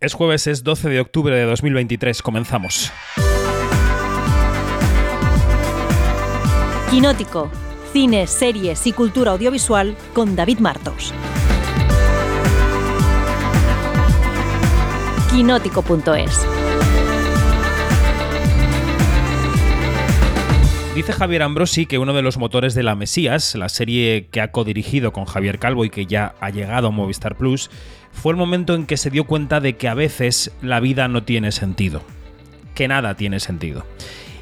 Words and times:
Es 0.00 0.14
jueves, 0.14 0.46
es 0.46 0.64
12 0.64 0.88
de 0.88 0.98
octubre 0.98 1.36
de 1.36 1.44
2023. 1.44 2.22
Comenzamos. 2.22 2.90
Quinótico. 6.90 7.50
Cine, 7.92 8.26
series 8.26 8.86
y 8.86 8.94
cultura 8.94 9.32
audiovisual 9.32 9.94
con 10.14 10.36
David 10.36 10.60
Martos. 10.60 11.12
Quinótico.es. 15.30 16.59
Dice 20.94 21.12
Javier 21.12 21.42
Ambrosi 21.42 21.86
que 21.86 21.98
uno 21.98 22.12
de 22.14 22.22
los 22.22 22.36
motores 22.36 22.74
de 22.74 22.82
La 22.82 22.96
Mesías, 22.96 23.54
la 23.54 23.68
serie 23.68 24.26
que 24.32 24.40
ha 24.40 24.50
codirigido 24.50 25.12
con 25.12 25.24
Javier 25.24 25.60
Calvo 25.60 25.84
y 25.84 25.90
que 25.90 26.06
ya 26.06 26.34
ha 26.40 26.50
llegado 26.50 26.88
a 26.88 26.90
Movistar 26.90 27.36
Plus, 27.36 27.70
fue 28.12 28.32
el 28.32 28.36
momento 28.36 28.74
en 28.74 28.86
que 28.86 28.96
se 28.96 29.08
dio 29.08 29.24
cuenta 29.24 29.60
de 29.60 29.76
que 29.76 29.86
a 29.86 29.94
veces 29.94 30.50
la 30.62 30.80
vida 30.80 31.06
no 31.06 31.22
tiene 31.22 31.52
sentido, 31.52 32.02
que 32.74 32.88
nada 32.88 33.14
tiene 33.14 33.38
sentido. 33.38 33.86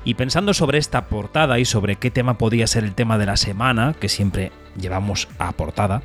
Y 0.05 0.15
pensando 0.15 0.55
sobre 0.55 0.79
esta 0.79 1.09
portada 1.09 1.59
y 1.59 1.67
sobre 1.67 1.97
qué 1.97 2.11
tema 2.11 2.39
podría 2.39 2.67
ser 2.67 2.85
el 2.85 2.95
tema 2.95 3.19
de 3.19 3.27
la 3.27 3.37
semana, 3.37 3.95
que 4.01 4.09
siempre 4.09 4.51
llevamos 4.81 5.29
a 5.39 5.53
portada, 5.53 6.03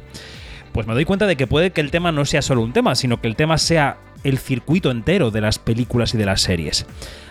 pues 0.74 0.88
me 0.88 0.94
doy 0.94 1.06
cuenta 1.06 1.26
de 1.26 1.38
que 1.38 1.48
puede 1.48 1.72
que 1.72 1.80
el 1.80 1.90
tema 1.90 2.12
no 2.12 2.26
sea 2.26 2.42
solo 2.42 2.64
un 2.64 2.74
tema, 2.74 2.96
sino 2.96 3.22
que 3.22 3.30
el 3.30 3.38
tema 3.38 3.58
sea 3.58 3.98
el 4.26 4.38
circuito 4.40 4.92
entero 4.92 5.32
de 5.32 5.40
las 5.40 5.58
películas 5.58 6.14
y 6.14 6.18
de 6.18 6.26
las 6.26 6.42
series. 6.42 6.86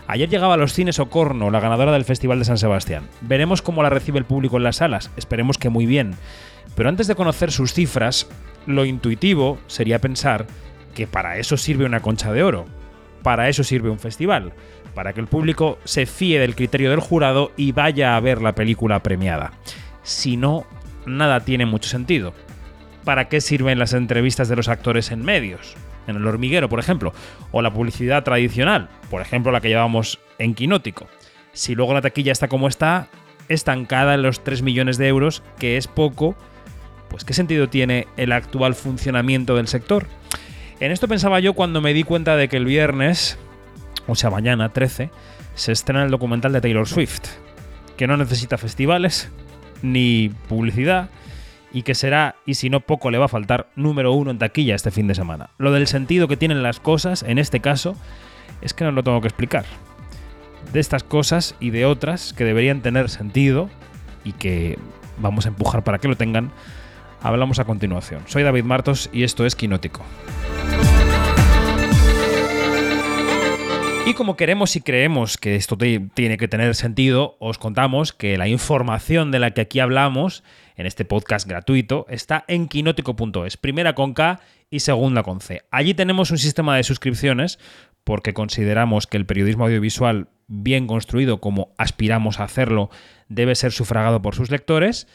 Ayer 0.07 0.29
llegaba 0.29 0.55
a 0.55 0.57
los 0.59 0.73
cines 0.73 0.99
Ocorno, 0.99 1.51
la 1.51 1.61
ganadora 1.61 1.93
del 1.93 2.05
Festival 2.05 2.39
de 2.39 2.45
San 2.45 2.59
Sebastián. 2.59 3.09
Veremos 3.21 3.63
cómo 3.63 3.83
la 3.83 3.91
recibe 3.91 4.19
el 4.19 4.25
público 4.25 4.57
en 4.57 4.65
las 4.65 4.77
salas, 4.77 5.11
esperemos 5.17 5.59
que 5.59 5.69
muy 5.69 5.87
bien. 5.87 6.15
Pero 6.75 6.89
antes 6.89 7.07
de 7.07 7.15
conocer 7.15 7.53
sus 7.53 7.73
cifras, 7.73 8.29
lo 8.67 8.85
intuitivo 8.85 9.59
sería 9.67 10.01
pensar 10.01 10.47
que 10.95 11.07
para 11.07 11.39
eso 11.39 11.57
sirve 11.57 11.85
una 11.85 12.01
concha 12.01 12.33
de 12.33 12.43
oro, 12.43 12.67
para 13.23 13.49
eso 13.49 13.65
sirve 13.65 13.91
un 13.91 13.99
festival, 13.99 14.53
para 14.95 15.13
que 15.13 15.21
el 15.21 15.27
público 15.27 15.79
se 15.85 16.07
fíe 16.07 16.39
del 16.39 16.55
criterio 16.55 16.91
del 16.91 17.01
jurado 17.01 17.53
y 17.57 17.73
vaya 17.73 18.17
a 18.17 18.21
ver 18.21 18.43
la 18.43 18.55
película 18.55 19.03
premiada. 19.03 19.53
Si 20.03 20.37
no, 20.37 20.67
nada 21.07 21.41
tiene 21.41 21.67
mucho 21.67 21.89
sentido. 21.89 22.35
¿Para 23.05 23.29
qué 23.29 23.41
sirven 23.41 23.79
las 23.79 23.95
entrevistas 23.95 24.49
de 24.49 24.57
los 24.57 24.69
actores 24.69 25.11
en 25.11 25.25
medios? 25.25 25.77
En 26.07 26.17
el 26.17 26.27
hormiguero, 26.27 26.69
por 26.69 26.81
ejemplo, 26.81 27.13
o 27.53 27.63
la 27.63 27.73
publicidad 27.73 28.25
tradicional, 28.25 28.89
por 29.11 29.23
ejemplo 29.23 29.53
la 29.53 29.61
que 29.61 29.69
llevamos 29.69 30.19
en 30.39 30.55
Quinótico. 30.55 31.07
Si 31.53 31.75
luego 31.75 31.95
la 31.95 32.01
taquilla 32.01 32.33
está 32.33 32.49
como 32.49 32.69
está, 32.69 33.09
estancada 33.49 34.15
en 34.15 34.23
los 34.23 34.43
3 34.43 34.63
millones 34.63 34.99
de 34.99 35.09
euros, 35.09 35.43
que 35.59 35.77
es 35.77 35.87
poco, 35.87 36.35
pues 37.09 37.25
¿qué 37.25 37.35
sentido 37.35 37.69
tiene 37.69 38.09
el 38.17 38.33
actual 38.33 38.75
funcionamiento 38.75 39.57
del 39.57 39.69
sector? 39.69 40.07
En 40.81 40.91
esto 40.91 41.09
pensaba 41.09 41.41
yo 41.41 41.55
cuando 41.55 41.81
me 41.81 41.95
di 41.95 42.03
cuenta 42.03 42.37
de 42.37 42.49
que 42.49 42.57
el 42.57 42.65
viernes, 42.65 43.39
o 44.07 44.15
sea 44.15 44.31
mañana 44.31 44.71
13, 44.71 45.11
se 45.55 45.73
estrena 45.73 46.05
el 46.05 46.11
documental 46.11 46.53
de 46.53 46.61
Taylor 46.61 46.89
Swift, 46.89 47.23
que 47.97 48.07
no 48.07 48.17
necesita 48.17 48.59
festivales 48.59 49.31
ni 49.83 50.31
publicidad 50.49 51.11
y 51.73 51.83
que 51.83 51.95
será, 51.95 52.37
y 52.47 52.55
si 52.55 52.71
no 52.71 52.81
poco 52.81 53.11
le 53.11 53.19
va 53.19 53.27
a 53.27 53.29
faltar, 53.29 53.69
número 53.77 54.13
uno 54.13 54.31
en 54.31 54.39
taquilla 54.39 54.75
este 54.75 54.91
fin 54.91 55.07
de 55.07 55.15
semana. 55.15 55.51
Lo 55.59 55.73
del 55.73 55.87
sentido 55.87 56.29
que 56.29 56.37
tienen 56.37 56.63
las 56.63 56.81
cosas, 56.81 57.23
en 57.23 57.39
este 57.39 57.61
caso, 57.61 57.97
es 58.61 58.75
que 58.75 58.85
no 58.85 58.93
lo 58.93 59.03
tengo 59.03 59.21
que 59.21 59.29
explicar. 59.29 59.65
De 60.73 60.81
estas 60.81 61.03
cosas 61.03 61.55
y 61.61 61.71
de 61.71 61.87
otras 61.87 62.33
que 62.33 62.45
deberían 62.45 62.83
tener 62.83 63.09
sentido 63.09 63.71
y 64.25 64.33
que 64.33 64.79
vamos 65.19 65.47
a 65.47 65.49
empujar 65.49 65.83
para 65.85 65.99
que 65.99 66.09
lo 66.09 66.17
tengan, 66.17 66.51
hablamos 67.23 67.59
a 67.59 67.65
continuación. 67.65 68.23
Soy 68.27 68.43
David 68.43 68.65
Martos 68.65 69.09
y 69.13 69.25
esto 69.25 69.47
es 69.47 69.57
Quinótico. 69.57 70.03
Y 74.05 74.15
como 74.15 74.37
queremos 74.37 74.75
y 74.75 74.81
creemos 74.81 75.39
que 75.39 75.55
esto 75.55 75.79
tiene 75.79 76.37
que 76.37 76.49
tener 76.49 76.75
sentido, 76.75 77.37
os 77.39 77.57
contamos 77.59 78.13
que 78.13 78.37
la 78.37 78.49
información 78.49 79.31
de 79.31 79.39
la 79.39 79.53
que 79.53 79.61
aquí 79.61 79.79
hablamos 79.79 80.43
en 80.77 80.87
este 80.87 81.05
podcast 81.05 81.49
gratuito 81.49 82.07
está 82.09 82.45
en 82.49 82.69
quinótico.es, 82.69 83.57
primera 83.57 83.95
con 83.95 84.15
K 84.15 84.41
y 84.71 84.81
segunda 84.81 85.23
con 85.23 85.41
C. 85.41 85.63
Allí 85.71 85.95
tenemos 85.95 86.31
un 86.31 86.39
sistema 86.39 86.77
de 86.77 86.83
suscripciones 86.83 87.59
porque 88.05 88.35
consideramos 88.35 89.07
que 89.07 89.17
el 89.17 89.27
periodismo 89.27 89.65
audiovisual 89.65 90.29
bien 90.49 90.87
construido 90.87 91.41
como 91.41 91.75
aspiramos 91.79 92.41
a 92.41 92.45
hacerlo 92.45 92.91
debe 93.29 93.55
ser 93.55 93.73
sufragado 93.73 94.23
por 94.23 94.35
sus 94.35 94.51
lectores 94.51 95.07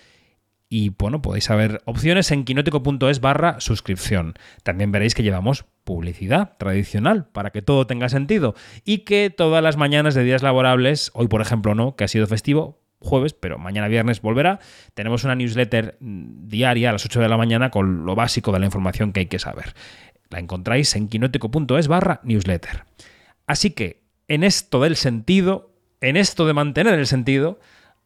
y 0.70 0.90
bueno, 0.90 1.22
podéis 1.22 1.46
saber 1.46 1.82
opciones 1.86 2.32
en 2.32 2.44
quinótico.es 2.44 3.22
barra 3.22 3.60
suscripción. 3.62 4.34
También 4.64 4.92
veréis 4.92 5.16
que 5.16 5.24
llevamos 5.24 5.66
publicidad 5.86 6.58
tradicional 6.58 7.28
para 7.30 7.52
que 7.52 7.62
todo 7.62 7.88
tenga 7.88 8.10
sentido 8.10 8.54
y 8.84 9.00
que 9.00 9.30
todas 9.30 9.64
las 9.64 9.78
mañanas 9.78 10.14
de 10.14 10.24
días 10.24 10.44
laborables, 10.44 11.12
hoy 11.14 11.28
por 11.28 11.42
ejemplo 11.42 11.74
no, 11.74 11.96
que 11.96 12.04
ha 12.04 12.10
sido 12.10 12.28
festivo, 12.28 12.82
jueves, 13.00 13.34
pero 13.34 13.58
mañana 13.58 13.88
viernes 13.88 14.22
volverá, 14.22 14.60
tenemos 14.94 15.24
una 15.24 15.36
newsletter 15.36 15.98
mm, 16.00 16.48
diaria 16.48 16.90
a 16.90 16.94
las 16.94 17.06
8 17.06 17.22
de 17.22 17.30
la 17.30 17.38
mañana 17.38 17.70
con 17.70 18.06
lo 18.06 18.16
básico 18.16 18.52
de 18.52 18.60
la 18.60 18.66
información 18.66 19.14
que 19.14 19.22
hay 19.22 19.26
que 19.28 19.40
saber. 19.40 19.74
La 20.30 20.40
encontráis 20.40 20.96
en 20.96 21.08
quinótico.es 21.08 21.88
barra 21.88 22.20
newsletter. 22.24 22.84
Así 23.46 23.72
que 23.72 24.02
en 24.28 24.44
esto 24.44 24.82
del 24.82 24.96
sentido, 24.96 25.72
en 26.02 26.18
esto 26.18 26.46
de 26.46 26.54
mantener 26.54 27.00
el 27.00 27.08
sentido, 27.08 27.60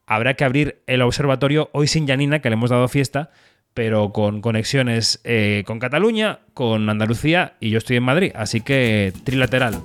habrá 0.06 0.36
que 0.36 0.44
abrir 0.44 0.84
el 0.88 1.02
observatorio 1.02 1.70
hoy 1.74 1.88
sin 1.88 2.08
Janina, 2.08 2.40
que 2.40 2.50
le 2.50 2.54
hemos 2.54 2.70
dado 2.70 2.88
fiesta, 2.88 3.32
pero 3.74 4.12
con 4.12 4.42
conexiones 4.42 5.22
eh, 5.24 5.64
con 5.66 5.80
Cataluña, 5.80 6.40
con 6.54 6.90
Andalucía 6.90 7.56
y 7.60 7.70
yo 7.70 7.78
estoy 7.78 7.98
en 7.98 8.04
Madrid, 8.04 8.32
así 8.36 8.62
que 8.62 9.14
trilateral. 9.24 9.82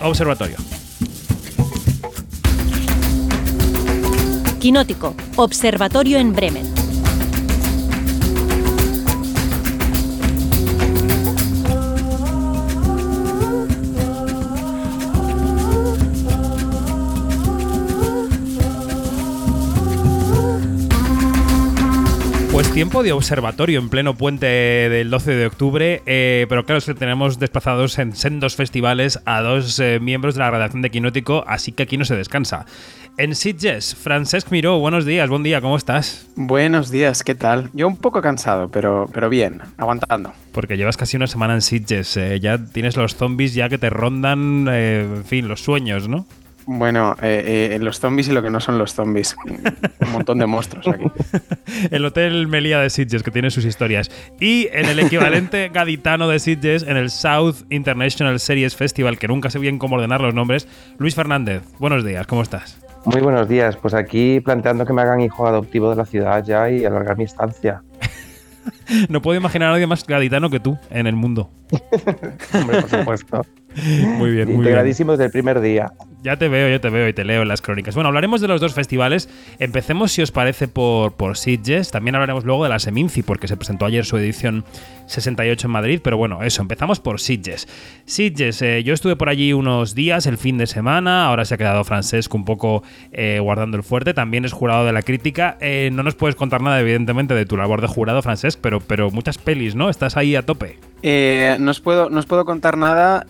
Observatorio. 0.00 0.56
Quinótico, 4.66 5.14
Observatorio 5.36 6.18
en 6.18 6.32
Bremen. 6.32 6.66
Pues 22.50 22.72
tiempo 22.72 23.02
de 23.02 23.12
observatorio 23.12 23.78
en 23.78 23.90
pleno 23.90 24.16
puente 24.16 24.46
del 24.46 25.10
12 25.10 25.30
de 25.36 25.46
octubre, 25.46 26.02
eh, 26.06 26.46
pero 26.48 26.64
claro, 26.64 26.80
que 26.80 26.94
tenemos 26.94 27.38
desplazados 27.38 27.98
en 27.98 28.16
sendos 28.16 28.56
festivales 28.56 29.20
a 29.26 29.42
dos 29.42 29.78
eh, 29.78 30.00
miembros 30.00 30.34
de 30.34 30.40
la 30.40 30.50
redacción 30.50 30.80
de 30.80 30.90
Quinótico, 30.90 31.44
así 31.46 31.72
que 31.72 31.82
aquí 31.82 31.98
no 31.98 32.06
se 32.06 32.16
descansa. 32.16 32.64
En 33.18 33.34
Sitges, 33.34 33.94
Francesc 33.94 34.50
Miró, 34.50 34.78
buenos 34.78 35.06
días, 35.06 35.30
buen 35.30 35.42
día, 35.42 35.62
¿cómo 35.62 35.78
estás? 35.78 36.28
Buenos 36.36 36.90
días, 36.90 37.24
¿qué 37.24 37.34
tal? 37.34 37.70
Yo 37.72 37.88
un 37.88 37.96
poco 37.96 38.20
cansado, 38.20 38.68
pero, 38.68 39.08
pero 39.10 39.30
bien, 39.30 39.62
aguantando. 39.78 40.34
Porque 40.52 40.76
llevas 40.76 40.98
casi 40.98 41.16
una 41.16 41.26
semana 41.26 41.54
en 41.54 41.62
Sitges, 41.62 42.14
eh, 42.18 42.40
ya 42.40 42.58
tienes 42.58 42.94
los 42.98 43.16
zombies 43.16 43.54
ya 43.54 43.70
que 43.70 43.78
te 43.78 43.88
rondan, 43.88 44.68
en 44.68 45.24
fin, 45.24 45.48
los 45.48 45.62
sueños, 45.62 46.08
¿no? 46.08 46.26
Bueno, 46.66 47.16
eh, 47.22 47.70
eh, 47.72 47.78
los 47.78 48.00
zombies 48.00 48.28
y 48.28 48.32
lo 48.32 48.42
que 48.42 48.50
no 48.50 48.60
son 48.60 48.76
los 48.76 48.92
zombies. 48.92 49.34
Un 50.00 50.12
montón 50.12 50.38
de 50.38 50.46
monstruos 50.46 50.86
aquí. 50.88 51.04
el 51.90 52.04
Hotel 52.04 52.48
Melía 52.48 52.80
de 52.80 52.90
Sitges, 52.90 53.22
que 53.22 53.30
tiene 53.30 53.50
sus 53.50 53.64
historias. 53.64 54.10
Y 54.40 54.68
en 54.72 54.86
el 54.86 54.98
equivalente 54.98 55.68
gaditano 55.72 56.28
de 56.28 56.38
Sitges, 56.38 56.82
en 56.82 56.96
el 56.96 57.10
South 57.10 57.62
International 57.70 58.38
Series 58.40 58.76
Festival, 58.76 59.18
que 59.18 59.28
nunca 59.28 59.48
sé 59.48 59.58
bien 59.58 59.78
cómo 59.78 59.94
ordenar 59.96 60.20
los 60.20 60.34
nombres, 60.34 60.68
Luis 60.98 61.14
Fernández. 61.14 61.62
Buenos 61.78 62.04
días, 62.04 62.26
¿cómo 62.26 62.42
estás? 62.42 62.85
Muy 63.06 63.20
buenos 63.20 63.48
días. 63.48 63.76
Pues 63.76 63.94
aquí 63.94 64.40
planteando 64.40 64.84
que 64.84 64.92
me 64.92 65.00
hagan 65.02 65.20
hijo 65.20 65.46
adoptivo 65.46 65.90
de 65.90 65.96
la 65.96 66.04
ciudad 66.04 66.44
ya 66.44 66.68
y 66.68 66.84
alargar 66.84 67.16
mi 67.16 67.22
estancia. 67.22 67.82
no 69.08 69.22
puedo 69.22 69.38
imaginar 69.38 69.68
a 69.68 69.72
nadie 69.72 69.86
más 69.86 70.04
gaditano 70.04 70.50
que 70.50 70.58
tú 70.58 70.76
en 70.90 71.06
el 71.06 71.14
mundo. 71.14 71.48
Hombre, 72.52 72.80
por 72.82 72.90
supuesto. 72.90 73.46
Muy 73.84 74.30
bien, 74.30 74.48
muy 74.52 74.56
Integradísimo 74.56 75.12
desde 75.12 75.26
el 75.26 75.30
primer 75.30 75.60
día. 75.60 75.92
Ya 76.22 76.36
te 76.36 76.48
veo, 76.48 76.68
ya 76.68 76.80
te 76.80 76.90
veo 76.90 77.08
y 77.08 77.12
te 77.12 77.24
leo 77.24 77.42
en 77.42 77.48
las 77.48 77.62
crónicas. 77.62 77.94
Bueno, 77.94 78.08
hablaremos 78.08 78.40
de 78.40 78.48
los 78.48 78.60
dos 78.60 78.74
festivales. 78.74 79.28
Empecemos, 79.60 80.10
si 80.10 80.22
os 80.22 80.32
parece, 80.32 80.66
por, 80.66 81.12
por 81.12 81.36
Sitges. 81.36 81.92
También 81.92 82.16
hablaremos 82.16 82.44
luego 82.44 82.64
de 82.64 82.70
la 82.70 82.80
Seminci, 82.80 83.22
porque 83.22 83.46
se 83.46 83.56
presentó 83.56 83.84
ayer 83.84 84.04
su 84.04 84.16
edición 84.16 84.64
68 85.06 85.68
en 85.68 85.70
Madrid. 85.70 86.00
Pero 86.02 86.16
bueno, 86.16 86.42
eso, 86.42 86.62
empezamos 86.62 86.98
por 86.98 87.20
Sitges. 87.20 87.68
Sitges, 88.06 88.60
eh, 88.62 88.82
yo 88.82 88.92
estuve 88.92 89.14
por 89.14 89.28
allí 89.28 89.52
unos 89.52 89.94
días, 89.94 90.26
el 90.26 90.36
fin 90.36 90.58
de 90.58 90.66
semana. 90.66 91.26
Ahora 91.26 91.44
se 91.44 91.54
ha 91.54 91.58
quedado 91.58 91.84
Francesco 91.84 92.36
un 92.36 92.44
poco 92.44 92.82
eh, 93.12 93.38
guardando 93.40 93.76
el 93.76 93.84
fuerte. 93.84 94.12
También 94.12 94.44
es 94.44 94.52
jurado 94.52 94.84
de 94.84 94.92
la 94.92 95.02
crítica. 95.02 95.56
Eh, 95.60 95.90
no 95.92 96.02
nos 96.02 96.16
puedes 96.16 96.34
contar 96.34 96.60
nada, 96.60 96.80
evidentemente, 96.80 97.34
de 97.34 97.46
tu 97.46 97.56
labor 97.56 97.80
de 97.80 97.86
jurado, 97.86 98.20
Francesc, 98.20 98.58
pero, 98.60 98.80
pero 98.80 99.12
muchas 99.12 99.38
pelis, 99.38 99.76
¿no? 99.76 99.90
Estás 99.90 100.16
ahí 100.16 100.34
a 100.34 100.44
tope. 100.44 100.80
no, 101.04 101.70
os 101.70 101.80
puedo, 101.80 102.10
no 102.10 102.18
os 102.18 102.26
puedo 102.26 102.44
contar 102.44 102.76
nada, 102.76 103.24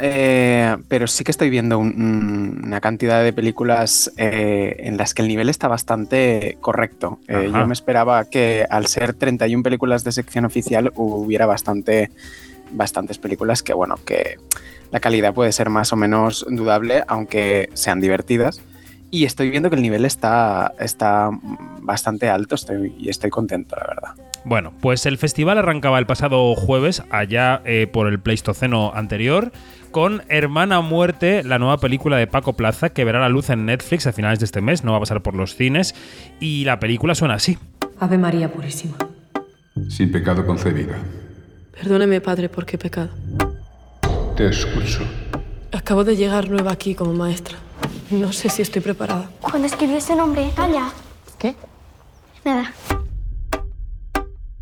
pero 0.89 1.07
sí 1.07 1.25
que 1.25 1.31
estoy 1.31 1.51
viendo 1.51 1.79
una 1.79 2.81
cantidad 2.81 3.23
de 3.23 3.33
películas 3.33 4.13
eh, 4.17 4.77
en 4.81 4.97
las 4.97 5.15
que 5.15 5.23
el 5.23 5.29
nivel 5.29 5.49
está 5.49 5.69
bastante 5.69 6.59
correcto. 6.61 7.19
Eh, 7.29 7.51
yo 7.53 7.67
me 7.67 7.73
esperaba 7.73 8.25
que 8.25 8.67
al 8.69 8.87
ser 8.87 9.15
31 9.15 9.63
películas 9.63 10.05
de 10.05 10.13
sección 10.13 10.45
oficial 10.45 10.93
hubiera 10.97 11.47
bastante 11.47 12.11
bastantes 12.73 13.19
películas 13.19 13.63
que, 13.63 13.75
bueno, 13.75 13.97
que 14.05 14.37
la 14.91 15.01
calidad 15.01 15.35
puede 15.35 15.53
ser 15.53 15.71
más 15.71 15.93
o 15.93 15.97
menos 15.97 16.45
dudable, 16.49 17.05
aunque 17.09 17.71
sean 17.75 18.01
divertidas. 18.01 18.61
Y 19.11 19.25
estoy 19.25 19.51
viendo 19.51 19.71
que 19.71 19.77
el 19.77 19.83
nivel 19.83 20.05
está, 20.05 20.73
está 20.81 21.31
bastante 21.81 22.29
alto 22.29 22.57
estoy, 22.57 22.95
y 22.99 23.09
estoy 23.09 23.31
contento, 23.31 23.77
la 23.77 23.87
verdad. 23.87 24.11
Bueno, 24.47 24.73
pues 24.81 25.07
el 25.07 25.19
festival 25.19 25.59
arrancaba 25.59 25.99
el 25.99 26.07
pasado 26.07 26.55
jueves, 26.55 27.03
allá 27.11 27.63
eh, 27.65 27.89
por 27.93 28.07
el 28.07 28.21
Pleistoceno 28.21 28.93
anterior, 28.95 29.51
con 29.91 30.23
Hermana 30.29 30.81
Muerte, 30.83 31.43
la 31.43 31.59
nueva 31.59 31.79
película 31.79 32.17
de 32.17 32.29
Paco 32.29 32.53
Plaza, 32.53 32.91
que 32.91 33.05
verá 33.05 33.19
la 33.19 33.29
luz 33.29 33.51
en 33.51 33.67
Netflix 33.67 34.07
a 34.07 34.13
finales 34.13 34.39
de 34.39 34.45
este 34.45 34.61
mes, 34.61 34.85
no 34.85 34.93
va 34.93 34.99
a 34.99 35.01
pasar 35.01 35.21
por 35.21 35.35
los 35.35 35.57
cines, 35.57 35.97
y 36.39 36.65
la 36.65 36.79
película 36.79 37.17
suena 37.17 37.35
así. 37.35 37.59
Ave 37.99 38.19
María 38.19 38.49
Purísima. 38.53 38.95
Sin 39.89 40.13
pecado 40.13 40.47
concebida. 40.47 40.97
Perdóneme, 41.73 42.21
padre, 42.21 42.49
¿por 42.49 42.65
qué 42.65 42.79
pecado? 42.79 43.09
Te 44.37 44.49
escucho. 44.49 45.01
Acabo 45.73 46.05
de 46.05 46.15
llegar 46.15 46.49
nueva 46.51 46.71
aquí 46.71 46.95
como 46.95 47.13
maestra. 47.15 47.57
No 48.13 48.33
sé 48.33 48.49
si 48.49 48.63
estoy 48.63 48.81
preparada. 48.81 49.29
Cuando 49.41 49.67
escribió 49.67 49.97
ese 49.97 50.15
nombre, 50.15 50.53
Anya. 50.57 50.93
¿Qué? 51.37 51.57
Nada. 52.45 52.73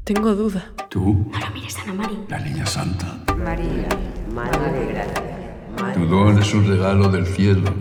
Tengo 0.04 0.34
duda. 0.34 0.70
¿Tú? 0.90 1.30
No 1.32 1.40
lo 1.40 1.50
mires, 1.54 1.78
Ana 1.78 1.94
María. 1.94 2.18
La 2.28 2.38
niña 2.38 2.66
santa. 2.66 3.06
María, 3.38 3.88
Madre 4.34 4.72
de 4.72 4.92
Gracia. 4.92 5.94
Tu 5.94 6.04
don 6.04 6.38
es 6.38 6.52
un 6.52 6.68
regalo 6.68 7.08
del 7.08 7.26
cielo. 7.26 7.72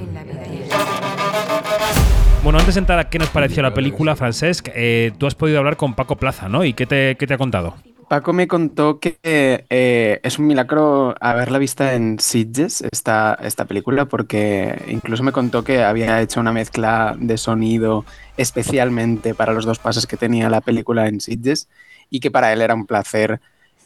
Bueno, 2.42 2.60
antes 2.60 2.76
de 2.76 2.80
entrar 2.80 2.98
a 3.00 3.10
qué 3.10 3.20
nos 3.20 3.28
pareció 3.28 3.62
la 3.62 3.74
película, 3.74 4.16
Francesc, 4.16 4.70
eh, 4.74 5.12
tú 5.18 5.28
has 5.28 5.36
podido 5.36 5.60
hablar 5.60 5.76
con 5.76 5.96
Paco 5.96 6.16
Plaza, 6.16 6.48
¿no? 6.48 6.64
¿Y 6.64 6.74
qué 6.74 6.86
te, 6.86 7.18
qué 7.18 7.28
te 7.28 7.34
ha 7.34 7.38
contado? 7.38 7.76
Paco 8.08 8.32
me 8.32 8.48
contó 8.48 9.00
que 9.00 9.18
eh, 9.24 10.22
es 10.24 10.40
un 10.40 10.48
milagro 10.48 11.16
haberla 11.20 11.58
vista 11.58 11.94
en 11.94 12.20
Sitges, 12.20 12.84
esta, 12.90 13.38
esta 13.44 13.66
película, 13.66 14.06
porque 14.06 14.82
incluso 14.88 15.24
me 15.24 15.34
contó 15.34 15.66
que 15.66 15.84
había 15.84 16.22
hecho 16.22 16.40
una 16.40 16.54
mezcla 16.54 17.18
de 17.20 17.38
sonido 17.38 18.06
especialmente 18.38 19.34
para 19.34 19.52
los 19.52 19.66
dos 19.66 19.80
pases 19.80 20.08
que 20.08 20.16
tenía 20.16 20.50
la 20.50 20.62
película 20.62 21.10
en 21.10 21.20
Sitges 21.20 21.68
y 22.10 22.20
que 22.20 22.32
para 22.32 22.54
él 22.54 22.62
era 22.62 22.74
un 22.74 22.86
placer 22.86 23.40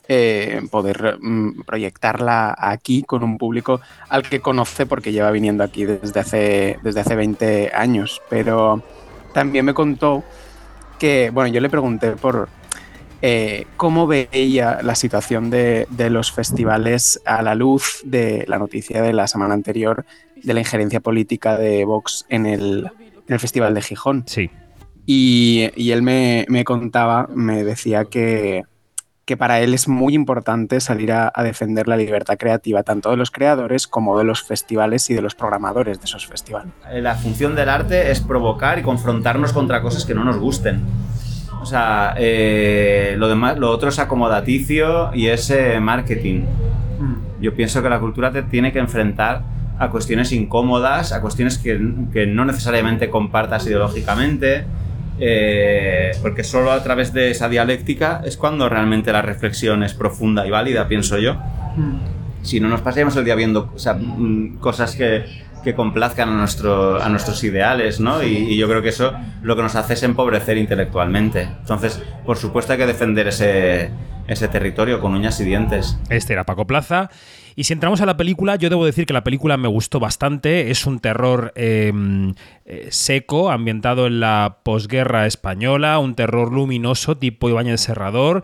eh, 0.10 0.62
poder 0.72 1.18
mm, 1.20 1.64
proyectarla 1.64 2.56
aquí 2.58 3.04
con 3.04 3.24
un 3.24 3.38
público 3.38 3.82
al 4.08 4.24
que 4.24 4.40
conoce 4.40 4.86
porque 4.86 5.12
lleva 5.12 5.32
viniendo 5.32 5.66
aquí 5.66 5.84
desde 5.84 6.20
hace, 6.20 6.80
desde 6.82 7.02
hace 7.02 7.16
20 7.16 7.72
años. 7.74 8.22
Pero 8.30 8.82
también 9.34 9.66
me 9.66 9.74
contó 9.74 10.24
que, 10.98 11.30
bueno, 11.30 11.54
yo 11.54 11.60
le 11.60 11.70
pregunté 11.70 12.12
por 12.12 12.48
eh, 13.22 13.66
cómo 13.76 14.08
veía 14.08 14.80
la 14.82 14.96
situación 14.96 15.50
de, 15.50 15.88
de 15.90 16.10
los 16.10 16.32
festivales 16.32 17.22
a 17.26 17.42
la 17.42 17.54
luz 17.54 18.02
de 18.06 18.46
la 18.48 18.60
noticia 18.60 19.02
de 19.02 19.12
la 19.12 19.28
semana 19.28 19.56
anterior 19.56 20.06
de 20.42 20.54
la 20.54 20.62
injerencia 20.62 21.00
política 21.00 21.58
de 21.58 21.84
Vox 21.84 22.26
en 22.30 22.46
el, 22.46 22.90
en 23.28 23.34
el 23.34 23.40
Festival 23.40 23.74
de 23.74 23.82
Gijón. 23.82 24.24
Sí. 24.28 24.50
Y, 25.10 25.72
y 25.78 25.92
él 25.92 26.02
me, 26.02 26.46
me 26.50 26.66
contaba, 26.66 27.30
me 27.34 27.64
decía 27.64 28.04
que, 28.04 28.66
que 29.24 29.38
para 29.38 29.62
él 29.62 29.74
es 29.74 29.88
muy 29.88 30.14
importante 30.14 30.82
salir 30.82 31.14
a, 31.14 31.32
a, 31.34 31.44
defender 31.44 31.88
la 31.88 31.96
libertad 31.96 32.38
creativa, 32.38 32.84
tanto 32.84 33.10
de 33.10 33.16
los 33.16 33.32
creadores 33.32 33.88
como 33.88 34.18
de 34.18 34.26
los 34.26 34.44
festivales 34.44 35.10
y 35.10 35.14
de 35.14 35.22
los 35.22 35.34
programadores 35.34 36.00
de 36.00 36.06
esos 36.06 36.28
festivales. 36.28 36.74
La 36.92 37.16
función 37.16 37.56
del 37.56 37.70
arte 37.70 38.12
es 38.12 38.20
provocar 38.20 38.80
y 38.80 38.82
confrontarnos 38.82 39.54
contra 39.54 39.82
cosas 39.82 40.04
que 40.04 40.14
no 40.14 40.26
nos 40.26 40.38
gusten. 40.38 40.82
O 41.62 41.66
sea, 41.66 42.14
eh, 42.18 43.16
lo, 43.18 43.30
demás, 43.30 43.58
lo 43.58 43.72
otro 43.72 43.88
es 43.88 44.00
acomodaticio 44.00 45.14
y 45.14 45.28
es 45.28 45.50
eh, 45.50 45.80
marketing. 45.80 46.44
Yo 47.40 47.56
pienso 47.56 47.82
que 47.82 47.90
la 47.90 48.02
cultura 48.02 48.32
te 48.32 48.44
tiene 48.44 48.74
que 48.74 48.80
enfrentar 48.80 49.44
a 49.80 49.90
cuestiones 49.90 50.34
incómodas, 50.34 51.14
a 51.14 51.22
cuestiones 51.22 51.58
que, 51.58 51.80
que 52.12 52.26
no 52.26 52.44
necesariamente 52.44 53.10
compartas 53.10 53.66
ideológicamente, 53.68 54.66
eh, 55.20 56.12
porque 56.22 56.44
solo 56.44 56.72
a 56.72 56.84
través 56.84 57.14
de 57.14 57.32
esa 57.32 57.50
dialéctica 57.50 58.22
es 58.26 58.38
cuando 58.38 58.70
realmente 58.70 59.12
la 59.12 59.22
reflexión 59.22 59.84
es 59.84 59.94
profunda 59.94 60.46
y 60.46 60.50
válida, 60.50 60.88
pienso 60.88 61.18
yo. 61.18 61.38
Si 62.42 62.60
no 62.60 62.70
nos 62.70 62.82
pasamos 62.82 63.16
el 63.18 63.26
día 63.26 63.36
viendo 63.36 63.72
o 63.76 63.80
sea, 63.80 63.94
mm, 63.94 64.58
cosas 64.60 64.96
que, 64.96 65.26
que 65.64 65.76
complazcan 65.76 66.30
a, 66.30 66.38
nuestro, 66.38 67.02
a 67.02 67.10
nuestros 67.10 67.44
ideales, 67.44 68.00
¿no? 68.00 68.24
Y, 68.24 68.38
y, 68.38 68.58
yo 68.58 68.68
creo 68.70 68.82
que 68.82 68.90
eso 68.90 69.14
lo 69.42 69.56
que 69.56 69.64
nos 69.64 69.76
hace 69.76 69.94
es 69.94 70.04
empobrecer 70.04 70.58
intelectualmente. 70.58 71.42
Entonces, 71.42 72.02
por 72.26 72.38
supuesto 72.38 72.74
hay 72.74 72.80
que 72.80 72.88
defender 72.88 73.28
ese, 73.28 73.92
ese 74.28 74.48
territorio 74.48 75.00
con 75.00 75.14
uñas 75.14 75.40
y 75.40 75.46
dientes. 75.46 75.98
Este 76.10 76.34
era 76.34 76.44
Paco 76.44 76.66
Plaza. 76.68 77.10
Y 77.60 77.64
si 77.64 77.74
entramos 77.74 78.02
a 78.02 78.06
la 78.06 78.18
película, 78.18 78.56
yo 78.56 78.70
debo 78.70 78.86
decir 78.86 79.08
que 79.08 79.14
la 79.14 79.24
película 79.24 79.58
me 79.58 79.68
gustó 79.68 80.00
bastante. 80.00 80.70
Es 80.70 80.86
un 80.86 81.00
terror 81.00 81.54
eh, 81.56 81.92
eh, 82.66 82.88
seco, 82.92 83.50
ambientado 83.50 84.06
en 84.06 84.20
la 84.20 84.60
posguerra 84.62 85.26
española, 85.26 85.98
un 85.98 86.14
terror 86.14 86.54
luminoso 86.54 87.18
tipo 87.18 87.50
Ibáñez 87.50 87.82
Serrador 87.82 88.44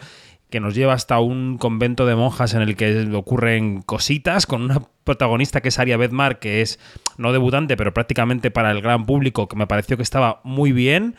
que 0.50 0.60
nos 0.60 0.76
lleva 0.76 0.94
hasta 0.94 1.20
un 1.20 1.58
convento 1.58 2.06
de 2.06 2.16
monjas 2.16 2.54
en 2.54 2.62
el 2.62 2.76
que 2.76 3.10
ocurren 3.16 3.82
cositas, 3.82 4.46
con 4.46 4.62
una 4.62 4.84
protagonista 5.04 5.62
que 5.62 5.70
es 5.70 5.80
Aria 5.80 5.98
Bedmar, 5.98 6.38
que 6.38 6.62
es 6.62 6.80
no 7.18 7.34
debutante, 7.34 7.76
pero 7.76 7.92
prácticamente 7.92 8.52
para 8.52 8.70
el 8.70 8.80
gran 8.80 9.08
público, 9.08 9.48
que 9.48 9.56
me 9.56 9.66
pareció 9.66 9.98
que 9.98 10.04
estaba 10.04 10.42
muy 10.44 10.72
bien. 10.72 11.16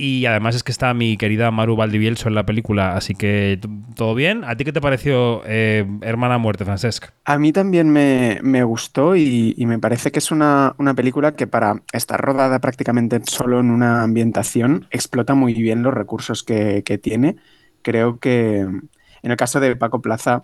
Y 0.00 0.26
además 0.26 0.54
es 0.54 0.62
que 0.62 0.70
está 0.70 0.94
mi 0.94 1.16
querida 1.16 1.50
Maru 1.50 1.74
Valdivielso 1.74 2.28
en 2.28 2.36
la 2.36 2.46
película, 2.46 2.96
así 2.96 3.16
que 3.16 3.58
todo 3.96 4.14
bien. 4.14 4.44
¿A 4.44 4.56
ti 4.56 4.64
qué 4.64 4.72
te 4.72 4.80
pareció 4.80 5.42
eh, 5.44 5.84
Hermana 6.02 6.38
Muerte, 6.38 6.64
Francesc? 6.64 7.06
A 7.24 7.36
mí 7.36 7.52
también 7.52 7.90
me, 7.90 8.38
me 8.42 8.62
gustó 8.62 9.16
y, 9.16 9.56
me 9.58 9.80
parece 9.80 10.12
que 10.12 10.20
es 10.20 10.30
una, 10.30 10.76
una, 10.78 10.94
película 10.94 11.34
que 11.34 11.48
para 11.48 11.82
estar 11.92 12.20
rodada 12.20 12.60
prácticamente 12.60 13.20
solo 13.24 13.58
en 13.58 13.70
una 13.70 14.04
ambientación 14.04 14.86
explota 14.92 15.34
muy 15.34 15.52
bien 15.52 15.82
los 15.82 15.92
recursos 15.92 16.44
que, 16.44 16.84
que 16.84 16.96
tiene 16.96 17.36
creo 17.82 18.18
que 18.18 18.60
en 18.60 19.30
el 19.30 19.36
caso 19.36 19.60
de 19.60 19.76
Paco 19.76 20.00
Plaza 20.00 20.42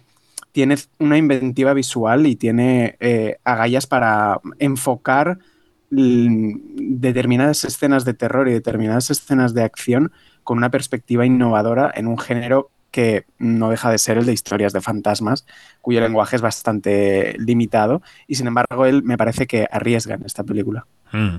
tiene 0.53 0.77
una 0.99 1.19
inventiva 1.19 1.75
visual 1.75 2.27
y 2.27 2.37
tiene 2.37 2.97
eh, 3.01 3.39
agallas 3.45 3.87
para 3.87 4.41
enfocar 4.59 5.39
determinadas 5.95 7.65
escenas 7.65 8.05
de 8.05 8.15
terror 8.15 8.49
y 8.49 8.53
determinadas 8.53 9.11
escenas 9.11 9.55
de 9.55 9.63
acción 9.63 10.13
con 10.43 10.59
una 10.59 10.71
perspectiva 10.71 11.27
innovadora 11.27 11.91
en 11.95 12.07
un 12.07 12.19
género 12.19 12.71
que 12.91 13.27
no 13.39 13.71
deja 13.71 13.91
de 13.91 13.99
ser 13.99 14.19
el 14.19 14.27
de 14.27 14.33
historias 14.33 14.73
de 14.73 14.81
fantasmas, 14.81 15.47
cuyo 15.81 16.01
lenguaje 16.01 16.37
es 16.37 16.43
bastante 16.43 17.35
limitado 17.39 18.03
y 18.29 18.37
sin 18.37 18.47
embargo 18.47 18.87
él 18.87 19.03
me 19.03 19.17
parece 19.17 19.49
que 19.49 19.67
arriesga 19.69 20.15
en 20.15 20.25
esta 20.25 20.45
película. 20.45 20.87
Mm. 21.15 21.37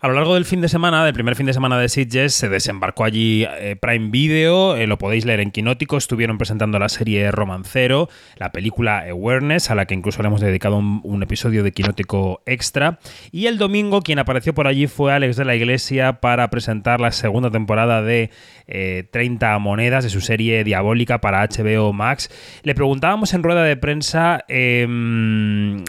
A 0.00 0.06
lo 0.06 0.14
largo 0.14 0.34
del 0.34 0.44
fin 0.44 0.60
de 0.60 0.68
semana, 0.68 1.04
del 1.04 1.12
primer 1.12 1.34
fin 1.34 1.46
de 1.46 1.52
semana 1.52 1.76
de 1.76 1.88
Sitges, 1.88 2.32
se 2.32 2.48
desembarcó 2.48 3.02
allí 3.02 3.44
eh, 3.58 3.74
Prime 3.74 4.10
Video, 4.10 4.76
eh, 4.76 4.86
lo 4.86 4.96
podéis 4.96 5.24
leer 5.24 5.40
en 5.40 5.50
Quinótico, 5.50 5.96
estuvieron 5.96 6.38
presentando 6.38 6.78
la 6.78 6.88
serie 6.88 7.32
Romancero, 7.32 8.08
la 8.36 8.52
película 8.52 9.04
Awareness, 9.10 9.72
a 9.72 9.74
la 9.74 9.86
que 9.86 9.94
incluso 9.94 10.22
le 10.22 10.28
hemos 10.28 10.40
dedicado 10.40 10.76
un, 10.76 11.20
episodio 11.20 11.64
de 11.64 11.72
Quinótico 11.72 12.42
extra, 12.46 13.00
y 13.32 13.46
el 13.46 13.58
domingo 13.58 14.02
quien 14.02 14.20
apareció 14.20 14.54
por 14.54 14.68
allí 14.68 14.86
fue 14.86 15.12
Alex 15.12 15.34
de 15.34 15.44
la 15.44 15.56
Iglesia 15.56 16.20
para 16.20 16.48
presentar 16.48 17.00
la 17.00 17.10
segunda 17.10 17.50
temporada 17.50 18.00
de 18.00 18.30
eh, 18.68 19.08
30 19.10 19.58
monedas 19.58 20.04
de 20.04 20.10
su 20.10 20.20
serie 20.20 20.62
Diabólica 20.62 21.20
para 21.20 21.44
HBO 21.44 21.92
Max. 21.92 22.30
Le 22.62 22.76
preguntábamos 22.76 23.34
en 23.34 23.42
rueda 23.42 23.64
de 23.64 23.76
prensa 23.76 24.44
em, 24.46 25.82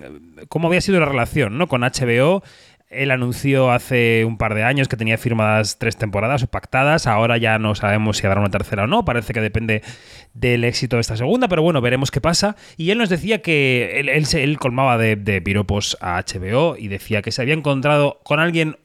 cómo 0.48 0.68
había 0.68 0.82
sido 0.82 1.00
la 1.00 1.06
relación 1.06 1.60
¿no? 1.60 1.68
con 1.68 1.82
HBO, 1.82 2.42
él 2.90 3.12
anunció 3.12 3.72
hace 3.72 4.26
un 4.26 4.38
par 4.38 4.56
de 4.56 4.64
años 4.64 4.88
que 4.88 4.98
tenía 4.98 5.18
firmadas 5.18 5.78
tres 5.78 5.96
temporadas 5.96 6.42
o 6.42 6.48
pactadas. 6.48 7.06
Ahora 7.06 7.38
ya 7.38 7.60
no 7.60 7.76
sabemos 7.76 8.18
si 8.18 8.26
habrá 8.26 8.40
una 8.40 8.50
tercera 8.50 8.86
o 8.86 8.88
no. 8.88 9.06
Parece 9.06 9.32
que 9.32 9.42
depende 9.42 9.84
del 10.34 10.64
éxito 10.64 10.98
de 10.98 11.02
esta 11.02 11.16
segunda, 11.16 11.48
pero 11.48 11.62
bueno, 11.62 11.82
veremos 11.82 12.10
qué 12.10 12.20
pasa. 12.20 12.56
Y 12.78 12.90
él 12.90 12.98
nos 12.98 13.10
decía 13.10 13.44
que 13.44 14.00
él, 14.00 14.10
él, 14.10 14.26
él 14.34 14.58
colmaba 14.58 14.98
de, 14.98 15.16
de, 15.16 15.40
piropos 15.40 15.98
a 16.02 16.20
HBO 16.20 16.76
y 16.78 16.88
decía 16.88 17.22
que 17.22 17.32
se 17.32 17.44
había 17.44 17.54
encontrado 17.54 18.20
con 18.24 18.40
alguien 18.40 18.78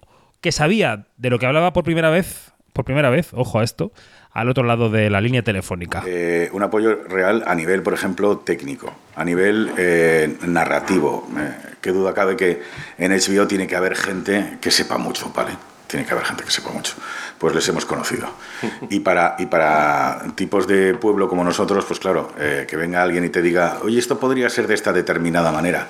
que 0.43 0.53
sabía 0.53 1.07
de 1.17 1.31
lo 1.31 1.39
que 1.39 1.47
hablaba 1.47 1.73
por 1.73 1.85
primera 1.85 2.11
vez. 2.11 2.53
Por 2.75 2.85
primera 2.85 3.09
vez, 3.09 3.33
ojo 3.33 3.61
a 3.61 3.65
esto, 3.65 3.93
al 4.35 4.49
otro 4.49 4.65
lado 4.65 4.91
de 4.91 5.09
la 5.09 5.21
línea 5.21 5.43
telefónica. 5.43 6.03
Eh, 6.07 6.51
un 6.53 6.63
apoyo 6.63 7.05
real 7.09 7.45
a 7.47 7.55
nivel, 7.55 7.83
por 7.83 7.95
ejemplo, 7.95 8.39
técnico, 8.39 8.93
a 9.15 9.25
nivel 9.25 9.73
eh, 9.79 10.37
narrativo. 10.43 11.29
Eh, 11.39 11.77
qué 11.81 11.91
duda 11.91 12.13
cabe 12.13 12.37
que 12.37 12.61
en 12.99 13.13
HBO 13.13 13.47
tiene 13.47 13.69
que 13.69 13.77
haber 13.77 13.95
gente 13.95 14.59
que 14.61 14.73
sepa 14.73 14.99
mucho, 14.99 15.33
¿vale? 15.35 15.53
Tiene 15.87 16.05
que 16.05 16.13
haber 16.13 16.25
gente 16.25 16.43
que 16.43 16.51
sepa 16.51 16.71
mucho. 16.71 16.95
Pues 17.39 17.55
les 17.55 17.67
hemos 17.69 17.87
conocido. 17.87 18.29
Y 18.91 19.01
para, 19.01 19.37
y 19.39 19.47
para 19.47 20.25
tipos 20.35 20.67
de 20.67 20.95
pueblo 20.95 21.29
como 21.29 21.45
nosotros, 21.45 21.85
pues 21.85 22.01
claro, 22.01 22.33
eh, 22.39 22.67
que 22.69 22.77
venga 22.77 23.03
alguien 23.03 23.25
y 23.25 23.29
te 23.29 23.41
diga, 23.41 23.79
oye, 23.83 24.01
esto 24.01 24.19
podría 24.19 24.51
ser 24.51 24.67
de 24.67 24.75
esta 24.75 24.93
determinada 24.93 25.53
manera. 25.53 25.89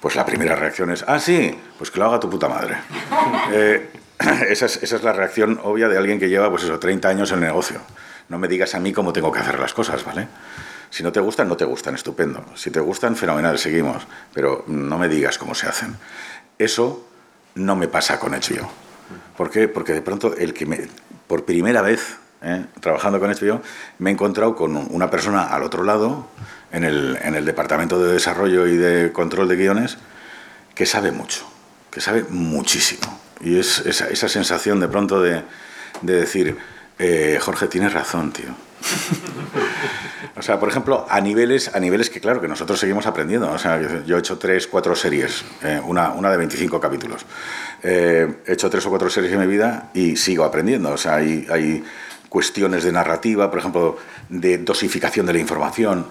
Pues 0.00 0.16
la 0.16 0.26
primera 0.26 0.54
reacción 0.54 0.90
es, 0.90 1.02
ah, 1.06 1.18
sí, 1.18 1.58
pues 1.78 1.90
que 1.90 1.98
lo 1.98 2.06
haga 2.06 2.20
tu 2.20 2.28
puta 2.28 2.48
madre. 2.48 2.76
esa, 4.48 4.66
es, 4.66 4.82
esa 4.82 4.96
es 4.96 5.02
la 5.02 5.12
reacción 5.12 5.58
obvia 5.62 5.88
de 5.88 5.98
alguien 5.98 6.18
que 6.18 6.28
lleva, 6.28 6.50
pues 6.50 6.64
eso, 6.64 6.78
30 6.78 7.08
años 7.08 7.30
en 7.32 7.38
el 7.38 7.44
negocio. 7.44 7.80
No 8.28 8.38
me 8.38 8.48
digas 8.48 8.74
a 8.74 8.80
mí 8.80 8.92
cómo 8.92 9.12
tengo 9.12 9.32
que 9.32 9.40
hacer 9.40 9.58
las 9.58 9.74
cosas, 9.74 10.04
¿vale? 10.04 10.28
Si 10.90 11.02
no 11.02 11.12
te 11.12 11.20
gustan, 11.20 11.48
no 11.48 11.56
te 11.56 11.64
gustan, 11.64 11.94
estupendo. 11.94 12.44
Si 12.54 12.70
te 12.70 12.80
gustan, 12.80 13.16
fenomenal, 13.16 13.58
seguimos. 13.58 14.06
Pero 14.34 14.64
no 14.66 14.98
me 14.98 15.08
digas 15.08 15.38
cómo 15.38 15.54
se 15.54 15.66
hacen. 15.68 15.96
Eso 16.58 17.06
no 17.54 17.76
me 17.76 17.88
pasa 17.88 18.18
con 18.18 18.32
HBO. 18.32 18.70
¿Por 19.36 19.50
qué? 19.50 19.68
Porque 19.68 19.92
de 19.92 20.02
pronto 20.02 20.36
el 20.36 20.52
que 20.52 20.66
me, 20.66 20.88
por 21.26 21.44
primera 21.44 21.80
vez 21.80 22.18
¿eh? 22.42 22.64
trabajando 22.80 23.20
con 23.20 23.30
HBO, 23.30 23.62
me 23.98 24.10
he 24.10 24.12
encontrado 24.12 24.54
con 24.54 24.76
una 24.76 25.10
persona 25.10 25.44
al 25.44 25.62
otro 25.62 25.84
lado, 25.84 26.28
en 26.72 26.84
el, 26.84 27.18
en 27.22 27.34
el 27.34 27.44
departamento 27.44 28.02
de 28.02 28.12
desarrollo 28.12 28.66
y 28.66 28.76
de 28.76 29.12
control 29.12 29.48
de 29.48 29.56
guiones, 29.56 29.98
que 30.74 30.86
sabe 30.86 31.10
mucho, 31.12 31.44
que 31.90 32.00
sabe 32.00 32.24
muchísimo. 32.28 33.20
Y 33.40 33.58
es 33.58 33.80
esa, 33.80 34.08
esa 34.08 34.28
sensación 34.28 34.80
de 34.80 34.88
pronto 34.88 35.20
de, 35.22 35.42
de 36.02 36.14
decir, 36.14 36.56
eh, 36.98 37.38
Jorge, 37.40 37.66
tienes 37.66 37.92
razón, 37.92 38.32
tío. 38.32 38.50
o 40.36 40.42
sea, 40.42 40.60
por 40.60 40.68
ejemplo, 40.68 41.06
a 41.08 41.20
niveles, 41.20 41.74
a 41.74 41.80
niveles 41.80 42.10
que, 42.10 42.20
claro, 42.20 42.40
que 42.40 42.48
nosotros 42.48 42.78
seguimos 42.78 43.06
aprendiendo. 43.06 43.50
O 43.50 43.58
sea, 43.58 44.04
yo 44.04 44.16
he 44.16 44.18
hecho 44.18 44.38
tres, 44.38 44.66
cuatro 44.66 44.94
series, 44.94 45.44
eh, 45.62 45.80
una, 45.84 46.10
una 46.10 46.30
de 46.30 46.36
25 46.36 46.78
capítulos. 46.80 47.24
Eh, 47.82 48.42
he 48.46 48.52
hecho 48.52 48.68
tres 48.68 48.84
o 48.86 48.90
cuatro 48.90 49.08
series 49.08 49.32
en 49.32 49.40
mi 49.40 49.46
vida 49.46 49.90
y 49.94 50.16
sigo 50.16 50.44
aprendiendo. 50.44 50.90
O 50.90 50.98
sea, 50.98 51.16
hay, 51.16 51.46
hay 51.50 51.82
cuestiones 52.28 52.84
de 52.84 52.92
narrativa, 52.92 53.50
por 53.50 53.58
ejemplo, 53.58 53.98
de 54.28 54.58
dosificación 54.58 55.26
de 55.26 55.32
la 55.32 55.38
información, 55.38 56.06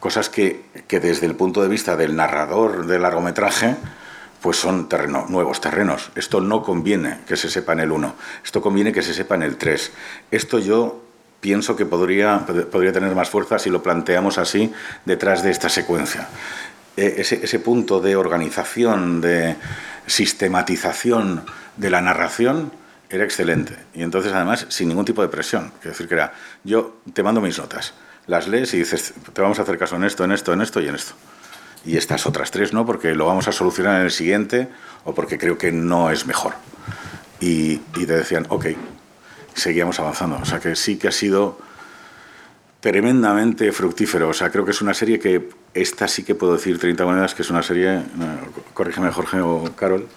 cosas 0.00 0.28
que, 0.28 0.64
que 0.88 1.00
desde 1.00 1.26
el 1.26 1.34
punto 1.34 1.62
de 1.62 1.68
vista 1.68 1.96
del 1.96 2.16
narrador 2.16 2.86
del 2.86 3.02
largometraje, 3.02 3.76
pues 4.40 4.56
son 4.56 4.88
terreno, 4.88 5.26
nuevos 5.28 5.60
terrenos. 5.60 6.10
Esto 6.14 6.40
no 6.40 6.62
conviene 6.62 7.20
que 7.26 7.36
se 7.36 7.50
sepa 7.50 7.72
en 7.72 7.80
el 7.80 7.92
1, 7.92 8.14
esto 8.44 8.60
conviene 8.60 8.92
que 8.92 9.02
se 9.02 9.14
sepa 9.14 9.34
en 9.34 9.42
el 9.42 9.56
3. 9.56 9.92
Esto 10.30 10.58
yo 10.58 11.02
pienso 11.40 11.76
que 11.76 11.86
podría, 11.86 12.46
podría 12.70 12.92
tener 12.92 13.14
más 13.14 13.30
fuerza 13.30 13.58
si 13.58 13.70
lo 13.70 13.82
planteamos 13.82 14.38
así 14.38 14.72
detrás 15.04 15.42
de 15.42 15.50
esta 15.50 15.68
secuencia. 15.68 16.28
E, 16.96 17.20
ese, 17.20 17.40
ese 17.42 17.58
punto 17.58 18.00
de 18.00 18.16
organización, 18.16 19.20
de 19.20 19.56
sistematización 20.06 21.44
de 21.76 21.90
la 21.90 22.00
narración 22.00 22.72
era 23.08 23.24
excelente. 23.24 23.76
Y 23.94 24.02
entonces, 24.02 24.32
además, 24.32 24.66
sin 24.68 24.88
ningún 24.88 25.04
tipo 25.04 25.22
de 25.22 25.28
presión. 25.28 25.72
Quiero 25.80 25.90
decir 25.90 26.08
que 26.08 26.14
era, 26.14 26.32
yo 26.64 27.00
te 27.12 27.22
mando 27.22 27.40
mis 27.40 27.58
notas, 27.58 27.94
las 28.26 28.48
lees 28.48 28.72
y 28.74 28.78
dices, 28.78 29.14
te 29.32 29.42
vamos 29.42 29.58
a 29.58 29.62
hacer 29.62 29.78
caso 29.78 29.96
en 29.96 30.04
esto, 30.04 30.24
en 30.24 30.32
esto, 30.32 30.52
en 30.52 30.60
esto 30.60 30.80
y 30.80 30.88
en 30.88 30.94
esto 30.94 31.14
y 31.84 31.96
estas 31.96 32.26
otras 32.26 32.50
tres 32.50 32.72
no, 32.72 32.84
porque 32.84 33.14
lo 33.14 33.26
vamos 33.26 33.48
a 33.48 33.52
solucionar 33.52 34.00
en 34.00 34.06
el 34.06 34.10
siguiente 34.10 34.68
o 35.04 35.14
porque 35.14 35.38
creo 35.38 35.56
que 35.58 35.72
no 35.72 36.10
es 36.10 36.26
mejor. 36.26 36.54
Y, 37.40 37.80
y 37.96 38.06
te 38.06 38.14
decían, 38.14 38.46
ok, 38.48 38.66
seguíamos 39.54 39.98
avanzando. 39.98 40.36
O 40.36 40.44
sea 40.44 40.60
que 40.60 40.76
sí 40.76 40.96
que 40.96 41.08
ha 41.08 41.12
sido 41.12 41.58
tremendamente 42.80 43.72
fructífero. 43.72 44.28
O 44.28 44.34
sea, 44.34 44.50
creo 44.50 44.64
que 44.64 44.72
es 44.72 44.82
una 44.82 44.94
serie 44.94 45.18
que, 45.18 45.48
esta 45.74 46.08
sí 46.08 46.24
que 46.24 46.34
puedo 46.34 46.54
decir 46.54 46.78
30 46.78 47.04
monedas, 47.04 47.34
que 47.34 47.42
es 47.42 47.50
una 47.50 47.62
serie, 47.62 48.02
corrígeme 48.74 49.10
Jorge 49.12 49.40
o 49.40 49.64
Carol, 49.76 50.08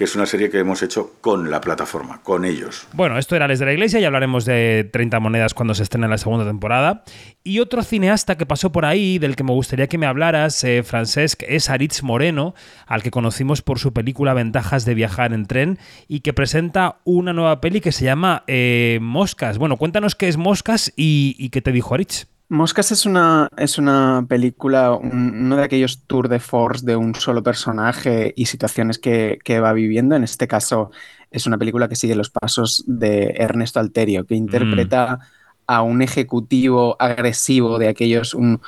que 0.00 0.04
es 0.04 0.16
una 0.16 0.24
serie 0.24 0.48
que 0.48 0.58
hemos 0.58 0.82
hecho 0.82 1.12
con 1.20 1.50
la 1.50 1.60
plataforma, 1.60 2.22
con 2.22 2.46
ellos. 2.46 2.88
Bueno, 2.94 3.18
esto 3.18 3.36
era 3.36 3.46
Les 3.46 3.58
de 3.58 3.66
la 3.66 3.74
Iglesia 3.74 4.00
y 4.00 4.04
hablaremos 4.06 4.46
de 4.46 4.88
30 4.90 5.20
monedas 5.20 5.52
cuando 5.52 5.74
se 5.74 5.82
estrene 5.82 6.08
la 6.08 6.16
segunda 6.16 6.46
temporada. 6.46 7.04
Y 7.44 7.58
otro 7.58 7.82
cineasta 7.82 8.38
que 8.38 8.46
pasó 8.46 8.72
por 8.72 8.86
ahí, 8.86 9.18
del 9.18 9.36
que 9.36 9.44
me 9.44 9.52
gustaría 9.52 9.88
que 9.88 9.98
me 9.98 10.06
hablaras, 10.06 10.64
eh, 10.64 10.82
Francesc, 10.84 11.42
es 11.46 11.68
Aritz 11.68 12.02
Moreno, 12.02 12.54
al 12.86 13.02
que 13.02 13.10
conocimos 13.10 13.60
por 13.60 13.78
su 13.78 13.92
película 13.92 14.32
Ventajas 14.32 14.86
de 14.86 14.94
viajar 14.94 15.34
en 15.34 15.44
tren 15.44 15.78
y 16.08 16.20
que 16.20 16.32
presenta 16.32 16.96
una 17.04 17.34
nueva 17.34 17.60
peli 17.60 17.82
que 17.82 17.92
se 17.92 18.06
llama 18.06 18.44
eh, 18.46 19.00
Moscas. 19.02 19.58
Bueno, 19.58 19.76
cuéntanos 19.76 20.14
qué 20.14 20.28
es 20.28 20.38
Moscas 20.38 20.94
y, 20.96 21.36
y 21.38 21.50
qué 21.50 21.60
te 21.60 21.72
dijo 21.72 21.92
Aritz. 21.92 22.26
Moscas 22.50 22.90
es 22.90 23.06
una, 23.06 23.48
es 23.56 23.78
una 23.78 24.26
película, 24.28 24.92
un- 24.94 25.44
uno 25.46 25.56
de 25.56 25.62
aquellos 25.64 26.02
tour 26.06 26.28
de 26.28 26.40
force 26.40 26.84
de 26.84 26.96
un 26.96 27.14
solo 27.14 27.42
personaje 27.44 28.34
y 28.36 28.46
situaciones 28.46 28.98
que, 28.98 29.38
que 29.44 29.60
va 29.60 29.72
viviendo. 29.72 30.16
En 30.16 30.24
este 30.24 30.48
caso, 30.48 30.90
es 31.30 31.46
una 31.46 31.58
película 31.58 31.88
que 31.88 31.94
sigue 31.94 32.16
los 32.16 32.30
pasos 32.30 32.82
de 32.88 33.34
Ernesto 33.38 33.78
Alterio, 33.78 34.26
que 34.26 34.34
interpreta 34.34 35.20
a 35.68 35.82
un 35.82 36.02
ejecutivo 36.02 36.96
agresivo 36.98 37.78
de 37.78 37.86
aquellos, 37.88 38.34
un, 38.34 38.60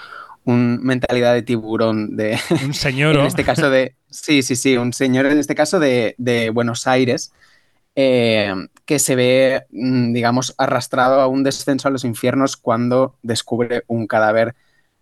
un 0.44 0.78
mentalidad 0.82 1.34
de 1.34 1.42
tiburón, 1.42 2.16
de, 2.16 2.38
Un 2.64 2.74
señor. 2.74 3.16
en 3.16 3.26
este 3.26 3.42
caso 3.44 3.68
de, 3.68 3.96
sí, 4.10 4.42
sí, 4.42 4.54
sí, 4.54 4.76
un 4.76 4.92
señor 4.92 5.26
en 5.26 5.38
este 5.38 5.56
caso 5.56 5.80
de, 5.80 6.14
de 6.18 6.50
Buenos 6.50 6.86
Aires, 6.86 7.32
eh, 7.94 8.54
que 8.86 8.98
se 8.98 9.16
ve, 9.16 9.64
mm, 9.70 10.12
digamos, 10.12 10.54
arrastrado 10.58 11.20
a 11.20 11.26
un 11.26 11.42
descenso 11.42 11.88
a 11.88 11.90
los 11.90 12.04
infiernos 12.04 12.56
cuando 12.56 13.16
descubre 13.22 13.82
un 13.86 14.06
cadáver 14.06 14.54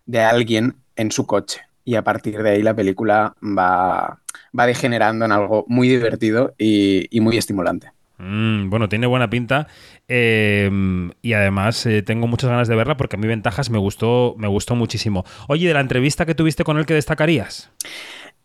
de 0.07 0.21
alguien 0.21 0.77
en 0.97 1.13
su 1.13 1.27
coche. 1.27 1.61
Y 1.85 1.95
a 1.95 2.03
partir 2.03 2.43
de 2.43 2.51
ahí 2.51 2.63
la 2.63 2.75
película 2.75 3.35
va, 3.43 4.21
va 4.59 4.67
degenerando 4.67 5.25
en 5.25 5.33
algo 5.33 5.65
muy 5.69 5.89
divertido 5.89 6.55
y, 6.59 7.09
muy 7.21 7.37
estimulante. 7.37 7.93
Mm, 8.19 8.69
bueno, 8.69 8.89
tiene 8.89 9.07
buena 9.07 9.31
pinta 9.31 9.67
eh, 10.07 10.71
y 11.23 11.33
además 11.33 11.87
eh, 11.87 12.03
tengo 12.03 12.27
muchas 12.27 12.51
ganas 12.51 12.69
de 12.69 12.77
verla 12.77 12.99
porque 12.99 13.17
a 13.17 13.19
mí 13.19 13.27
Ventajas 13.27 13.71
me 13.71 13.79
gustó, 13.79 14.35
me 14.37 14.47
gustó 14.47 14.75
muchísimo. 14.75 15.25
Oye, 15.49 15.69
de 15.69 15.75
la 15.75 15.81
entrevista 15.81 16.27
que 16.27 16.35
tuviste 16.35 16.63
con 16.63 16.77
él, 16.77 16.85
¿qué 16.85 16.95
destacarías? 16.95 17.71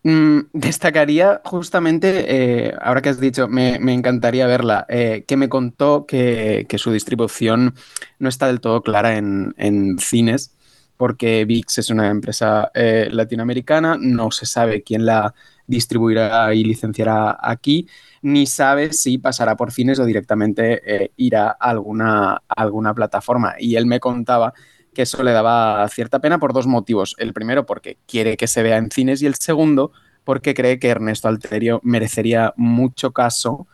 Mm, 0.08 0.50
destacaría 0.52 1.40
justamente, 1.44 2.66
eh, 2.68 2.72
ahora 2.80 3.02
que 3.02 3.08
has 3.08 3.18
dicho, 3.18 3.48
me, 3.48 3.74
encantaría 3.92 4.46
verla, 4.46 4.86
eh, 4.88 5.24
que 5.26 5.36
me 5.36 5.48
contó 5.48 6.06
que, 6.06 6.64
su 6.78 6.92
distribución 6.92 7.74
no 8.20 8.28
está 8.28 8.46
del 8.46 8.60
todo 8.60 8.82
clara 8.82 9.16
en, 9.16 9.98
cines, 9.98 10.54
porque 10.96 11.44
VIX 11.44 11.78
es 11.78 11.90
una 11.90 12.08
empresa 12.08 12.70
eh, 12.74 13.08
latinoamericana, 13.10 13.96
no 14.00 14.30
se 14.30 14.46
sabe 14.46 14.84
quién 14.84 15.06
la 15.06 15.34
distribuirá 15.66 16.54
y 16.54 16.62
licenciará 16.62 17.36
aquí, 17.42 17.88
ni 18.22 18.46
sabe 18.46 18.92
si 18.92 19.18
pasará 19.18 19.56
por 19.56 19.72
cines 19.72 19.98
o 19.98 20.04
directamente 20.04 21.10
irá 21.16 21.48
alguna, 21.50 22.34
a 22.34 22.62
alguna 22.62 22.94
plataforma. 22.94 23.56
Y 23.58 23.74
él 23.74 23.86
me 23.86 23.98
contaba 23.98 24.54
que 24.96 25.02
eso 25.02 25.22
le 25.22 25.32
daba 25.32 25.86
cierta 25.88 26.20
pena 26.20 26.38
por 26.38 26.54
dos 26.54 26.66
motivos. 26.66 27.14
El 27.18 27.34
primero, 27.34 27.66
porque 27.66 27.98
quiere 28.06 28.38
que 28.38 28.46
se 28.46 28.62
vea 28.62 28.78
en 28.78 28.90
cines, 28.90 29.20
y 29.20 29.26
el 29.26 29.34
segundo, 29.34 29.92
porque 30.24 30.54
cree 30.54 30.78
que 30.78 30.88
Ernesto 30.88 31.28
Alterio 31.28 31.80
merecería 31.84 32.54
mucho 32.56 33.12
caso 33.12 33.68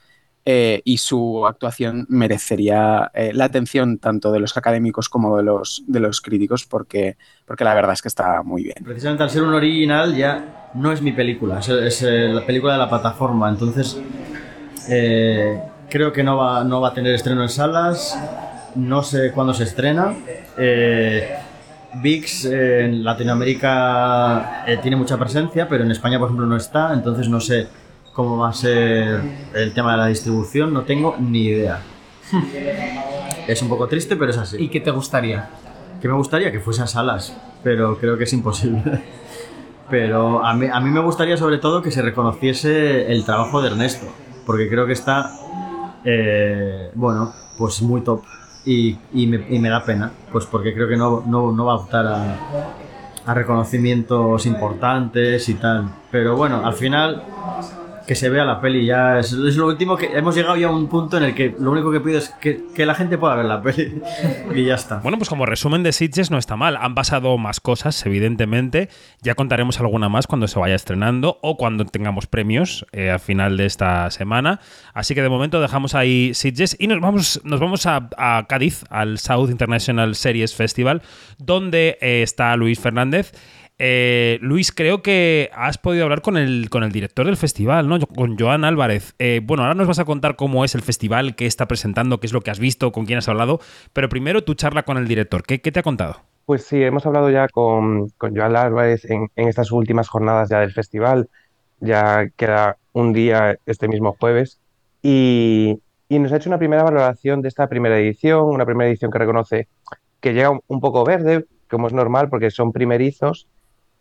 eh, 0.45 0.83
y 0.85 0.99
su 0.99 1.47
actuación 1.47 2.07
merecería 2.09 3.12
eh, 3.14 3.31
la 3.33 3.45
atención 3.45 3.99
tanto 3.99 4.33
de 4.33 4.41
los 4.41 4.57
académicos 4.57 5.09
como 5.09 5.37
de 5.37 5.45
los, 5.45 5.85
de 5.87 6.00
los 6.00 6.21
críticos, 6.21 6.67
porque, 6.67 7.17
porque 7.47 7.62
la 7.62 7.75
verdad 7.75 7.93
es 7.93 8.02
que 8.02 8.09
está 8.09 8.43
muy 8.43 8.64
bien. 8.64 8.83
Precisamente 8.83 9.23
al 9.23 9.31
ser 9.31 9.45
un 9.45 9.55
original 9.55 10.17
ya 10.17 10.71
no 10.75 10.91
es 10.91 11.00
mi 11.00 11.12
película, 11.12 11.61
es, 11.61 12.02
la 12.02 12.45
película 12.45 12.73
de 12.73 12.81
la 12.81 12.88
plataforma, 12.88 13.49
entonces 13.49 13.97
eh, 14.88 15.62
creo 15.88 16.12
que 16.12 16.25
no 16.25 16.37
va, 16.37 16.64
no 16.64 16.81
va 16.81 16.88
a 16.88 16.95
tener 16.95 17.14
estreno 17.14 17.43
en 17.43 17.49
salas, 17.49 18.19
no 18.76 19.02
sé 19.02 19.33
cuándo 19.33 19.55
se 19.55 19.64
estrena. 19.64 20.14
Eh, 20.57 21.37
VIX 21.95 22.45
eh, 22.47 22.85
en 22.85 23.05
Latinoamérica 23.05 24.64
eh, 24.67 24.79
tiene 24.81 24.97
mucha 24.97 25.19
presencia, 25.19 25.69
pero 25.69 25.85
en 25.85 25.91
España, 25.91 26.19
por 26.19 26.29
ejemplo, 26.29 26.47
no 26.47 26.57
está, 26.57 26.93
entonces 26.95 27.29
no 27.29 27.41
sé 27.41 27.69
cómo 28.12 28.38
va 28.38 28.50
a 28.50 28.52
ser 28.52 29.21
el 29.55 29.73
tema 29.73 29.93
de 29.93 29.99
la 29.99 30.07
distribución, 30.07 30.73
no 30.73 30.83
tengo 30.83 31.17
ni 31.19 31.45
idea. 31.45 31.81
Es 33.47 33.61
un 33.61 33.69
poco 33.69 33.88
triste, 33.88 34.17
pero 34.17 34.31
es 34.31 34.38
así. 34.38 34.57
¿Y 34.59 34.69
qué 34.69 34.81
te 34.81 34.91
gustaría? 34.91 35.50
Que 36.00 36.09
me 36.09 36.14
gustaría 36.14 36.52
que 36.52 36.61
fuese 36.61 36.83
a 36.83 36.87
salas, 36.87 37.37
pero 37.62 37.99
creo 37.99 38.17
que 38.17 38.25
es 38.25 38.33
imposible. 38.33 38.83
Pero 39.91 40.45
a 40.45 40.55
mí, 40.55 40.67
a 40.73 40.81
mí 40.81 40.91
me 40.91 41.00
gustaría 41.00 41.37
sobre 41.37 41.59
todo 41.59 41.83
que 41.83 41.91
se 41.91 42.00
reconociese 42.00 43.12
el 43.12 43.25
trabajo 43.25 43.61
de 43.61 43.69
Ernesto, 43.69 44.07
porque 44.47 44.69
creo 44.69 44.87
que 44.87 44.95
está, 44.95 45.31
eh, 46.05 46.91
bueno, 46.95 47.35
pues 47.59 47.83
muy 47.83 48.00
top 48.00 48.23
y, 48.64 48.97
y 49.12 49.26
me, 49.26 49.45
y 49.49 49.59
me 49.59 49.69
da 49.69 49.85
pena, 49.85 50.11
pues 50.31 50.47
porque 50.47 50.75
creo 50.75 50.88
que 50.88 50.97
no, 50.97 51.23
no, 51.26 51.52
no 51.52 51.64
va 51.64 51.73
a 51.73 51.76
optar 51.76 52.07
a, 52.07 52.37
a 53.26 53.35
reconocimientos 53.35 54.47
importantes 54.47 55.49
y 55.49 55.54
tal. 55.54 55.88
Pero 56.11 56.37
bueno, 56.37 56.64
al 56.64 56.75
final 56.75 57.23
que 58.12 58.16
se 58.16 58.28
vea 58.28 58.45
la 58.45 58.61
peli 58.61 58.85
ya 58.85 59.21
es, 59.21 59.33
es 59.33 59.57
lo 59.57 59.66
último 59.66 59.97
que 59.97 60.04
hemos 60.14 60.35
llegado 60.35 60.54
ya 60.54 60.66
a 60.66 60.71
un 60.71 60.87
punto 60.87 61.16
en 61.16 61.23
el 61.23 61.35
que 61.35 61.57
lo 61.59 61.71
único 61.71 61.90
que 61.90 61.99
pido 61.99 62.19
es 62.19 62.28
que, 62.28 62.62
que 62.75 62.85
la 62.85 62.95
gente 62.95 63.16
pueda 63.16 63.37
ver 63.37 63.47
la 63.47 63.62
peli 63.62 64.02
y 64.54 64.66
ya 64.66 64.75
está. 64.75 64.99
Bueno, 64.99 65.16
pues 65.16 65.31
como 65.31 65.47
resumen 65.47 65.83
de 65.83 65.92
Sitges 65.92 66.31
no 66.31 66.37
está 66.37 66.54
mal. 66.54 66.76
Han 66.76 66.95
pasado 66.95 67.38
más 67.38 67.61
cosas, 67.61 68.04
evidentemente. 68.04 68.90
Ya 69.23 69.35
contaremos 69.35 69.81
alguna 69.81 70.11
más 70.11 70.26
cuando 70.26 70.47
se 70.47 70.59
vaya 70.59 70.75
estrenando 70.75 71.38
o 71.40 71.57
cuando 71.57 71.87
tengamos 71.87 72.26
premios 72.26 72.85
eh, 72.92 73.11
al 73.11 73.21
final 73.21 73.57
de 73.57 73.64
esta 73.64 74.11
semana. 74.11 74.61
Así 74.92 75.14
que 75.14 75.23
de 75.23 75.31
momento 75.31 75.62
dejamos 75.62 75.95
ahí 75.95 76.35
Sitges 76.35 76.76
y 76.78 76.88
nos 76.88 77.00
vamos, 77.00 77.40
nos 77.45 77.61
vamos 77.61 77.87
a, 77.87 78.11
a 78.19 78.45
Cádiz, 78.47 78.85
al 78.90 79.21
South 79.21 79.49
International 79.49 80.14
Series 80.16 80.54
Festival, 80.54 81.00
donde 81.38 81.97
eh, 82.02 82.21
está 82.23 82.54
Luis 82.57 82.78
Fernández. 82.78 83.33
Eh, 83.79 84.38
Luis, 84.43 84.71
creo 84.71 85.02
que 85.02 85.50
has 85.55 85.79
podido 85.79 86.05
hablar 86.05 86.23
con 86.23 86.37
el, 86.37 86.69
con 86.71 86.85
el 86.85 86.93
director 86.93 87.26
del 87.26 87.37
festival, 87.37 87.88
¿no? 87.88 87.99
Con 88.00 88.38
Joan 88.38 88.64
Álvarez. 88.64 89.14
Eh, 89.19 89.41
bueno, 89.43 89.64
ahora 89.64 89.75
nos 89.75 89.88
vas 89.88 89.99
a 89.99 90.05
contar 90.05 90.37
cómo 90.37 90.64
es 90.64 90.75
el 90.75 90.83
festival, 90.83 91.35
qué 91.35 91.47
está 91.47 91.67
presentando, 91.67 92.21
qué 92.21 92.26
es 92.26 92.33
lo 92.33 92.43
que 92.43 92.50
has 92.50 92.61
visto, 92.61 92.93
con 92.93 93.07
quién 93.07 93.19
has 93.19 93.29
hablado, 93.29 93.61
pero 93.93 94.09
primero 94.09 94.45
tu 94.45 94.55
charla 94.55 94.85
con 94.85 94.99
el 94.99 95.09
director. 95.09 95.43
¿Qué, 95.43 95.59
te 95.59 95.81
ha 95.81 95.83
contado? 95.83 96.21
Pues 96.47 96.64
sí, 96.64 96.83
hemos 96.83 97.07
hablado 97.07 97.31
ya 97.31 97.49
con, 97.49 98.11
con 98.11 98.37
Joan 98.37 98.57
Álvarez 98.57 99.05
en, 99.07 99.29
en 99.37 99.49
estas 99.49 99.73
últimas 99.73 100.09
jornadas 100.09 100.49
ya 100.50 100.61
del 100.61 100.73
festival. 100.73 101.29
Ya 101.81 102.29
queda 102.37 102.76
un 102.93 103.12
día 103.12 103.59
este 103.67 103.88
mismo 103.88 104.17
jueves. 104.19 104.61
Y, 105.02 105.81
y 106.09 106.19
nos 106.19 106.33
ha 106.33 106.37
hecho 106.37 106.50
una 106.50 106.59
primera 106.59 106.85
valoración 106.85 107.43
de 107.43 107.49
esta 107.49 107.69
primera 107.69 107.99
edición, 107.99 108.45
una 108.45 108.64
primera 108.64 108.88
edición 108.88 109.11
que 109.11 109.19
reconoce 109.19 109.67
que 110.21 110.35
llega 110.35 110.50
un, 110.50 110.61
un 110.69 110.81
poco 110.81 111.05
verde, 111.05 111.47
como 111.69 111.88
es 111.88 111.93
normal 111.93 112.29
porque 112.29 112.50
son 112.52 112.71
primerizos, 112.71 113.49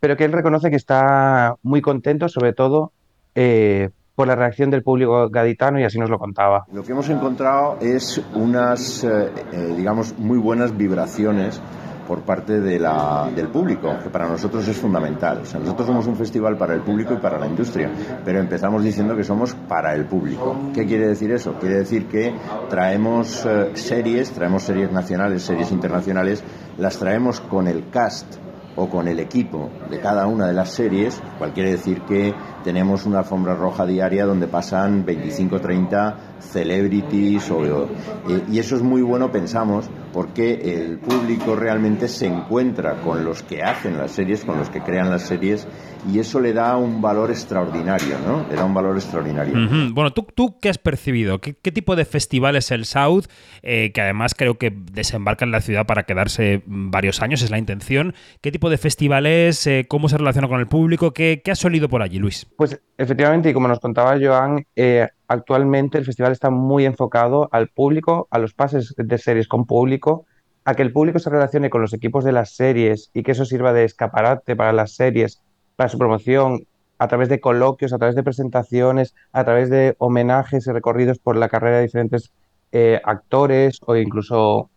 pero 0.01 0.17
que 0.17 0.25
él 0.25 0.34
reconoce 0.34 0.70
que 0.70 0.75
está 0.75 1.55
muy 1.62 1.79
contento, 1.79 2.27
sobre 2.27 2.53
todo 2.53 2.91
eh, 3.36 3.91
por 4.15 4.27
la 4.27 4.36
reacción 4.36 4.72
del 4.72 4.84
público 4.84 5.29
gaditano 5.29 5.79
y 5.79 5.84
así 5.84 6.00
nos 6.00 6.10
lo 6.10 6.17
contaba. 6.17 6.65
Lo 6.74 6.84
que 6.84 6.91
hemos 6.91 7.08
encontrado 7.08 7.77
es 7.79 8.22
unas, 8.34 9.03
eh, 9.03 9.31
eh, 9.53 9.74
digamos, 9.77 10.17
muy 10.17 10.39
buenas 10.39 10.75
vibraciones 10.75 11.62
por 12.08 12.24
parte 12.24 12.60
del 12.60 13.48
público, 13.53 13.96
que 14.03 14.10
para 14.10 14.27
nosotros 14.27 14.67
es 14.67 14.75
fundamental. 14.75 15.41
O 15.43 15.46
sea, 15.46 15.62
nosotros 15.62 15.88
somos 15.88 16.08
un 16.08 16.17
festival 16.17 16.58
para 16.58 16.74
el 16.74 16.81
público 16.81 17.13
y 17.13 17.17
para 17.17 17.39
la 17.39 17.46
industria, 17.46 17.89
pero 18.25 18.39
empezamos 18.39 18.84
diciendo 18.84 19.15
que 19.15 19.24
somos 19.24 19.53
para 19.53 19.93
el 19.93 20.05
público. 20.05 20.72
¿Qué 20.74 20.86
quiere 20.86 21.08
decir 21.08 21.31
eso? 21.31 21.53
Quiere 21.53 21.75
decir 21.77 22.08
que 22.08 22.34
traemos 22.70 23.48
series, 23.75 24.31
traemos 24.31 24.63
series 24.63 24.91
nacionales, 24.91 25.43
series 25.43 25.72
internacionales, 25.72 26.43
las 26.77 26.98
traemos 26.98 27.39
con 27.39 27.67
el 27.67 27.89
cast 27.89 28.36
o 28.75 28.90
con 28.90 29.08
el 29.08 29.20
equipo 29.20 29.70
de 29.90 30.00
cada 30.00 30.28
una 30.28 30.48
de 30.48 30.54
las 30.54 30.72
series, 30.72 31.22
cual 31.38 31.54
quiere 31.54 31.72
decir 31.72 32.01
que 32.01 32.34
tenemos 32.63 33.06
una 33.06 33.20
alfombra 33.20 33.56
roja 33.56 33.86
diaria 33.86 34.25
donde 34.25 34.48
pasan 34.48 35.06
25 35.06 35.60
30 35.60 36.18
celebrities 36.40 37.50
o, 37.51 37.63
eh, 37.63 37.88
y 38.50 38.60
eso 38.60 38.75
es 38.75 38.82
muy 38.82 39.01
bueno 39.01 39.32
pensamos 39.32 39.90
porque 40.12 40.54
el 40.54 41.00
público 41.00 41.56
realmente 41.56 42.08
se 42.08 42.28
encuentra 42.28 43.01
con 43.01 43.24
los 43.24 43.44
que 43.44 43.63
hacen 43.63 43.98
las 43.98 44.12
series, 44.12 44.44
con 44.44 44.58
los 44.58 44.70
que 44.70 44.82
crean 44.82 45.10
las 45.10 45.24
series 45.24 45.68
y 46.12 46.20
eso 46.20 46.40
le 46.40 46.54
da 46.54 46.78
un 46.78 47.01
valor 47.01 47.30
extraordinario, 47.30 48.18
¿no? 48.25 48.46
Le 48.50 48.56
da 48.56 48.66
un 48.66 48.74
valor 48.74 48.96
extraordinario. 48.96 49.54
Bueno, 49.94 50.12
¿tú, 50.12 50.28
¿tú 50.36 50.58
qué 50.60 50.70
has 50.70 50.78
percibido? 50.78 51.40
¿Qué, 51.40 51.54
tipo 51.54 51.96
de 51.96 52.06
festival 52.06 52.56
es 52.56 52.72
el 52.72 52.86
South? 52.86 53.25
Eh, 53.62 53.92
que 53.94 54.01
además 54.01 54.34
creo 54.36 54.58
que 54.58 54.72
desembarca 54.72 55.46
en 55.46 55.51
la 55.51 55.62
ciudad 55.62 55.86
para 55.86 56.04
quedarse 56.04 56.63
varios 56.66 57.22
años, 57.22 57.42
es 57.42 57.51
la 57.51 57.60
intención. 57.60 58.16
¿Qué 58.42 58.51
tipo 58.51 58.61
de 58.70 58.77
festival 58.77 59.25
es? 59.25 59.65
Eh, 59.68 59.86
¿Cómo 59.88 60.10
se 60.10 60.18
relaciona 60.18 60.48
con 60.48 60.60
el 60.60 60.68
público? 60.68 61.12
¿Qué, 61.12 61.41
qué 61.44 61.51
has 61.51 61.63
olido 61.65 61.89
por 61.89 62.01
allí, 62.01 62.20
Luis? 62.20 62.48
Pues 62.58 62.82
efectivamente, 62.98 63.50
y 63.50 63.53
como 63.53 63.68
nos 63.68 63.80
contaba 63.80 64.18
Joan, 64.22 64.65
eh, 64.75 65.08
actualmente 65.27 65.98
el 65.98 66.06
festival 66.06 66.32
está 66.32 66.50
muy 66.50 66.86
enfocado 66.86 67.50
al 67.51 67.70
público, 67.70 68.27
a 68.32 68.39
los 68.39 68.53
pases 68.53 68.94
de 68.98 69.18
series 69.18 69.48
con 69.48 69.65
público, 69.65 70.25
a 70.65 70.75
que 70.75 70.84
el 70.84 70.91
público 70.91 71.20
se 71.20 71.30
relacione 71.30 71.70
con 71.70 71.82
los 71.82 71.94
equipos 71.94 72.24
de 72.24 72.32
las 72.32 72.56
series 72.56 73.10
y 73.13 73.24
que 73.24 73.32
eso 73.32 73.46
sirva 73.46 73.74
de 73.74 73.84
escaparate 73.84 74.56
para 74.56 74.74
las 74.74 74.94
series, 74.94 75.41
para 75.75 75.89
su 75.89 75.98
promoción, 75.98 76.65
a 77.00 77.08
través 77.08 77.30
de 77.30 77.39
coloquios, 77.39 77.94
a 77.94 77.98
través 77.98 78.15
de 78.15 78.24
presentaciones, 78.24 79.15
a 79.32 79.44
través 79.44 79.70
de 79.70 79.96
homenajes 79.98 80.68
y 80.68 80.72
recorridos 80.72 81.18
por 81.18 81.36
la 81.36 81.50
carrera 81.50 81.77
de 81.77 81.84
diferentes 81.84 82.32
eh, 82.72 83.01
actores 83.03 83.80
o 83.86 83.96
incluso 83.96 84.70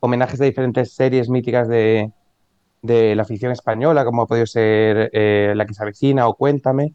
homenajes 0.00 0.38
de 0.38 0.46
diferentes 0.46 0.94
series 0.94 1.28
míticas 1.28 1.68
de, 1.68 2.10
de 2.82 3.14
la 3.14 3.24
ficción 3.24 3.52
española, 3.52 4.04
como 4.04 4.22
ha 4.22 4.26
podido 4.26 4.46
ser 4.46 5.10
eh, 5.12 5.52
La 5.56 5.66
que 5.66 5.74
se 5.74 5.82
avecina 5.82 6.26
o 6.28 6.34
Cuéntame. 6.34 6.94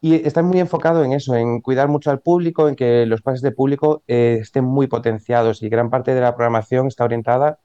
Y 0.00 0.14
está 0.26 0.42
muy 0.42 0.58
enfocado 0.58 1.04
en 1.04 1.12
eso, 1.12 1.36
en 1.36 1.60
cuidar 1.60 1.86
mucho 1.88 2.10
al 2.10 2.18
público, 2.18 2.68
en 2.68 2.74
que 2.74 3.06
los 3.06 3.22
pases 3.22 3.40
de 3.40 3.52
público 3.52 4.02
eh, 4.08 4.38
estén 4.40 4.64
muy 4.64 4.88
potenciados 4.88 5.62
y 5.62 5.68
gran 5.68 5.90
parte 5.90 6.12
de 6.12 6.20
la 6.20 6.34
programación 6.34 6.88
está 6.88 7.04
orientada 7.04 7.58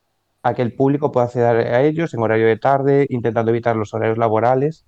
a 0.43 0.53
que 0.53 0.61
el 0.61 0.71
público 0.73 1.11
pueda 1.11 1.25
acceder 1.25 1.73
a 1.73 1.81
ellos 1.81 2.13
en 2.13 2.21
horario 2.21 2.45
de 2.45 2.57
tarde, 2.57 3.07
intentando 3.09 3.49
evitar 3.49 3.75
los 3.75 3.91
horarios 3.95 4.19
laborales. 4.19 4.85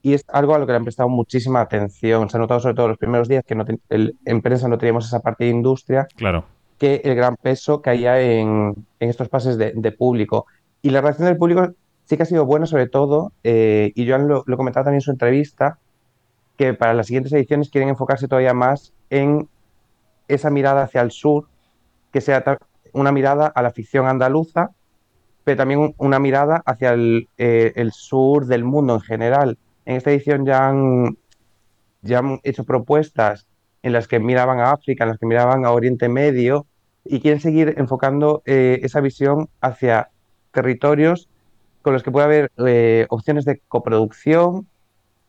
Y 0.00 0.14
es 0.14 0.24
algo 0.28 0.54
a 0.54 0.58
lo 0.58 0.66
que 0.66 0.72
le 0.72 0.76
han 0.76 0.84
prestado 0.84 1.08
muchísima 1.08 1.60
atención. 1.60 2.30
Se 2.30 2.36
ha 2.36 2.40
notado 2.40 2.60
sobre 2.60 2.74
todo 2.76 2.88
los 2.88 2.98
primeros 2.98 3.28
días 3.28 3.44
que 3.44 3.56
no 3.56 3.64
el- 3.88 4.16
en 4.24 4.40
prensa 4.40 4.68
no 4.68 4.78
teníamos 4.78 5.06
esa 5.06 5.20
parte 5.20 5.44
de 5.44 5.50
industria, 5.50 6.06
Claro. 6.14 6.44
que 6.78 7.00
el 7.04 7.16
gran 7.16 7.36
peso 7.36 7.82
caía 7.82 8.20
en, 8.20 8.74
en 9.00 9.10
estos 9.10 9.28
pases 9.28 9.58
de, 9.58 9.72
de 9.74 9.92
público. 9.92 10.46
Y 10.82 10.90
la 10.90 11.00
reacción 11.00 11.26
del 11.28 11.36
público 11.36 11.72
sí 12.04 12.16
que 12.16 12.24
ha 12.24 12.26
sido 12.26 12.44
buena, 12.46 12.66
sobre 12.66 12.88
todo, 12.88 13.32
eh, 13.44 13.92
y 13.94 14.08
Joan 14.08 14.28
lo, 14.28 14.42
lo 14.46 14.56
comentaba 14.56 14.84
también 14.84 14.98
en 14.98 15.02
su 15.02 15.10
entrevista, 15.12 15.78
que 16.58 16.74
para 16.74 16.94
las 16.94 17.06
siguientes 17.06 17.32
ediciones 17.32 17.70
quieren 17.70 17.90
enfocarse 17.90 18.28
todavía 18.28 18.54
más 18.54 18.92
en 19.10 19.48
esa 20.28 20.50
mirada 20.50 20.82
hacia 20.84 21.02
el 21.02 21.10
sur, 21.10 21.48
que 22.12 22.20
sea 22.20 22.44
una 22.94 23.12
mirada 23.12 23.46
a 23.48 23.62
la 23.62 23.72
ficción 23.72 24.06
andaluza, 24.06 24.70
pero 25.44 25.58
también 25.58 25.80
un- 25.80 25.94
una 25.98 26.18
mirada 26.20 26.62
hacia 26.66 26.92
el, 26.92 27.28
eh, 27.38 27.72
el 27.76 27.92
sur 27.92 28.46
del 28.46 28.64
mundo 28.64 28.94
en 28.94 29.00
general. 29.02 29.58
En 29.86 29.96
esta 29.96 30.10
edición 30.12 30.46
ya 30.46 30.68
han, 30.68 31.18
ya 32.02 32.22
hecho 32.44 32.64
propuestas 32.64 33.46
en 33.82 33.92
las 33.92 34.08
que 34.08 34.20
miraban 34.20 34.60
a 34.60 34.72
África, 34.72 35.04
en 35.04 35.10
las 35.10 35.18
que 35.18 35.26
miraban 35.26 35.64
a 35.64 35.72
Oriente 35.72 36.08
Medio, 36.08 36.66
y 37.04 37.20
quieren 37.20 37.40
seguir 37.40 37.74
enfocando 37.78 38.42
eh, 38.46 38.80
esa 38.84 39.00
visión 39.00 39.50
hacia 39.60 40.10
territorios 40.52 41.28
con 41.82 41.92
los 41.92 42.02
que 42.02 42.10
puede 42.10 42.26
haber 42.26 42.52
eh, 42.66 43.06
opciones 43.08 43.44
de 43.44 43.60
coproducción, 43.68 44.68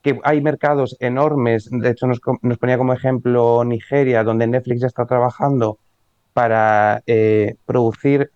que 0.03 0.19
hay 0.23 0.41
mercados 0.41 0.97
enormes, 0.99 1.69
de 1.71 1.89
hecho 1.89 2.07
nos, 2.07 2.19
nos 2.41 2.57
ponía 2.57 2.77
como 2.77 2.93
ejemplo 2.93 3.63
Nigeria, 3.63 4.23
donde 4.23 4.45
Netflix 4.47 4.81
ya 4.81 4.87
está 4.87 5.05
trabajando 5.05 5.79
para 6.33 7.03
eh, 7.07 7.55
producir 7.65 8.31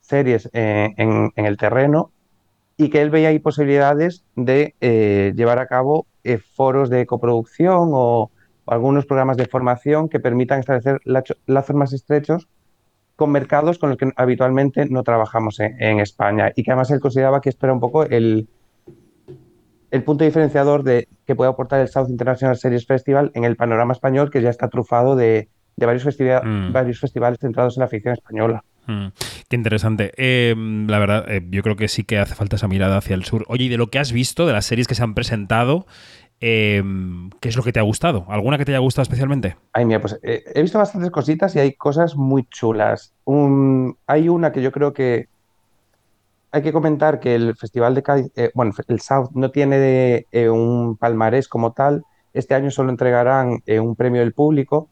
series 0.00 0.50
eh, 0.52 0.92
en, 0.96 1.32
el 1.34 1.56
terreno 1.56 2.12
y 2.76 2.90
que 2.90 3.00
él 3.00 3.10
veía 3.10 3.28
ahí 3.28 3.38
posibilidades 3.38 4.24
de 4.34 4.74
eh, 4.80 5.32
llevar 5.34 5.58
a 5.58 5.66
cabo 5.66 6.06
foros 6.54 6.90
de 6.90 7.06
coproducción 7.06 7.90
o, 7.92 8.30
algunos 8.66 9.06
programas 9.06 9.36
de 9.36 9.46
formación 9.46 10.08
que 10.08 10.18
permitan 10.18 10.58
establecer 10.58 11.00
lazos 11.04 11.76
más 11.76 11.92
estrechos 11.92 12.48
con 13.16 13.30
mercados 13.32 13.78
con 13.78 13.88
los 13.88 13.98
que 13.98 14.10
habitualmente 14.16 14.86
no 14.88 15.02
trabajamos 15.02 15.58
en, 15.60 15.82
en 15.82 16.00
España 16.00 16.52
y 16.54 16.62
que 16.62 16.70
además 16.70 16.90
él 16.90 17.00
consideraba 17.00 17.40
que 17.40 17.48
esto 17.48 17.66
era 17.66 17.72
un 17.72 17.80
poco 17.80 18.04
el, 18.04 18.46
el 19.90 20.02
punto 20.04 20.24
diferenciador 20.24 20.82
de 20.82 21.08
que 21.26 21.34
puede 21.34 21.50
aportar 21.50 21.80
el 21.80 21.88
South 21.88 22.08
International 22.10 22.56
Series 22.56 22.86
Festival 22.86 23.30
en 23.34 23.44
el 23.44 23.56
panorama 23.56 23.92
español 23.92 24.30
que 24.30 24.42
ya 24.42 24.50
está 24.50 24.68
trufado 24.68 25.16
de, 25.16 25.48
de 25.76 25.86
varios, 25.86 26.04
festiva- 26.04 26.42
Mm. 26.44 26.72
varios 26.72 27.00
festivales 27.00 27.38
centrados 27.40 27.76
en 27.76 27.80
la 27.82 27.88
ficción 27.88 28.14
española. 28.14 28.62
Mm, 28.86 29.06
qué 29.48 29.56
interesante. 29.56 30.12
Eh, 30.16 30.54
la 30.86 30.98
verdad, 30.98 31.24
eh, 31.28 31.42
yo 31.50 31.62
creo 31.62 31.74
que 31.76 31.88
sí 31.88 32.04
que 32.04 32.18
hace 32.18 32.34
falta 32.34 32.56
esa 32.56 32.68
mirada 32.68 32.98
hacia 32.98 33.14
el 33.14 33.24
sur. 33.24 33.44
Oye, 33.48 33.64
y 33.64 33.68
de 33.68 33.78
lo 33.78 33.88
que 33.88 33.98
has 33.98 34.12
visto, 34.12 34.46
de 34.46 34.52
las 34.52 34.64
series 34.66 34.86
que 34.86 34.94
se 34.94 35.02
han 35.02 35.14
presentado, 35.14 35.86
eh, 36.40 36.82
¿qué 37.40 37.48
es 37.48 37.56
lo 37.56 37.62
que 37.62 37.72
te 37.72 37.80
ha 37.80 37.82
gustado? 37.82 38.26
¿Alguna 38.28 38.58
que 38.58 38.64
te 38.64 38.72
haya 38.72 38.80
gustado 38.80 39.02
especialmente? 39.04 39.56
Ay, 39.72 39.84
mira, 39.84 40.00
pues 40.00 40.18
eh, 40.22 40.44
he 40.54 40.62
visto 40.62 40.78
bastantes 40.78 41.10
cositas 41.10 41.54
y 41.56 41.60
hay 41.60 41.72
cosas 41.72 42.16
muy 42.16 42.44
chulas. 42.48 43.14
Hay 44.06 44.28
una 44.28 44.52
que 44.52 44.62
yo 44.62 44.72
creo 44.72 44.92
que 44.92 45.28
hay 46.52 46.62
que 46.62 46.72
comentar 46.72 47.20
que 47.20 47.34
el 47.34 47.56
Festival 47.56 47.94
de 47.94 48.02
Cádiz, 48.02 48.32
eh, 48.36 48.50
bueno, 48.54 48.72
el 48.88 49.00
South 49.00 49.30
no 49.34 49.50
tiene 49.50 50.26
eh, 50.32 50.48
un 50.48 50.96
palmarés 50.96 51.48
como 51.48 51.72
tal. 51.72 52.04
Este 52.32 52.54
año 52.54 52.70
solo 52.70 52.90
entregarán 52.90 53.62
un 53.66 53.96
premio 53.96 54.20
del 54.20 54.32
público. 54.32 54.88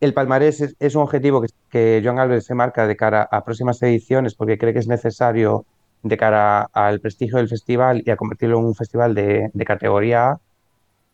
El 0.00 0.14
palmarés 0.14 0.60
es, 0.60 0.76
es 0.78 0.94
un 0.94 1.02
objetivo 1.02 1.40
que, 1.40 1.48
que 1.70 2.00
Joan 2.04 2.18
Álvarez 2.18 2.44
se 2.44 2.54
marca 2.54 2.86
de 2.86 2.96
cara 2.96 3.26
a 3.30 3.44
próximas 3.44 3.80
ediciones 3.82 4.34
porque 4.34 4.58
cree 4.58 4.72
que 4.72 4.80
es 4.80 4.88
necesario 4.88 5.64
de 6.02 6.16
cara 6.16 6.68
al 6.72 7.00
prestigio 7.00 7.38
del 7.38 7.48
festival 7.48 8.02
y 8.04 8.10
a 8.10 8.16
convertirlo 8.16 8.58
en 8.58 8.66
un 8.66 8.74
festival 8.74 9.14
de, 9.14 9.50
de 9.52 9.64
categoría 9.64 10.30
A. 10.30 10.40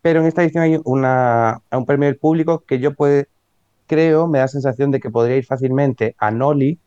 Pero 0.02 0.20
en 0.20 0.26
esta 0.26 0.42
edición 0.42 0.64
hay 0.64 0.80
una, 0.84 1.62
un 1.70 1.86
premio 1.86 2.06
del 2.06 2.18
público 2.18 2.64
que 2.66 2.80
yo 2.80 2.94
puede, 2.94 3.28
creo, 3.86 4.26
me 4.26 4.38
da 4.38 4.44
la 4.44 4.48
sensación 4.48 4.90
de 4.90 4.98
que 4.98 5.10
podría 5.10 5.36
ir 5.36 5.46
fácilmente 5.46 6.16
a 6.18 6.32
Nolly, 6.32 6.78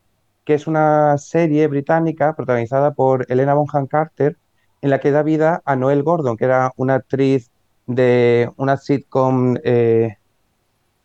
que 0.44 0.54
es 0.54 0.66
una 0.66 1.16
serie 1.18 1.66
británica 1.66 2.36
protagonizada 2.36 2.92
por 2.92 3.26
Elena 3.30 3.54
Bonham 3.54 3.86
Carter, 3.86 4.36
en 4.82 4.90
la 4.90 5.00
que 5.00 5.10
da 5.10 5.22
vida 5.22 5.62
a 5.64 5.76
Noel 5.76 6.02
Gordon, 6.02 6.36
que 6.36 6.44
era 6.44 6.72
una 6.76 6.96
actriz 6.96 7.50
de 7.86 8.50
una 8.56 8.76
sitcom, 8.76 9.56
eh, 9.64 10.16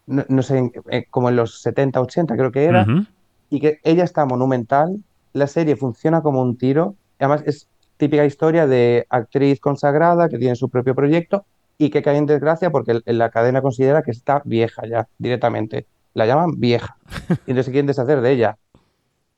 no, 0.06 0.26
no 0.28 0.44
sé, 0.44 0.70
eh, 0.90 1.06
como 1.10 1.30
en 1.30 1.38
los 1.38 1.62
70, 1.62 2.02
80 2.02 2.36
creo 2.36 2.52
que 2.52 2.66
era, 2.66 2.84
Ujú. 2.84 3.06
y 3.50 3.62
que 3.62 3.80
ella 3.84 4.04
está 4.04 4.26
monumental, 4.26 5.02
la 5.32 5.48
serie 5.48 5.78
funciona 5.78 6.22
como 6.22 6.42
un 6.42 6.58
tiro, 6.58 6.96
además 7.20 7.44
es 7.46 7.70
típica 7.96 8.26
historia 8.26 8.68
de 8.68 9.06
actriz 9.10 9.62
consagrada 9.62 10.28
que 10.28 10.38
tiene 10.38 10.56
su 10.56 10.68
propio 10.70 10.94
proyecto 10.94 11.46
y 11.82 11.90
que 11.90 12.04
cae 12.04 12.18
en 12.18 12.28
desgracia 12.28 12.70
porque 12.70 13.02
la 13.06 13.32
cadena 13.32 13.60
considera 13.64 14.04
que 14.04 14.12
está 14.12 14.44
vieja 14.46 14.84
ya 14.86 15.08
directamente. 15.18 15.88
La 16.14 16.28
llaman 16.28 16.60
vieja 16.60 16.96
y 17.28 17.52
entonces 17.52 17.66
se 17.66 17.72
quieren 17.72 17.88
deshacer 17.88 18.22
de 18.22 18.32
ella. 18.32 18.60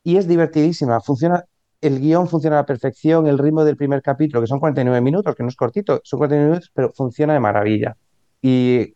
Y 0.04 0.18
es 0.18 0.28
divertidísima, 0.28 1.00
funciona, 1.00 1.46
el 1.80 2.02
guion 2.02 2.28
funciona 2.28 2.58
a 2.58 2.60
la 2.64 2.66
perfección, 2.66 3.28
el 3.28 3.38
ritmo 3.38 3.64
del 3.64 3.78
primer 3.78 4.02
capítulo, 4.02 4.42
que 4.42 4.48
son 4.48 4.60
49 4.60 5.00
minutos, 5.00 5.36
que 5.36 5.44
no 5.44 5.48
es 5.48 5.56
cortito, 5.56 6.02
son 6.04 6.18
49 6.18 6.50
minutos, 6.50 6.72
pero 6.74 6.92
funciona 6.92 7.32
de 7.34 7.40
maravilla. 7.40 7.96
Y 8.42 8.94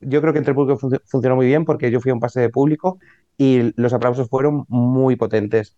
yo 0.00 0.20
creo 0.20 0.32
que 0.32 0.40
entre 0.40 0.50
el 0.50 0.56
público 0.56 0.80
func- 0.80 1.00
funcionó 1.04 1.36
muy 1.36 1.46
bien 1.46 1.64
porque 1.64 1.92
yo 1.92 2.00
fui 2.00 2.10
a 2.10 2.14
un 2.14 2.20
pase 2.20 2.40
de 2.40 2.48
público 2.48 2.98
y 3.38 3.72
los 3.80 3.92
aplausos 3.92 4.28
fueron 4.28 4.64
muy 4.66 5.14
potentes. 5.14 5.76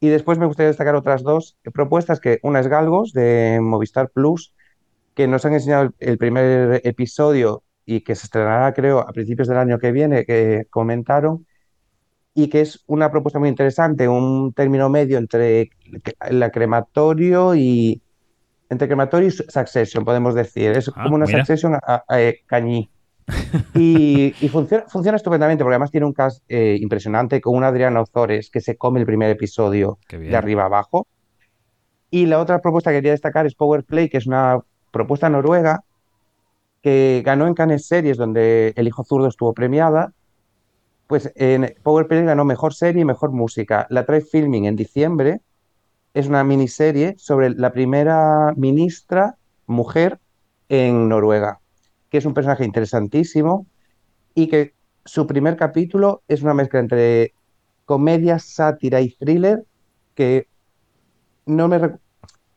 Y 0.00 0.08
después 0.08 0.38
me 0.38 0.46
gustaría 0.46 0.68
destacar 0.68 0.94
otras 0.94 1.22
dos 1.24 1.58
propuestas, 1.74 2.20
que 2.20 2.38
una 2.42 2.60
es 2.60 2.68
Galgos 2.68 3.12
de 3.12 3.58
Movistar 3.60 4.08
Plus, 4.08 4.54
que 5.14 5.26
nos 5.28 5.44
han 5.44 5.54
enseñado 5.54 5.90
el 5.98 6.18
primer 6.18 6.80
episodio 6.84 7.62
y 7.86 8.00
que 8.00 8.14
se 8.14 8.26
estrenará, 8.26 8.72
creo, 8.72 9.00
a 9.00 9.12
principios 9.12 9.48
del 9.48 9.58
año 9.58 9.78
que 9.78 9.92
viene, 9.92 10.24
que 10.24 10.66
comentaron, 10.70 11.46
y 12.34 12.48
que 12.48 12.62
es 12.62 12.82
una 12.86 13.10
propuesta 13.10 13.38
muy 13.38 13.48
interesante, 13.48 14.08
un 14.08 14.52
término 14.54 14.88
medio 14.90 15.18
entre 15.18 15.70
la 16.30 16.50
crematorio 16.50 17.54
y 17.54 18.02
entre 18.70 18.88
crematorio 18.88 19.28
y 19.28 19.30
succession, 19.30 20.04
podemos 20.04 20.34
decir. 20.34 20.72
Es 20.72 20.88
Ah, 20.88 21.04
como 21.04 21.14
una 21.16 21.26
mira. 21.26 21.38
succession 21.44 21.74
a- 21.76 22.02
a- 22.08 22.20
eh, 22.20 22.40
cañí. 22.46 22.90
Y, 23.76 24.34
y 24.40 24.48
funciona, 24.48 24.84
funciona 24.88 25.16
estupendamente, 25.16 25.62
porque 25.64 25.74
además 25.74 25.90
tiene 25.90 26.06
un 26.06 26.12
cast 26.12 26.42
eh, 26.48 26.76
impresionante 26.80 27.40
con 27.40 27.56
una 27.56 27.68
Adriana 27.68 28.00
Ozores 28.00 28.50
que 28.50 28.60
se 28.60 28.76
come 28.76 29.00
el 29.00 29.06
primer 29.06 29.30
episodio 29.30 29.98
de 30.08 30.36
arriba 30.36 30.64
abajo. 30.64 31.06
Y 32.10 32.26
la 32.26 32.40
otra 32.40 32.60
propuesta 32.60 32.90
que 32.90 32.98
quería 32.98 33.12
destacar 33.12 33.46
es 33.46 33.54
Power 33.54 33.84
Play, 33.84 34.08
que 34.08 34.18
es 34.18 34.26
una 34.26 34.60
propuesta 34.94 35.28
noruega 35.28 35.84
que 36.80 37.22
ganó 37.24 37.46
en 37.46 37.54
Cannes 37.54 37.86
Series, 37.86 38.16
donde 38.16 38.72
El 38.76 38.86
Hijo 38.86 39.04
Zurdo 39.04 39.26
estuvo 39.26 39.52
premiada. 39.52 40.12
Pues 41.06 41.32
en 41.34 41.74
Power 41.82 42.06
Play 42.06 42.24
ganó 42.24 42.44
Mejor 42.44 42.72
Serie 42.74 43.02
y 43.02 43.04
Mejor 43.04 43.32
Música. 43.32 43.86
La 43.90 44.06
trae 44.06 44.20
Filming 44.20 44.66
en 44.66 44.76
diciembre. 44.76 45.40
Es 46.14 46.28
una 46.28 46.44
miniserie 46.44 47.14
sobre 47.18 47.50
la 47.50 47.72
primera 47.72 48.52
ministra 48.56 49.36
mujer 49.66 50.20
en 50.68 51.08
Noruega, 51.08 51.60
que 52.08 52.18
es 52.18 52.24
un 52.24 52.34
personaje 52.34 52.64
interesantísimo 52.64 53.66
y 54.34 54.46
que 54.46 54.74
su 55.04 55.26
primer 55.26 55.56
capítulo 55.56 56.22
es 56.28 56.42
una 56.42 56.54
mezcla 56.54 56.80
entre 56.80 57.34
comedia, 57.84 58.38
sátira 58.38 59.00
y 59.00 59.10
thriller 59.10 59.64
que 60.14 60.46
no 61.46 61.68
me 61.68 61.98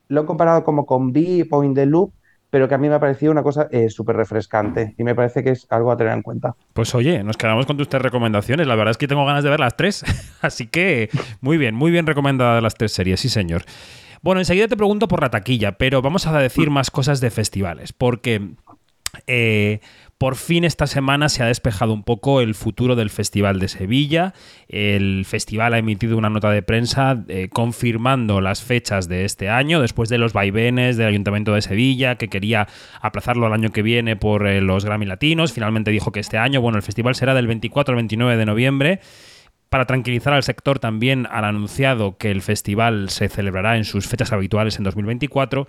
lo 0.10 0.22
he 0.22 0.26
comparado 0.26 0.64
como 0.64 0.86
con 0.86 1.12
Beep 1.12 1.52
o 1.52 1.64
In 1.64 1.74
the 1.74 1.86
Loop, 1.86 2.14
pero 2.50 2.68
que 2.68 2.76
a 2.76 2.78
mí 2.78 2.88
me 2.88 2.96
ha 2.96 3.00
parecido 3.00 3.32
una 3.32 3.44
cosa 3.44 3.68
eh, 3.72 3.90
súper 3.90 4.16
refrescante 4.16 4.96
y 4.98 5.04
me 5.04 5.16
parece 5.16 5.44
que 5.44 5.52
es 5.52 5.68
algo 5.70 5.92
a 5.92 5.98
tener 5.98 6.14
en 6.14 6.22
cuenta. 6.22 6.56
Pues 6.74 6.96
oye, 6.96 7.24
nos 7.24 7.38
quedamos 7.38 7.66
con 7.66 7.78
tus 7.78 7.90
tres 7.90 8.02
recomendaciones. 8.02 8.68
La 8.68 8.76
verdad 8.76 8.92
es 8.92 8.98
que 8.98 9.08
tengo 9.08 9.26
ganas 9.26 9.44
de 9.44 9.50
ver 9.50 9.60
las 9.60 9.76
tres. 9.76 10.04
Así 10.42 10.68
que 10.68 11.10
muy 11.42 11.58
bien, 11.58 11.76
muy 11.76 11.92
bien 11.92 12.06
recomendadas 12.08 12.64
las 12.64 12.76
tres 12.76 12.94
series, 12.94 13.20
sí 13.20 13.30
señor. 13.30 13.64
Bueno, 14.22 14.42
enseguida 14.42 14.68
te 14.68 14.78
pregunto 14.78 15.08
por 15.08 15.22
la 15.22 15.30
taquilla, 15.30 15.74
pero 15.74 16.02
vamos 16.02 16.26
a 16.28 16.38
decir 16.38 16.70
más 16.70 16.90
cosas 16.90 17.22
de 17.22 17.30
festivales, 17.30 17.94
porque 17.94 18.56
eh, 19.28 19.80
por 20.18 20.36
fin 20.36 20.64
esta 20.64 20.88
semana 20.88 21.30
se 21.30 21.44
ha 21.44 21.46
despejado 21.46 21.94
un 21.94 22.04
poco 22.04 22.42
el 22.42 22.56
futuro 22.56 22.96
del 22.96 23.10
Festival 23.12 23.60
de 23.60 23.68
Sevilla. 23.68 24.34
El 24.68 25.26
festival 25.26 25.74
ha 25.76 25.78
emitido 25.78 26.18
una 26.18 26.30
nota 26.30 26.50
de 26.50 26.64
prensa 26.64 27.24
eh, 27.28 27.50
confirmando 27.52 28.42
las 28.42 28.64
fechas 28.64 29.08
de 29.08 29.26
este 29.26 29.50
año, 29.50 29.80
después 29.80 30.10
de 30.10 30.18
los 30.18 30.34
vaivenes 30.34 30.98
del 30.98 31.08
Ayuntamiento 31.08 31.54
de 31.54 31.62
Sevilla, 31.62 32.16
que 32.16 32.30
quería 32.30 32.68
aplazarlo 33.00 33.46
al 33.46 33.54
año 33.54 33.70
que 33.70 33.84
viene 33.84 34.16
por 34.16 34.48
eh, 34.48 34.62
los 34.62 34.86
Grammy 34.86 35.06
Latinos. 35.06 35.54
Finalmente 35.54 35.92
dijo 35.92 36.12
que 36.12 36.20
este 36.20 36.40
año, 36.40 36.62
bueno, 36.62 36.78
el 36.78 36.84
festival 36.84 37.14
será 37.14 37.36
del 37.36 37.46
24 37.46 37.92
al 37.92 37.98
29 37.98 38.38
de 38.38 38.46
noviembre. 38.46 39.00
Para 39.70 39.86
tranquilizar 39.86 40.34
al 40.34 40.44
sector 40.44 40.80
también 40.80 41.28
han 41.30 41.44
anunciado 41.44 42.18
que 42.18 42.32
el 42.32 42.42
festival 42.42 43.10
se 43.10 43.28
celebrará 43.28 43.78
en 43.78 43.84
sus 43.84 44.08
fechas 44.08 44.32
habituales 44.32 44.78
en 44.78 44.86
2024 44.86 45.68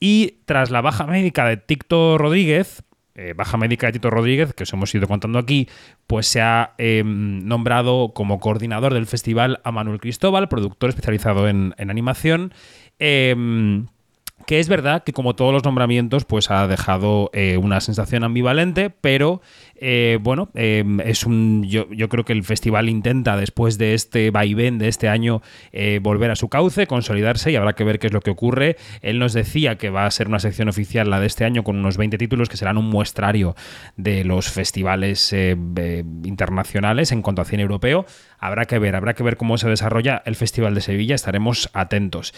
y 0.00 0.40
tras 0.44 0.70
la 0.70 0.80
baja 0.80 1.06
médica 1.06 1.46
de 1.46 1.56
Tito 1.56 2.18
Rodríguez, 2.18 2.82
eh, 3.16 3.32
baja 3.34 3.56
médica 3.56 3.86
de 3.86 3.94
Tito 3.94 4.10
Rodríguez, 4.10 4.52
que 4.52 4.64
os 4.64 4.72
hemos 4.72 4.94
ido 4.94 5.08
contando 5.08 5.38
aquí, 5.38 5.68
pues 6.06 6.26
se 6.26 6.40
ha 6.40 6.74
eh, 6.78 7.02
nombrado 7.04 8.12
como 8.14 8.38
coordinador 8.38 8.94
del 8.94 9.06
festival 9.06 9.60
a 9.64 9.72
Manuel 9.72 10.00
Cristóbal, 10.00 10.48
productor 10.48 10.90
especializado 10.90 11.48
en, 11.48 11.74
animación. 11.78 12.52
eh, 12.98 13.34
que 14.46 14.60
es 14.60 14.68
verdad 14.68 15.02
que 15.02 15.12
como 15.12 15.34
todos 15.34 15.52
los 15.52 15.64
nombramientos 15.64 16.24
pues 16.24 16.50
ha 16.50 16.66
dejado 16.66 17.30
eh, 17.32 17.56
una 17.56 17.80
sensación 17.80 18.24
ambivalente 18.24 18.90
pero 18.90 19.40
eh, 19.78 20.18
bueno 20.22 20.48
eh, 20.54 20.84
es 21.04 21.26
un 21.26 21.64
yo, 21.64 21.86
creo 22.08 22.24
que 22.24 22.32
el 22.32 22.44
festival 22.44 22.88
intenta 22.88 23.36
después 23.36 23.76
de 23.76 23.92
este 23.92 24.30
vaivén 24.30 24.78
de 24.78 24.88
este 24.88 25.08
año 25.08 25.42
eh, 25.72 25.98
volver 26.02 26.30
a 26.30 26.36
su 26.36 26.48
cauce 26.48 26.86
consolidarse 26.86 27.50
y 27.50 27.56
habrá 27.56 27.74
que 27.74 27.84
ver 27.84 27.98
qué 27.98 28.06
es 28.06 28.12
lo 28.12 28.20
que 28.20 28.30
ocurre. 28.30 28.76
Él 29.02 29.18
nos 29.18 29.32
decía 29.32 29.76
que 29.76 29.90
va 29.90 30.06
a 30.06 30.10
ser 30.10 30.28
una 30.28 30.38
sección 30.38 30.68
oficial 30.68 31.10
la 31.10 31.20
de 31.20 31.26
este 31.26 31.44
año 31.44 31.62
con 31.62 31.76
unos 31.76 31.96
20 31.96 32.16
títulos 32.16 32.48
que 32.48 32.56
serán 32.56 32.78
un 32.78 32.86
muestrario 32.86 33.54
de 33.96 34.24
los 34.24 34.48
festivales 34.48 35.32
internacionales 35.32 37.12
en 37.12 37.22
cuanto 37.22 37.42
a 37.42 37.44
cine 37.44 37.62
europeo. 37.62 38.06
Habrá 38.38 38.66
que 38.66 38.78
ver 38.78 38.96
habrá 38.96 39.14
que 39.14 39.22
ver 39.22 39.36
cómo 39.36 39.58
se 39.58 39.68
desarrolla 39.68 40.22
el 40.24 40.36
festival 40.36 40.74
de 40.74 40.80
Sevilla. 40.80 41.14
Estaremos 41.14 41.70
atentos 41.72 42.32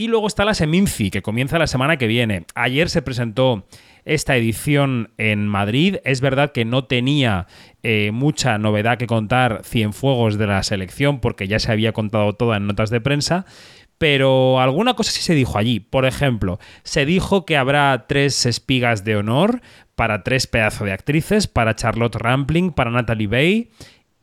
y 0.00 0.08
luego 0.08 0.28
está 0.28 0.46
la 0.46 0.54
Seminci, 0.54 1.10
que 1.10 1.20
comienza 1.20 1.58
la 1.58 1.66
semana 1.66 1.98
que 1.98 2.06
viene. 2.06 2.46
Ayer 2.54 2.88
se 2.88 3.02
presentó 3.02 3.66
esta 4.06 4.34
edición 4.34 5.10
en 5.18 5.46
Madrid. 5.46 5.96
Es 6.04 6.22
verdad 6.22 6.52
que 6.52 6.64
no 6.64 6.84
tenía 6.84 7.46
eh, 7.82 8.10
mucha 8.10 8.56
novedad 8.56 8.96
que 8.96 9.06
contar 9.06 9.60
Cienfuegos 9.62 10.38
de 10.38 10.46
la 10.46 10.62
selección, 10.62 11.20
porque 11.20 11.48
ya 11.48 11.58
se 11.58 11.70
había 11.70 11.92
contado 11.92 12.32
toda 12.32 12.56
en 12.56 12.66
notas 12.66 12.88
de 12.88 13.02
prensa. 13.02 13.44
Pero 13.98 14.58
alguna 14.58 14.94
cosa 14.94 15.10
sí 15.12 15.20
se 15.20 15.34
dijo 15.34 15.58
allí. 15.58 15.80
Por 15.80 16.06
ejemplo, 16.06 16.58
se 16.82 17.04
dijo 17.04 17.44
que 17.44 17.58
habrá 17.58 18.06
tres 18.08 18.46
espigas 18.46 19.04
de 19.04 19.16
honor 19.16 19.60
para 19.96 20.22
tres 20.22 20.46
pedazos 20.46 20.86
de 20.86 20.94
actrices, 20.94 21.46
para 21.46 21.76
Charlotte 21.76 22.16
Rampling, 22.16 22.70
para 22.72 22.90
Natalie 22.90 23.26
Bay 23.26 23.70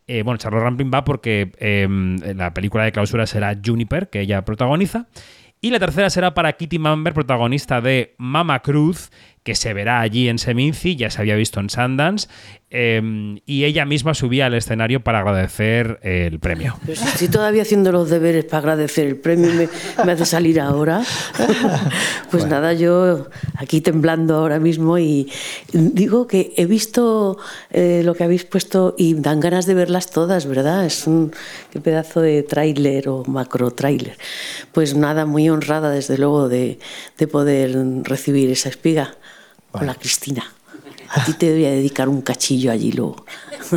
eh, 0.08 0.24
bueno, 0.24 0.38
Charlotte 0.38 0.64
Rampling 0.64 0.90
va 0.92 1.04
porque 1.04 1.52
eh, 1.60 1.86
la 2.34 2.54
película 2.54 2.86
de 2.86 2.94
clausura 2.94 3.28
será 3.28 3.58
Juniper, 3.64 4.10
que 4.10 4.22
ella 4.22 4.44
protagoniza. 4.46 5.08
Y 5.60 5.72
la 5.72 5.80
tercera 5.80 6.10
será 6.10 6.34
para 6.34 6.54
Kitty 6.54 6.78
Mamber, 6.78 7.14
protagonista 7.14 7.82
de 7.82 8.16
Mama 8.18 8.62
Cruz, 8.62 9.12
que 9.48 9.56
se 9.56 9.74
verá 9.74 10.02
allí 10.02 10.28
en 10.28 10.40
Seminci, 10.40 10.98
ya 10.98 11.10
se 11.10 11.22
había 11.22 11.38
visto 11.38 11.62
en 11.62 11.70
Sundance, 11.70 12.28
eh, 12.70 13.02
y 13.46 13.64
ella 13.64 13.86
misma 13.86 14.14
subía 14.14 14.48
al 14.48 14.56
escenario 14.56 15.02
para 15.02 15.20
agradecer 15.20 16.02
el 16.04 16.38
premio. 16.40 16.78
Pero 16.86 16.98
si 16.98 17.08
estoy 17.08 17.28
todavía 17.30 17.62
haciendo 17.62 17.94
los 17.94 18.10
deberes 18.10 18.44
para 18.44 18.58
agradecer 18.58 19.08
el 19.08 19.16
premio 19.16 19.54
me, 19.54 19.70
me 20.04 20.12
hace 20.12 20.26
salir 20.26 20.60
ahora. 20.60 21.02
Pues 22.30 22.46
nada, 22.46 22.74
yo 22.74 23.30
aquí 23.56 23.80
temblando 23.80 24.36
ahora 24.36 24.60
mismo 24.60 24.98
y 24.98 25.32
digo 25.72 26.28
que 26.28 26.52
he 26.58 26.66
visto 26.66 27.38
eh, 27.72 28.02
lo 28.04 28.16
que 28.16 28.26
habéis 28.26 28.44
puesto 28.44 28.96
y 28.98 29.14
dan 29.14 29.40
ganas 29.40 29.66
de 29.66 29.74
verlas 29.74 30.12
todas, 30.12 30.46
¿verdad? 30.46 30.86
Es 30.86 31.08
un 31.08 31.32
qué 31.72 31.80
pedazo 31.80 32.20
de 32.20 32.44
tráiler 32.44 33.08
o 33.08 33.24
macro 33.24 33.72
tráiler. 33.72 34.18
Pues 34.74 34.94
nada, 34.94 35.26
muy 35.26 35.50
honrada 35.50 35.90
desde 35.90 36.18
luego 36.18 36.50
de, 36.50 36.80
de 37.18 37.28
poder 37.28 37.78
recibir 38.04 38.52
esa 38.52 38.68
espiga. 38.68 39.16
Hola 39.82 39.96
Cristina. 39.96 40.44
A 41.10 41.24
ti 41.24 41.34
te 41.34 41.52
voy 41.52 41.66
a 41.66 41.72
dedicar 41.72 42.10
un 42.10 42.22
cachillo 42.22 42.72
allí 42.72 42.92
luego. 42.92 43.26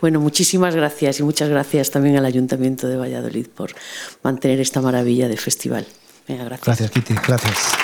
Bueno, 0.00 0.20
muchísimas 0.20 0.76
gracias 0.76 1.18
y 1.18 1.24
muchas 1.24 1.48
gracias 1.48 1.90
también 1.90 2.16
al 2.16 2.24
Ayuntamiento 2.24 2.86
de 2.86 2.96
Valladolid 2.96 3.48
por 3.48 3.74
mantener 4.22 4.60
esta 4.60 4.80
maravilla 4.80 5.26
de 5.26 5.36
festival. 5.36 5.88
Venga, 6.28 6.44
gracias. 6.44 6.66
Gracias, 6.66 6.90
Kitty, 6.92 7.14
gracias. 7.14 7.74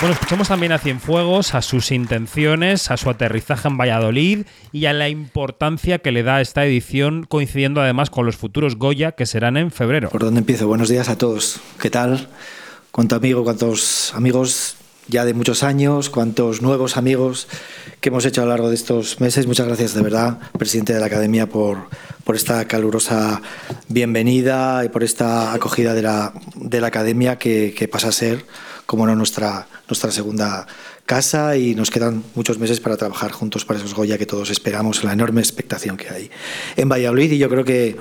Bueno, 0.00 0.14
escuchamos 0.14 0.48
también 0.48 0.72
a 0.72 0.78
Cienfuegos, 0.78 1.54
a 1.54 1.62
sus 1.62 1.92
intenciones, 1.92 2.90
a 2.90 2.96
su 2.96 3.10
aterrizaje 3.10 3.68
en 3.68 3.76
Valladolid 3.76 4.46
y 4.72 4.86
a 4.86 4.92
la 4.92 5.08
importancia 5.08 5.98
que 5.98 6.10
le 6.10 6.22
da 6.22 6.40
esta 6.40 6.64
edición, 6.64 7.26
coincidiendo 7.28 7.82
además 7.82 8.10
con 8.10 8.26
los 8.26 8.36
futuros 8.36 8.76
Goya 8.76 9.12
que 9.12 9.26
serán 9.26 9.56
en 9.56 9.70
febrero. 9.70 10.08
¿Por 10.08 10.24
dónde 10.24 10.40
empiezo? 10.40 10.66
Buenos 10.66 10.88
días 10.88 11.10
a 11.10 11.18
todos. 11.18 11.60
¿Qué 11.78 11.90
tal? 11.90 12.28
¿Cuánto 12.90 13.14
amigo, 13.14 13.44
cuántos 13.44 14.12
amigos 14.14 14.76
ya 15.10 15.24
de 15.24 15.34
muchos 15.34 15.62
años, 15.62 16.08
cuántos 16.08 16.62
nuevos 16.62 16.96
amigos 16.96 17.48
que 18.00 18.08
hemos 18.08 18.24
hecho 18.24 18.42
a 18.42 18.44
lo 18.44 18.50
largo 18.50 18.68
de 18.68 18.76
estos 18.76 19.20
meses? 19.20 19.46
Muchas 19.46 19.66
gracias 19.66 19.92
de 19.92 20.02
verdad, 20.02 20.38
presidente 20.56 20.94
de 20.94 21.00
la 21.00 21.06
Academia, 21.06 21.48
por, 21.48 21.88
por 22.24 22.36
esta 22.36 22.64
calurosa 22.66 23.42
bienvenida 23.88 24.84
y 24.84 24.88
por 24.88 25.02
esta 25.02 25.52
acogida 25.52 25.94
de 25.94 26.02
la, 26.02 26.32
de 26.54 26.80
la 26.80 26.86
Academia 26.86 27.38
que, 27.38 27.74
que 27.76 27.88
pasa 27.88 28.08
a 28.08 28.12
ser, 28.12 28.46
como 28.86 29.04
no, 29.04 29.16
nuestra, 29.16 29.66
nuestra 29.88 30.12
segunda 30.12 30.66
casa 31.06 31.56
y 31.56 31.74
nos 31.74 31.90
quedan 31.90 32.22
muchos 32.36 32.60
meses 32.60 32.78
para 32.78 32.96
trabajar 32.96 33.32
juntos 33.32 33.64
para 33.64 33.80
esos 33.80 33.94
Goya 33.94 34.16
que 34.16 34.26
todos 34.26 34.48
esperamos, 34.50 35.02
la 35.02 35.12
enorme 35.12 35.40
expectación 35.40 35.96
que 35.96 36.08
hay 36.08 36.30
en 36.76 36.88
Valladolid 36.88 37.32
y 37.32 37.38
yo 37.38 37.48
creo 37.48 37.64
que, 37.64 37.96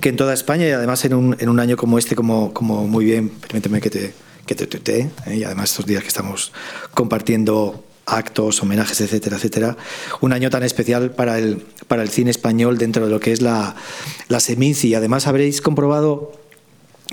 que 0.00 0.08
en 0.08 0.16
toda 0.16 0.34
España 0.34 0.66
y 0.66 0.72
además 0.72 1.04
en 1.04 1.14
un, 1.14 1.36
en 1.38 1.48
un 1.50 1.60
año 1.60 1.76
como 1.76 1.98
este, 1.98 2.16
como, 2.16 2.52
como 2.52 2.88
muy 2.88 3.04
bien, 3.04 3.28
permíteme 3.28 3.80
que 3.80 3.90
te, 3.90 4.27
¿eh? 4.54 5.10
y 5.34 5.44
además 5.44 5.70
estos 5.70 5.86
días 5.86 6.02
que 6.02 6.08
estamos 6.08 6.52
compartiendo 6.94 7.84
actos, 8.06 8.62
homenajes, 8.62 9.00
etcétera, 9.00 9.36
etcétera. 9.36 9.76
Un 10.20 10.32
año 10.32 10.50
tan 10.50 10.62
especial 10.62 11.10
para 11.10 11.38
el, 11.38 11.64
para 11.86 12.02
el 12.02 12.08
cine 12.08 12.30
español 12.30 12.78
dentro 12.78 13.04
de 13.04 13.10
lo 13.10 13.20
que 13.20 13.32
es 13.32 13.42
la, 13.42 13.76
la 14.28 14.40
Seminci. 14.40 14.94
Además 14.94 15.26
habréis 15.26 15.60
comprobado 15.60 16.32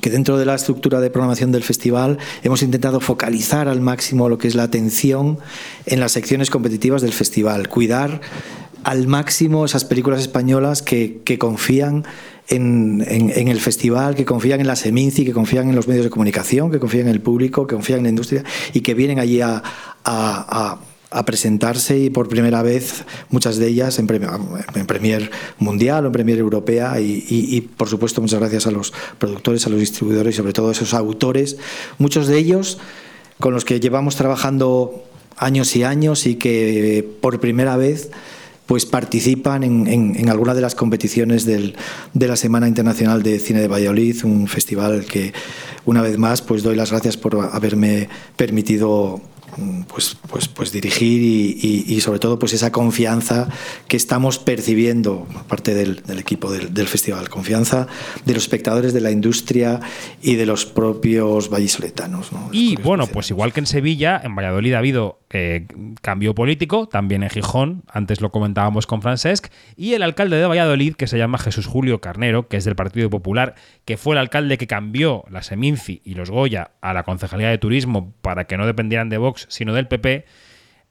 que 0.02 0.10
dentro 0.10 0.38
de 0.38 0.45
la 0.45 0.56
estructura 0.56 1.00
de 1.00 1.10
programación 1.10 1.52
del 1.52 1.63
festival 1.63 2.17
hemos 2.43 2.62
intentado 2.62 3.00
focalizar 3.00 3.67
al 3.67 3.82
máximo 3.82 4.30
lo 4.30 4.38
que 4.38 4.48
es 4.48 4.56
la 4.56 4.63
atención 4.63 5.39
en 5.86 6.00
las 6.00 6.13
secciones 6.13 6.50
competitivas 6.50 7.02
del 7.02 7.13
festival, 7.13 7.69
cuidar 7.69 8.21
al 8.84 9.08
máximo 9.08 9.65
esas 9.65 9.84
películas 9.84 10.21
españolas 10.21 10.82
que, 10.82 11.21
que 11.26 11.39
confían 11.39 12.06
en, 12.47 13.47
el 13.47 13.60
festival, 13.60 14.15
que 14.15 14.25
confían 14.25 14.62
en 14.62 14.67
la 14.67 14.75
Seminci, 14.75 15.25
que 15.25 15.34
confían 15.34 15.69
en 15.69 15.75
los 15.75 15.88
medios 15.88 16.03
de 16.03 16.10
comunicación, 16.10 16.71
que 16.71 16.79
confían 16.79 17.08
en 17.08 17.13
el 17.13 17.21
público, 17.21 17.65
que 17.67 17.75
confían 17.75 17.99
en 17.99 18.03
la 18.03 18.10
industria 18.10 18.43
y 18.73 18.81
que 18.81 18.93
vienen 18.93 19.19
allí 19.19 19.41
a, 19.41 19.63
presentarse 21.25 21.97
y 21.97 22.10
por 22.10 22.27
primera 22.27 22.62
vez 22.62 23.05
muchas 23.29 23.55
de 23.55 23.67
ellas 23.67 23.99
en, 23.99 24.05
premier, 24.05 25.31
mundial 25.60 26.03
o 26.03 26.08
en 26.08 26.12
premier 26.12 26.38
europea 26.39 26.99
y, 26.99 27.23
y, 27.29 27.62
por 27.62 27.88
supuesto 27.88 28.19
muchas 28.19 28.41
gracias 28.41 28.67
a 28.67 28.71
los 28.71 28.91
productores, 29.17 29.65
a 29.65 29.69
los 29.69 29.79
distribuidores 29.79 30.36
y 30.36 30.38
sobre 30.38 30.51
todo 30.51 30.67
a 30.67 30.71
esos 30.73 30.93
autores, 30.93 31.55
muchos 31.99 32.27
de 32.27 32.38
ellos 32.38 32.79
con 33.39 33.53
los 33.53 33.63
que 33.63 33.79
llevamos 33.79 34.17
trabajando 34.17 35.05
años 35.38 35.73
y 35.77 35.84
años 35.84 36.25
y 36.25 36.36
que 36.36 37.08
por 37.21 37.39
primera 37.39 37.77
vez 37.77 38.12
pues 38.65 38.86
participan 38.86 39.63
en, 39.63 39.88
en, 39.88 40.15
en 40.15 40.30
alguna 40.30 40.54
de 40.54 40.62
las 40.62 40.75
competiciones 40.75 41.45
del, 41.45 41.75
de 42.13 42.28
la 42.28 42.36
Semana 42.36 42.67
Internacional 42.67 43.23
de 43.23 43.39
Cine 43.39 43.62
de 43.62 43.67
Valladolid, 43.67 44.23
un 44.23 44.47
festival 44.47 45.06
que 45.06 45.34
una 45.86 46.01
vez 46.01 46.17
más 46.17 46.41
pues 46.41 46.63
doy 46.63 46.75
las 46.75 46.91
gracias 46.91 47.17
por 47.17 47.49
haberme 47.51 48.10
permitido 48.36 49.21
pues, 49.88 50.17
pues, 50.30 50.47
pues 50.47 50.71
dirigir 50.71 51.21
y, 51.21 51.58
y, 51.62 51.95
y, 51.95 52.01
sobre 52.01 52.19
todo 52.19 52.38
pues 52.39 52.54
esa 52.54 52.71
confianza 52.71 53.47
que 53.88 53.95
estamos 53.95 54.38
percibiendo 54.38 55.25
por 55.32 55.43
parte 55.43 55.73
del, 55.73 56.04
del 56.04 56.19
equipo 56.19 56.51
del, 56.51 56.73
del, 56.73 56.88
festival, 56.88 57.30
confianza 57.30 57.88
de 58.25 58.34
los 58.34 58.43
espectadores 58.43 58.93
de 58.93 59.01
la 59.01 59.12
industria 59.12 59.80
y 60.21 60.36
de 60.36 60.45
los 60.45 60.65
propios 60.65 61.49
vallisoletanos. 61.49 62.32
¿no? 62.34 62.49
Y 62.51 62.75
bueno, 62.78 63.08
pues 63.08 63.30
igual 63.30 63.54
que 63.54 63.62
en 63.62 63.65
Sevilla, 63.65 64.19
en 64.23 64.36
Valladolid 64.36 64.73
ha 64.73 64.80
habido 64.80 65.19
eh, 65.36 65.67
cambio 66.02 66.34
político, 66.34 66.88
también 66.88 67.21
en 67.24 67.30
Gijón, 67.30 67.84
antes 67.88 68.21
lo 68.21 68.32
comentábamos 68.32 68.88
con 68.88 69.02
Francesc, 69.02 69.48
y 69.76 69.93
el 69.93 70.04
alcalde 70.04 70.38
de 70.38 70.45
Valladolid, 70.45 70.95
que 70.95 71.08
se 71.08 71.17
llama 71.17 71.38
Jesús 71.38 71.67
Julio 71.67 72.00
Carnero, 72.00 72.48
que 72.48 72.58
es 72.58 72.63
del 72.63 72.76
Partido 72.76 73.10
Popular, 73.10 73.56
que 73.84 73.98
fue 73.98 74.15
el 74.15 74.19
alcalde 74.19 74.58
que 74.58 74.67
cambió 74.67 75.26
la 75.30 75.43
Seminci 75.43 76.02
y 76.06 76.13
los 76.13 76.32
Goya 76.32 76.71
a 76.82 76.93
la 76.93 77.04
Concejalía 77.04 77.50
de 77.50 77.58
Turismo 77.58 78.13
para 78.21 78.45
que 78.45 78.58
no 78.58 78.65
dependieran 78.65 79.10
de 79.10 79.17
Vox, 79.17 79.45
sino 79.50 79.74
del 79.74 79.88
PP, 79.88 80.26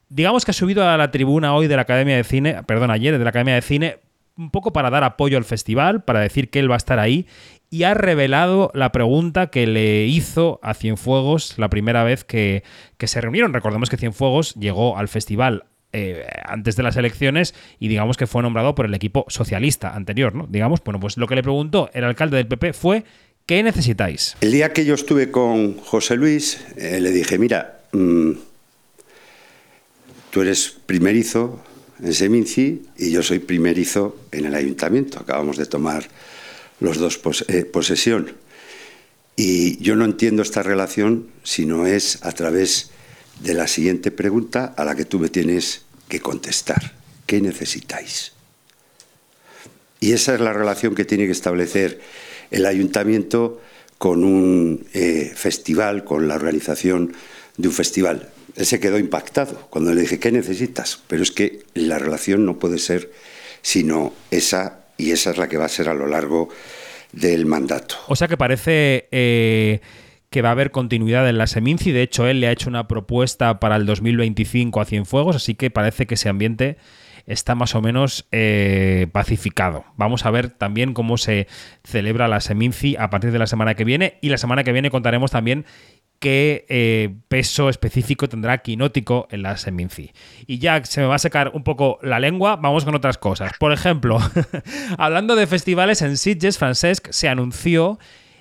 digamos 0.08 0.44
que 0.44 0.50
ha 0.50 0.54
subido 0.54 0.88
a 0.88 0.96
la 0.96 1.10
tribuna 1.10 1.54
hoy 1.54 1.66
de 1.66 1.76
la 1.76 1.82
Academia 1.82 2.16
de 2.16 2.24
Cine, 2.24 2.62
perdón, 2.64 2.90
ayer 2.90 3.16
de 3.16 3.24
la 3.24 3.30
Academia 3.30 3.54
de 3.54 3.62
Cine, 3.62 3.98
un 4.36 4.50
poco 4.50 4.72
para 4.72 4.90
dar 4.90 5.04
apoyo 5.04 5.38
al 5.38 5.44
festival, 5.44 6.04
para 6.04 6.20
decir 6.20 6.50
que 6.50 6.58
él 6.58 6.70
va 6.70 6.74
a 6.74 6.76
estar 6.76 6.98
ahí, 6.98 7.26
y 7.70 7.82
ha 7.82 7.94
revelado 7.94 8.70
la 8.74 8.92
pregunta 8.92 9.48
que 9.48 9.66
le 9.66 10.06
hizo 10.06 10.60
a 10.62 10.74
Cienfuegos 10.74 11.58
la 11.58 11.68
primera 11.68 12.04
vez 12.04 12.24
que, 12.24 12.62
que 12.98 13.06
se 13.06 13.20
reunieron. 13.20 13.52
Recordemos 13.52 13.90
que 13.90 13.96
Cienfuegos 13.96 14.54
llegó 14.54 14.96
al 14.96 15.08
festival 15.08 15.64
eh, 15.92 16.26
antes 16.44 16.74
de 16.74 16.82
las 16.82 16.96
elecciones 16.96 17.54
y 17.78 17.86
digamos 17.86 18.16
que 18.16 18.26
fue 18.26 18.42
nombrado 18.42 18.74
por 18.74 18.86
el 18.86 18.94
equipo 18.94 19.26
socialista 19.28 19.94
anterior, 19.94 20.34
¿no? 20.34 20.48
Digamos, 20.48 20.82
bueno, 20.84 20.98
pues 20.98 21.16
lo 21.16 21.28
que 21.28 21.36
le 21.36 21.42
preguntó 21.42 21.88
el 21.94 22.02
alcalde 22.02 22.36
del 22.36 22.48
PP 22.48 22.72
fue 22.72 23.04
¿qué 23.46 23.62
necesitáis? 23.62 24.36
El 24.40 24.50
día 24.50 24.72
que 24.72 24.84
yo 24.84 24.94
estuve 24.94 25.30
con 25.30 25.78
José 25.78 26.16
Luis, 26.16 26.58
eh, 26.76 27.00
le 27.00 27.12
dije, 27.12 27.38
mira, 27.38 27.80
mmm, 27.92 28.32
tú 30.30 30.42
eres 30.42 30.76
primerizo 30.84 31.62
en 32.02 32.12
Seminci 32.12 32.82
y 32.98 33.12
yo 33.12 33.22
soy 33.22 33.38
primerizo 33.38 34.16
en 34.32 34.46
el 34.46 34.54
ayuntamiento. 34.56 35.20
Acabamos 35.20 35.56
de 35.56 35.66
tomar 35.66 36.04
los 36.80 36.98
dos 36.98 37.20
eh, 37.48 37.64
posesión. 37.64 38.32
Y 39.36 39.82
yo 39.82 39.96
no 39.96 40.04
entiendo 40.04 40.42
esta 40.42 40.62
relación 40.62 41.28
si 41.42 41.66
no 41.66 41.86
es 41.86 42.18
a 42.22 42.32
través 42.32 42.90
de 43.40 43.54
la 43.54 43.66
siguiente 43.66 44.10
pregunta 44.10 44.74
a 44.76 44.84
la 44.84 44.94
que 44.94 45.04
tú 45.04 45.18
me 45.18 45.28
tienes 45.28 45.82
que 46.08 46.20
contestar. 46.20 46.94
¿Qué 47.26 47.40
necesitáis? 47.40 48.32
Y 50.00 50.12
esa 50.12 50.34
es 50.34 50.40
la 50.40 50.52
relación 50.52 50.94
que 50.94 51.04
tiene 51.04 51.26
que 51.26 51.32
establecer 51.32 52.00
el 52.50 52.66
ayuntamiento 52.66 53.60
con 53.98 54.22
un 54.22 54.86
eh, 54.92 55.32
festival, 55.34 56.04
con 56.04 56.28
la 56.28 56.34
organización 56.34 57.14
de 57.56 57.68
un 57.68 57.74
festival. 57.74 58.30
Él 58.54 58.66
se 58.66 58.78
quedó 58.78 58.98
impactado 58.98 59.66
cuando 59.70 59.94
le 59.94 60.02
dije, 60.02 60.18
¿qué 60.18 60.30
necesitas? 60.30 61.00
Pero 61.08 61.22
es 61.22 61.32
que 61.32 61.64
la 61.74 61.98
relación 61.98 62.44
no 62.44 62.58
puede 62.58 62.78
ser 62.78 63.10
sino 63.62 64.12
esa, 64.30 64.83
y 64.96 65.10
esa 65.10 65.30
es 65.30 65.38
la 65.38 65.48
que 65.48 65.56
va 65.56 65.66
a 65.66 65.68
ser 65.68 65.88
a 65.88 65.94
lo 65.94 66.06
largo 66.06 66.48
del 67.12 67.46
mandato. 67.46 67.96
O 68.08 68.16
sea 68.16 68.28
que 68.28 68.36
parece 68.36 69.08
eh, 69.12 69.80
que 70.30 70.42
va 70.42 70.48
a 70.48 70.52
haber 70.52 70.70
continuidad 70.70 71.28
en 71.28 71.38
la 71.38 71.46
Seminci. 71.46 71.92
De 71.92 72.02
hecho, 72.02 72.26
él 72.26 72.40
le 72.40 72.48
ha 72.48 72.52
hecho 72.52 72.68
una 72.68 72.88
propuesta 72.88 73.60
para 73.60 73.76
el 73.76 73.86
2025 73.86 74.80
a 74.80 74.84
Cienfuegos, 74.84 75.36
así 75.36 75.54
que 75.54 75.70
parece 75.70 76.06
que 76.06 76.14
ese 76.14 76.28
ambiente 76.28 76.76
está 77.26 77.54
más 77.54 77.74
o 77.74 77.80
menos 77.80 78.26
eh, 78.32 79.06
pacificado. 79.12 79.84
Vamos 79.96 80.26
a 80.26 80.30
ver 80.30 80.50
también 80.50 80.92
cómo 80.92 81.16
se 81.16 81.46
celebra 81.84 82.28
la 82.28 82.40
Seminci 82.40 82.96
a 82.98 83.10
partir 83.10 83.30
de 83.32 83.38
la 83.38 83.46
semana 83.46 83.74
que 83.74 83.84
viene 83.84 84.18
y 84.20 84.28
la 84.28 84.38
semana 84.38 84.64
que 84.64 84.72
viene 84.72 84.90
contaremos 84.90 85.30
también 85.30 85.64
qué 86.18 86.64
eh, 86.68 87.14
peso 87.28 87.68
específico 87.68 88.28
tendrá 88.28 88.58
quinótico 88.58 89.26
en 89.30 89.42
la 89.42 89.56
Seminci. 89.56 90.12
Y 90.46 90.58
ya 90.58 90.84
se 90.84 91.00
me 91.00 91.06
va 91.06 91.16
a 91.16 91.18
secar 91.18 91.52
un 91.54 91.64
poco 91.64 91.98
la 92.02 92.18
lengua, 92.18 92.56
vamos 92.56 92.84
con 92.84 92.94
otras 92.94 93.18
cosas. 93.18 93.52
Por 93.58 93.72
ejemplo, 93.72 94.18
hablando 94.98 95.36
de 95.36 95.46
festivales 95.46 96.02
en 96.02 96.16
Sitges, 96.16 96.58
Francesc 96.58 97.10
se 97.10 97.28
anunció 97.28 97.98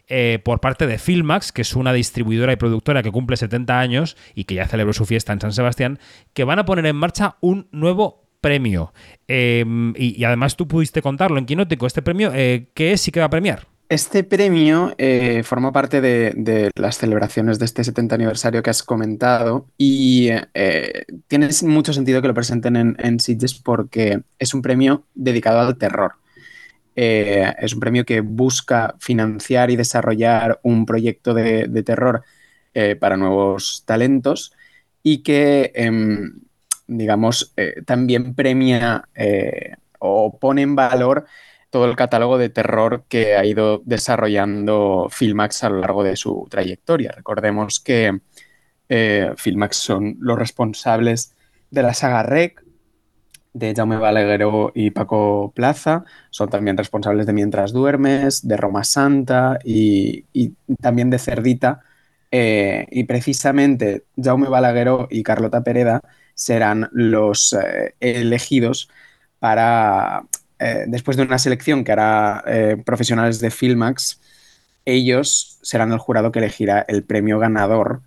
eh, 0.08 0.40
por 0.44 0.60
parte 0.60 0.86
de 0.86 0.98
Filmax, 0.98 1.52
que 1.52 1.62
es 1.62 1.76
una 1.76 1.94
distribuidora 1.94 2.54
y 2.54 2.58
productora 2.58 3.04
que 3.04 3.12
cumple 3.12 3.38
70 3.38 3.80
años 3.80 4.18
y 4.36 4.44
que 4.44 4.56
ya 4.56 4.68
celebró 4.68 4.94
su 4.94 5.06
fiesta 5.06 5.34
en 5.34 5.42
San 5.42 5.54
Sebastián, 5.54 6.00
que 6.34 6.44
van 6.44 6.60
a 6.60 6.66
poner 6.66 6.86
en 6.86 6.96
marcha 6.96 7.38
un 7.42 7.68
nuevo 7.72 8.28
premio. 8.42 8.94
Eh, 9.28 9.66
y, 9.96 10.20
y, 10.20 10.24
además 10.26 10.58
tú 10.58 10.68
pudiste 10.68 11.02
contarlo 11.02 11.38
en 11.38 11.46
Quinótico. 11.46 11.88
Este 11.88 12.02
premio, 12.02 12.32
eh, 12.34 12.68
¿qué 12.74 12.92
es 12.92 13.08
y 13.08 13.12
qué 13.12 13.22
va 13.22 13.28
a 13.28 13.30
premiar? 13.30 13.73
Este 13.94 14.24
premio 14.24 14.96
eh, 14.98 15.44
forma 15.44 15.72
parte 15.72 16.02
de, 16.02 16.72
las 16.74 16.98
celebraciones 16.98 17.60
de 17.60 17.66
este 17.66 17.84
70 17.84 18.16
aniversario 18.16 18.64
que 18.64 18.72
has 18.72 18.82
comentado 18.82 19.68
y 19.78 20.30
eh, 20.56 21.06
tiene 21.28 21.50
mucho 21.62 21.94
sentido 21.94 22.20
que 22.20 22.28
lo 22.28 22.34
presenten 22.34 22.76
en, 22.76 22.96
en 22.98 23.20
Sitges 23.20 23.54
porque 23.54 24.24
es 24.40 24.56
un 24.56 24.64
premio 24.64 25.06
dedicado 25.14 25.60
al 25.60 25.78
terror. 25.78 26.14
Eh, 26.96 27.54
es 27.60 27.76
un 27.76 27.82
premio 27.82 28.04
que 28.04 28.22
busca 28.22 28.96
financiar 28.98 29.70
y 29.70 29.76
desarrollar 29.76 30.60
un 30.64 30.88
proyecto 30.88 31.36
de, 31.36 31.84
terror 31.86 32.24
para 33.00 33.16
nuevos 33.16 33.84
talentos 33.86 34.54
y 35.04 35.20
que, 35.20 35.72
em, 35.76 36.40
digamos, 36.88 37.54
también 37.86 38.34
premia 38.34 39.08
o 40.00 40.40
pone 40.40 40.64
en 40.64 40.76
valor 40.76 41.28
todo 41.74 41.86
el 41.86 41.96
catálogo 41.96 42.38
de 42.38 42.50
terror 42.50 43.04
que 43.10 43.36
ha 43.36 43.44
ido 43.46 43.82
desarrollando 43.84 45.08
Filmax 45.10 45.64
a 45.64 45.70
lo 45.70 45.80
largo 45.80 46.04
de 46.04 46.16
su 46.16 46.46
trayectoria. 46.48 47.12
Recordemos 47.12 47.80
que 47.80 48.20
eh, 48.90 49.32
Filmax 49.36 49.78
son 49.78 50.16
los 50.20 50.38
responsables 50.38 51.34
de 51.72 51.82
la 51.82 51.96
saga 51.96 52.22
Rec, 52.22 52.64
de 53.54 53.74
Jaume 53.76 53.98
Balagueró 53.98 54.72
y 54.76 54.92
Paco 54.92 55.52
Plaza, 55.56 56.06
son 56.30 56.52
también 56.52 56.78
responsables 56.78 57.26
de 57.26 57.34
Mientras 57.34 57.74
duermes, 57.74 58.48
de 58.48 58.56
Roma 58.56 58.84
Santa 58.84 59.58
y, 59.64 60.26
también 60.80 61.10
de 61.10 61.18
Cerdita. 61.18 61.82
Eh, 62.30 62.86
y 62.92 63.06
precisamente 63.06 64.06
Jaume 64.16 64.48
Balagueró 64.48 65.08
y 65.10 65.24
Carlota 65.24 65.64
Pereda 65.64 66.02
serán 66.36 66.90
los 66.92 67.54
eh, 67.54 67.96
elegidos 68.00 68.90
para 69.40 70.28
eh, 70.64 70.86
después 70.88 71.18
de 71.18 71.24
una 71.24 71.40
selección 71.40 71.84
que 71.84 71.92
hará 71.92 72.44
eh, 72.48 72.78
profesionales 72.86 73.40
de 73.40 73.52
Filmax, 73.52 74.22
ellos 74.86 75.60
serán 75.62 75.92
el 75.92 76.00
jurado 76.00 76.32
que 76.32 76.40
elegirá 76.40 76.86
el 76.88 77.04
premio 77.04 77.38
ganador, 77.38 78.02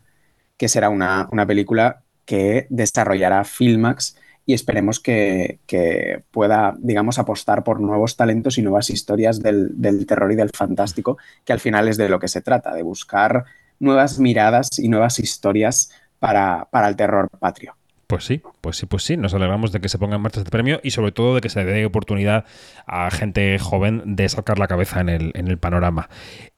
que 0.57 0.69
será 0.69 0.88
una, 0.88 1.29
una 1.33 1.47
película 1.47 2.03
que 2.25 2.66
desarrollará 2.71 3.45
Filmax 3.45 4.16
y 4.47 4.55
esperemos 4.55 5.01
que, 5.01 5.59
que, 5.66 6.23
pueda, 6.31 6.75
digamos, 6.79 7.19
apostar 7.19 7.62
por 7.62 7.81
nuevos 7.81 8.16
talentos 8.16 8.57
y 8.57 8.62
nuevas 8.62 8.88
historias 8.90 9.42
del, 9.42 9.71
del, 9.75 10.07
terror 10.07 10.33
y 10.33 10.37
del 10.37 10.51
fantástico, 10.51 11.19
que 11.45 11.53
al 11.53 11.61
final 11.61 11.88
es 11.88 11.97
de 11.97 12.09
lo 12.09 12.21
que 12.21 12.29
se 12.29 12.40
trata, 12.40 12.73
de 12.73 12.83
buscar 12.83 13.45
nuevas 13.81 14.19
miradas 14.19 14.79
y 14.79 14.88
nuevas 14.88 15.19
historias 15.19 15.90
para, 16.19 16.69
para 16.71 16.88
el 16.88 16.97
terror 16.97 17.29
patrio. 17.38 17.77
Pues 18.07 18.25
sí, 18.25 18.40
pues 18.61 18.77
sí, 18.77 18.87
pues 18.87 19.03
sí. 19.03 19.16
Nos 19.16 19.35
alegramos 19.35 19.73
de 19.73 19.81
que 19.81 19.88
se 19.88 19.99
ponga 19.99 20.16
en 20.16 20.23
marcha 20.23 20.40
este 20.40 20.51
premio 20.51 20.81
y 20.83 20.90
sobre 20.90 21.11
todo 21.12 21.35
de 21.35 21.40
que 21.40 21.49
se 21.49 21.64
dé 21.64 21.85
oportunidad 21.85 22.45
a 22.87 23.11
gente 23.11 23.59
joven 23.59 24.16
de 24.16 24.29
sacar 24.29 24.59
la 24.59 24.69
cabeza 24.69 25.01
en 25.01 25.09
el, 25.09 25.33
en 25.35 25.49
el 25.49 25.59
panorama. 25.59 26.09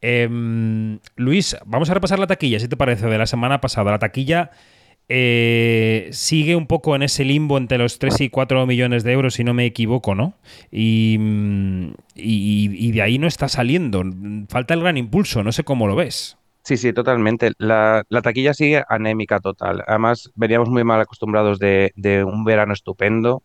Eh, 0.02 0.28
Luis, 1.16 1.56
vamos 1.64 1.88
a 1.88 1.94
repasar 1.94 2.18
la 2.18 2.26
taquilla, 2.26 2.60
si 2.60 2.68
te 2.68 2.76
parece, 2.76 3.06
de 3.06 3.16
la 3.16 3.26
semana 3.26 3.62
pasada. 3.62 3.92
La 3.92 3.98
taquilla 3.98 4.50
eh, 5.08 6.10
sigue 6.12 6.54
un 6.54 6.66
poco 6.66 6.94
en 6.94 7.02
ese 7.02 7.24
limbo 7.24 7.56
entre 7.56 7.78
los 7.78 7.98
3 7.98 8.20
y 8.22 8.28
4 8.28 8.66
millones 8.66 9.02
de 9.02 9.12
euros, 9.12 9.34
si 9.34 9.44
no 9.44 9.54
me 9.54 9.64
equivoco, 9.64 10.14
¿no? 10.14 10.34
Y, 10.70 11.18
y, 12.14 12.86
y 12.86 12.92
de 12.92 13.02
ahí 13.02 13.18
no 13.18 13.26
está 13.26 13.48
saliendo. 13.48 14.04
Falta 14.50 14.74
el 14.74 14.80
gran 14.80 14.98
impulso, 14.98 15.42
no 15.42 15.52
sé 15.52 15.64
cómo 15.64 15.86
lo 15.86 15.96
ves. 15.96 16.36
Sí, 16.64 16.76
sí, 16.76 16.92
totalmente. 16.92 17.52
La, 17.58 18.04
la, 18.10 18.22
taquilla 18.22 18.52
sigue 18.52 18.84
anémica 18.88 19.40
total. 19.40 19.82
Además, 19.86 20.30
veníamos 20.34 20.68
muy 20.68 20.84
mal 20.84 21.00
acostumbrados 21.00 21.58
de, 21.58 21.92
un 22.26 22.44
verano 22.44 22.74
estupendo 22.74 23.42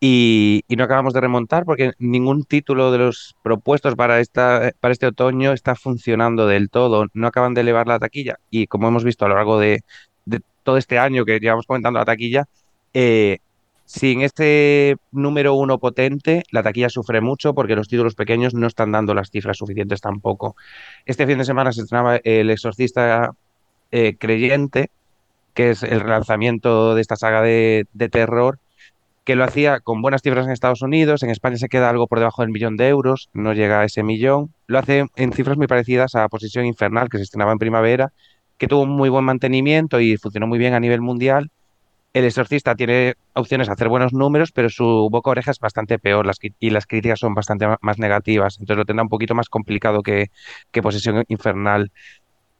y, 0.00 0.62
y 0.68 0.76
no 0.76 0.84
acabamos 0.84 1.14
de 1.14 1.20
remontar 1.20 1.64
porque 1.64 1.92
ningún 1.98 2.44
título 2.44 2.92
de 2.92 2.98
los 2.98 3.36
propuestos 3.42 3.94
para, 3.96 4.20
esta, 4.20 4.72
para 4.80 4.92
este 4.92 5.06
otoño 5.06 5.52
está 5.52 5.74
funcionando 5.74 6.46
del 6.46 6.70
todo. 6.70 7.06
No 7.14 7.26
acaban 7.26 7.54
de 7.54 7.62
elevar 7.62 7.88
la 7.88 7.98
taquilla. 7.98 8.38
Y 8.50 8.66
como 8.68 8.88
hemos 8.88 9.04
visto 9.04 9.26
a 9.26 9.28
lo 9.28 9.36
largo 9.36 9.58
de, 9.58 9.82
de 10.24 10.40
todo 10.62 10.78
este 10.78 10.98
año 10.98 11.24
que 11.26 11.40
llevamos 11.40 11.66
comentando 11.66 11.98
la 11.98 12.06
taquilla, 12.06 12.46
eh, 12.94 13.38
sin 13.86 14.20
este 14.20 14.96
número 15.12 15.54
uno 15.54 15.78
potente, 15.78 16.42
la 16.50 16.62
taquilla 16.62 16.90
sufre 16.90 17.20
mucho 17.20 17.54
porque 17.54 17.76
los 17.76 17.88
títulos 17.88 18.14
pequeños 18.14 18.52
no 18.52 18.66
están 18.66 18.92
dando 18.92 19.14
las 19.14 19.30
cifras 19.30 19.56
suficientes 19.56 20.00
tampoco. 20.00 20.56
Este 21.06 21.26
fin 21.26 21.38
de 21.38 21.44
semana 21.44 21.72
se 21.72 21.82
estrenaba 21.82 22.16
El 22.16 22.50
Exorcista 22.50 23.30
eh, 23.92 24.16
Creyente, 24.18 24.90
que 25.54 25.70
es 25.70 25.82
el 25.82 26.00
relanzamiento 26.00 26.94
de 26.94 27.00
esta 27.00 27.16
saga 27.16 27.40
de, 27.42 27.86
de 27.94 28.08
terror 28.08 28.58
que 29.26 29.34
lo 29.34 29.42
hacía 29.42 29.80
con 29.80 30.02
buenas 30.02 30.22
cifras 30.22 30.46
en 30.46 30.52
Estados 30.52 30.82
Unidos, 30.82 31.24
en 31.24 31.30
España 31.30 31.56
se 31.56 31.68
queda 31.68 31.90
algo 31.90 32.06
por 32.06 32.20
debajo 32.20 32.42
del 32.42 32.52
millón 32.52 32.76
de 32.76 32.86
euros, 32.86 33.28
no 33.32 33.54
llega 33.54 33.80
a 33.80 33.84
ese 33.84 34.04
millón, 34.04 34.54
lo 34.68 34.78
hace 34.78 35.06
en 35.16 35.32
cifras 35.32 35.56
muy 35.56 35.66
parecidas 35.66 36.14
a 36.14 36.28
Posición 36.28 36.64
Infernal, 36.64 37.08
que 37.08 37.16
se 37.16 37.24
estrenaba 37.24 37.50
en 37.50 37.58
primavera, 37.58 38.12
que 38.56 38.68
tuvo 38.68 38.82
un 38.82 38.90
muy 38.90 39.08
buen 39.08 39.24
mantenimiento 39.24 39.98
y 39.98 40.16
funcionó 40.16 40.46
muy 40.46 40.58
bien 40.60 40.74
a 40.74 40.80
nivel 40.80 41.00
mundial. 41.00 41.50
El 42.16 42.24
Exorcista 42.24 42.74
tiene 42.74 43.16
opciones 43.34 43.68
a 43.68 43.72
hacer 43.72 43.90
buenos 43.90 44.14
números, 44.14 44.50
pero 44.50 44.70
su 44.70 45.08
boca 45.10 45.28
oreja 45.28 45.50
es 45.50 45.58
bastante 45.58 45.98
peor 45.98 46.26
y 46.58 46.70
las 46.70 46.86
críticas 46.86 47.18
son 47.18 47.34
bastante 47.34 47.66
más 47.82 47.98
negativas, 47.98 48.54
entonces 48.58 48.78
lo 48.78 48.86
tendrá 48.86 49.02
un 49.02 49.10
poquito 49.10 49.34
más 49.34 49.50
complicado 49.50 50.02
que, 50.02 50.30
que 50.70 50.80
Posesión 50.80 51.24
Infernal. 51.28 51.92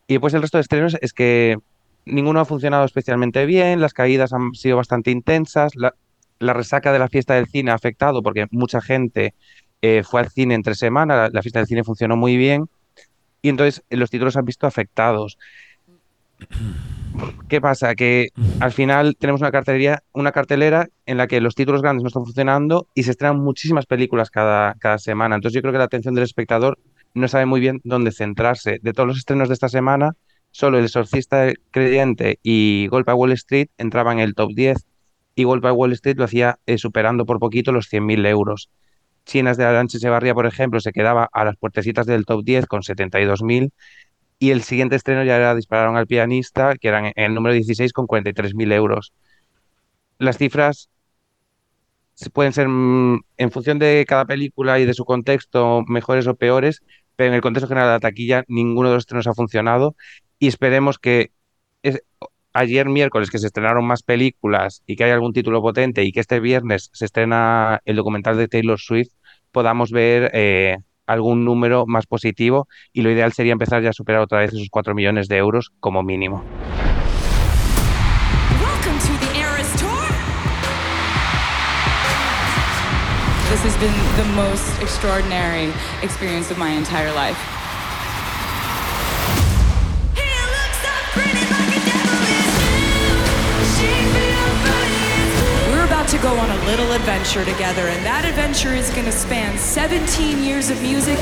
Y 0.08 0.12
después 0.12 0.34
el 0.34 0.42
resto 0.42 0.58
de 0.58 0.60
estrenos 0.60 0.98
es 1.00 1.14
que 1.14 1.56
ninguno 2.04 2.40
ha 2.40 2.44
funcionado 2.44 2.84
especialmente 2.84 3.46
bien, 3.46 3.80
las 3.80 3.94
caídas 3.94 4.34
han 4.34 4.52
sido 4.52 4.76
bastante 4.76 5.10
intensas, 5.10 5.72
la, 5.74 5.94
resaca 6.52 6.92
de 6.92 6.98
la 6.98 7.08
fiesta 7.08 7.32
del 7.32 7.46
cine 7.46 7.70
ha 7.70 7.74
afectado 7.76 8.22
porque 8.22 8.48
mucha 8.50 8.82
gente 8.82 9.32
eh, 9.80 10.02
fue 10.04 10.20
al 10.20 10.28
cine 10.28 10.54
entre 10.54 10.74
semana, 10.74 11.16
la, 11.16 11.30
la, 11.32 11.40
fiesta 11.40 11.60
del 11.60 11.66
cine 11.66 11.82
funcionó 11.82 12.14
muy 12.14 12.36
bien 12.36 12.68
y 13.40 13.48
entonces 13.48 13.82
los 13.88 14.10
títulos 14.10 14.36
han 14.36 14.44
visto 14.44 14.66
afectados. 14.66 15.38
¿Qué 17.48 17.60
pasa? 17.60 17.94
Que 17.94 18.30
al 18.60 18.72
final 18.72 19.16
tenemos 19.18 19.40
una 19.40 19.50
cartelera, 19.50 20.02
una 20.12 20.32
cartelera 20.32 20.88
en 21.06 21.16
la 21.16 21.26
que 21.26 21.40
los 21.40 21.54
títulos 21.54 21.82
grandes 21.82 22.02
no 22.02 22.08
están 22.08 22.24
funcionando 22.24 22.88
y 22.94 23.04
se 23.04 23.12
estrenan 23.12 23.40
muchísimas 23.40 23.86
películas 23.86 24.30
cada, 24.30 24.74
cada 24.74 24.98
semana. 24.98 25.36
Entonces 25.36 25.54
yo 25.54 25.62
creo 25.62 25.72
que 25.72 25.78
la 25.78 25.84
atención 25.84 26.14
del 26.14 26.24
espectador 26.24 26.78
no 27.14 27.28
sabe 27.28 27.46
muy 27.46 27.60
bien 27.60 27.80
dónde 27.84 28.12
centrarse. 28.12 28.78
De 28.82 28.92
todos 28.92 29.06
los 29.06 29.18
estrenos 29.18 29.48
de 29.48 29.54
esta 29.54 29.68
semana, 29.68 30.12
solo 30.50 30.78
El 30.78 30.84
Exorcista 30.84 31.52
Creyente 31.70 32.38
y 32.42 32.88
Golpe 32.88 33.12
a 33.12 33.14
Wall 33.14 33.32
Street 33.32 33.68
entraban 33.78 34.18
en 34.18 34.24
el 34.24 34.34
top 34.34 34.50
10 34.54 34.86
y 35.34 35.44
Golpe 35.44 35.68
a 35.68 35.72
Wall 35.72 35.92
Street 35.92 36.16
lo 36.18 36.24
hacía 36.24 36.58
eh, 36.66 36.78
superando 36.78 37.24
por 37.24 37.38
poquito 37.38 37.72
los 37.72 37.90
100.000 37.90 38.26
euros. 38.26 38.70
Chinas 39.24 39.56
de 39.56 39.64
Arancha 39.64 39.98
Echevarría, 39.98 40.34
por 40.34 40.46
ejemplo, 40.46 40.80
se 40.80 40.92
quedaba 40.92 41.28
a 41.32 41.44
las 41.44 41.56
puertecitas 41.56 42.06
del 42.06 42.24
top 42.24 42.44
10 42.44 42.66
con 42.66 42.82
72.000 42.82 43.70
y 44.38 44.50
el 44.50 44.62
siguiente 44.62 44.96
estreno 44.96 45.24
ya 45.24 45.36
era 45.36 45.54
Dispararon 45.54 45.96
al 45.96 46.06
pianista, 46.06 46.76
que 46.76 46.88
eran 46.88 47.06
en 47.06 47.12
el 47.16 47.34
número 47.34 47.54
16 47.54 47.92
con 47.92 48.06
43.000 48.06 48.72
euros. 48.72 49.12
Las 50.18 50.38
cifras 50.38 50.90
pueden 52.32 52.52
ser 52.52 52.68
mm, 52.68 53.20
en 53.36 53.50
función 53.50 53.78
de 53.78 54.04
cada 54.08 54.24
película 54.24 54.78
y 54.78 54.86
de 54.86 54.94
su 54.94 55.04
contexto 55.04 55.84
mejores 55.86 56.26
o 56.26 56.34
peores, 56.34 56.82
pero 57.14 57.28
en 57.28 57.34
el 57.34 57.40
contexto 57.40 57.68
general 57.68 57.88
de 57.88 57.94
la 57.94 58.00
taquilla 58.00 58.44
ninguno 58.48 58.88
de 58.88 58.96
los 58.96 59.02
estrenos 59.02 59.26
ha 59.26 59.34
funcionado 59.34 59.96
y 60.38 60.48
esperemos 60.48 60.98
que 60.98 61.32
es, 61.82 62.02
ayer 62.52 62.88
miércoles 62.88 63.30
que 63.30 63.38
se 63.38 63.46
estrenaron 63.46 63.84
más 63.86 64.02
películas 64.02 64.82
y 64.86 64.96
que 64.96 65.04
hay 65.04 65.10
algún 65.10 65.32
título 65.32 65.62
potente 65.62 66.04
y 66.04 66.12
que 66.12 66.20
este 66.20 66.40
viernes 66.40 66.90
se 66.92 67.04
estrena 67.04 67.80
el 67.84 67.96
documental 67.96 68.36
de 68.36 68.48
Taylor 68.48 68.80
Swift, 68.80 69.12
podamos 69.52 69.90
ver 69.90 70.30
eh, 70.34 70.78
algún 71.06 71.44
número 71.44 71.86
más 71.86 72.06
positivo 72.06 72.68
y 72.92 73.02
lo 73.02 73.10
ideal 73.10 73.32
sería 73.32 73.52
empezar 73.52 73.82
ya 73.82 73.90
a 73.90 73.92
superar 73.92 74.20
otra 74.20 74.40
vez 74.40 74.52
esos 74.52 74.68
4 74.70 74.94
millones 74.94 75.28
de 75.28 75.36
euros 75.36 75.72
como 75.80 76.02
mínimo. 76.02 76.44
This 83.48 83.62
has 83.62 83.76
been 83.78 83.94
the 84.16 84.24
most 84.34 84.82
extraordinary 84.82 85.72
experience 86.02 86.50
of 86.50 86.58
my 86.58 86.70
entire 86.70 87.12
life. 87.12 87.55
To 96.16 96.22
go 96.22 96.38
on 96.38 96.50
a 96.50 96.56
little 96.66 96.92
adventure 96.92 97.44
together, 97.44 97.88
and 97.88 98.04
that 98.04 98.24
adventure 98.24 98.74
is 98.74 98.90
going 98.90 99.04
to 99.04 99.12
span 99.12 99.58
17 99.58 100.42
years 100.44 100.70
of 100.70 100.80
music. 100.82 101.18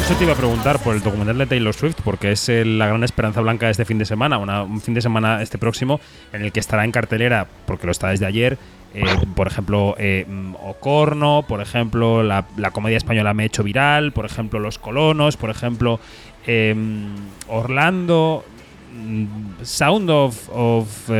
Eso 0.00 0.14
te 0.16 0.24
iba 0.24 0.32
a 0.32 0.36
preguntar 0.36 0.78
por 0.82 0.94
el 0.94 1.02
documental 1.02 1.38
de 1.38 1.46
Taylor 1.46 1.74
Swift, 1.74 1.96
porque 2.04 2.32
es 2.32 2.48
la 2.48 2.86
gran 2.86 3.04
esperanza 3.04 3.40
blanca 3.40 3.66
de 3.66 3.72
este 3.72 3.84
fin 3.84 3.98
de 3.98 4.04
semana, 4.04 4.38
un 4.38 4.80
fin 4.80 4.94
de 4.94 5.00
semana 5.00 5.42
este 5.42 5.58
próximo, 5.58 6.00
en 6.32 6.42
el 6.42 6.52
que 6.52 6.60
estará 6.60 6.84
en 6.84 6.92
cartelera, 6.92 7.46
porque 7.66 7.86
lo 7.86 7.92
está 7.92 8.08
desde 8.08 8.26
ayer, 8.26 8.58
eh, 8.94 9.04
por 9.34 9.46
ejemplo, 9.46 9.94
eh, 9.98 10.26
Ocorno, 10.62 11.44
por 11.48 11.60
ejemplo, 11.60 12.22
la, 12.22 12.44
comedia 12.72 12.96
española 12.98 13.32
Me 13.32 13.44
he 13.44 13.46
hecho 13.46 13.62
viral, 13.62 14.12
por 14.12 14.26
ejemplo, 14.26 14.60
Los 14.60 14.78
Colonos, 14.78 15.36
por 15.36 15.50
ejemplo, 15.50 15.98
eh, 16.46 16.74
Orlando, 17.48 18.44
mm, 18.92 19.62
Sound 19.62 20.10
of, 20.10 20.48
of 20.50 21.10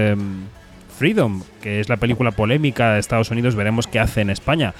Freedom, 0.96 1.42
que 1.60 1.80
es 1.80 1.88
la 1.88 1.96
película 1.96 2.30
polémica 2.30 2.92
de 2.92 3.00
Estados 3.00 3.30
Unidos, 3.30 3.56
veremos 3.56 3.86
qué 3.86 3.98
hace 3.98 4.20
en 4.20 4.30
España. 4.30 4.74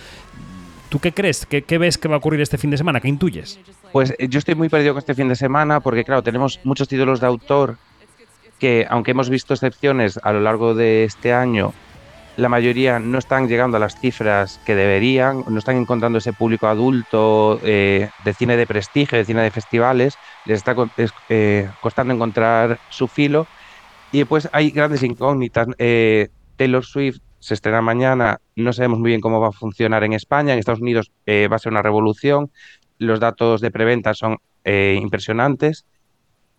¿Tú 0.89 1.01
qué 1.01 1.13
crees? 1.13 1.45
¿Qué, 1.45 1.63
¿Qué, 1.63 1.79
ves 1.79 1.99
que 1.99 2.07
va 2.07 2.15
a 2.15 2.19
ocurrir 2.19 2.41
este 2.41 2.57
fin 2.57 2.71
de 2.71 2.77
semana? 2.77 3.01
¿Qué 3.01 3.09
intuyes? 3.09 3.59
Pues 3.93 4.15
yo 4.19 4.39
estoy 4.39 4.55
muy 4.55 4.69
perdido 4.69 4.95
con 4.95 5.01
este 5.01 5.15
fin 5.15 5.29
de 5.29 5.35
semana 5.35 5.81
porque, 5.81 6.05
claro, 6.05 6.23
tenemos 6.23 6.61
muchos 6.63 6.87
títulos 6.87 7.21
de 7.21 7.27
autor 7.27 7.79
que, 8.61 8.87
aunque 8.89 9.11
hemos 9.11 9.29
visto 9.29 9.55
excepciones 9.55 10.21
a 10.23 10.33
lo 10.33 10.41
largo 10.41 10.75
de 10.75 11.05
este 11.05 11.33
año, 11.33 11.73
la 12.37 12.49
mayoría 12.49 12.99
no 12.99 13.19
están 13.19 13.49
llegando 13.49 13.77
a 13.77 13.81
las 13.81 13.99
cifras 13.99 14.61
que 14.65 14.75
deberían, 14.75 15.45
no 15.49 15.59
están 15.59 15.77
encontrando 15.77 16.19
ese 16.19 16.33
público 16.33 16.67
adulto 16.67 17.61
eh, 17.63 18.09
de 18.25 18.35
cine 18.35 18.57
de 18.57 18.67
prestigio, 18.67 19.19
de 19.19 19.25
cine 19.25 19.43
de 19.43 19.51
festivales, 19.51 20.17
les 20.45 20.59
está 20.59 20.75
eh, 21.29 21.69
costando 21.81 22.15
encontrar 22.15 22.79
su 22.91 23.09
filo 23.09 23.47
y 24.15 24.19
después 24.19 24.49
hay 24.53 24.71
grandes 24.71 25.03
incógnitas. 25.03 25.67
Eh, 25.77 26.29
Taylor 26.55 26.85
Swift 26.85 27.19
se 27.41 27.55
estrena 27.55 27.83
mañana, 27.83 28.39
no 28.55 28.73
sabemos 28.73 29.01
muy 29.01 29.09
bien 29.09 29.21
cómo 29.21 29.41
va 29.41 29.49
a 29.49 29.53
funcionar 29.53 30.05
en 30.05 30.13
España, 30.13 30.53
en 30.53 30.61
Estados 30.61 30.81
Unidos 30.81 31.11
eh, 31.27 31.49
va 31.51 31.57
a 31.57 31.59
ser 31.59 31.73
una 31.73 31.83
revolución, 31.83 32.53
los 32.99 33.19
datos 33.19 33.61
de 33.61 33.73
preventa 33.73 34.15
son 34.15 34.37
eh, 34.63 34.97
impresionantes, 35.03 35.85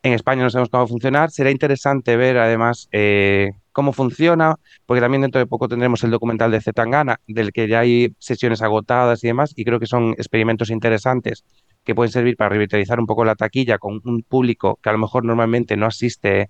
en 0.03 0.11
España 0.11 0.43
no 0.43 0.49
sabemos 0.49 0.69
cómo 0.69 0.81
va 0.81 0.85
a 0.85 0.89
funcionar, 0.89 1.31
será 1.31 1.49
interesante 1.49 2.17
ver 2.17 2.37
además 2.37 2.89
eh, 2.91 3.51
cómo 3.71 3.93
funciona, 3.93 4.55
porque 4.85 4.99
también 4.99 5.21
dentro 5.21 5.39
de 5.39 5.47
poco 5.47 5.69
tendremos 5.69 6.03
el 6.03 6.11
documental 6.11 6.51
de 6.51 6.59
Zetangana, 6.59 7.21
del 7.25 7.53
que 7.53 7.69
ya 7.69 7.79
hay 7.79 8.13
sesiones 8.19 8.61
agotadas 8.61 9.23
y 9.23 9.27
demás, 9.27 9.53
y 9.55 9.63
creo 9.63 9.79
que 9.79 9.87
son 9.87 10.11
experimentos 10.17 10.69
interesantes 10.69 11.45
que 11.85 11.95
pueden 11.95 12.11
servir 12.11 12.35
para 12.35 12.49
revitalizar 12.49 12.99
un 12.99 13.05
poco 13.05 13.23
la 13.23 13.35
taquilla 13.35 13.77
con 13.77 14.01
un 14.03 14.23
público 14.23 14.77
que 14.83 14.89
a 14.89 14.91
lo 14.91 14.97
mejor 14.97 15.23
normalmente 15.23 15.77
no 15.77 15.85
asiste 15.85 16.41
a 16.41 16.47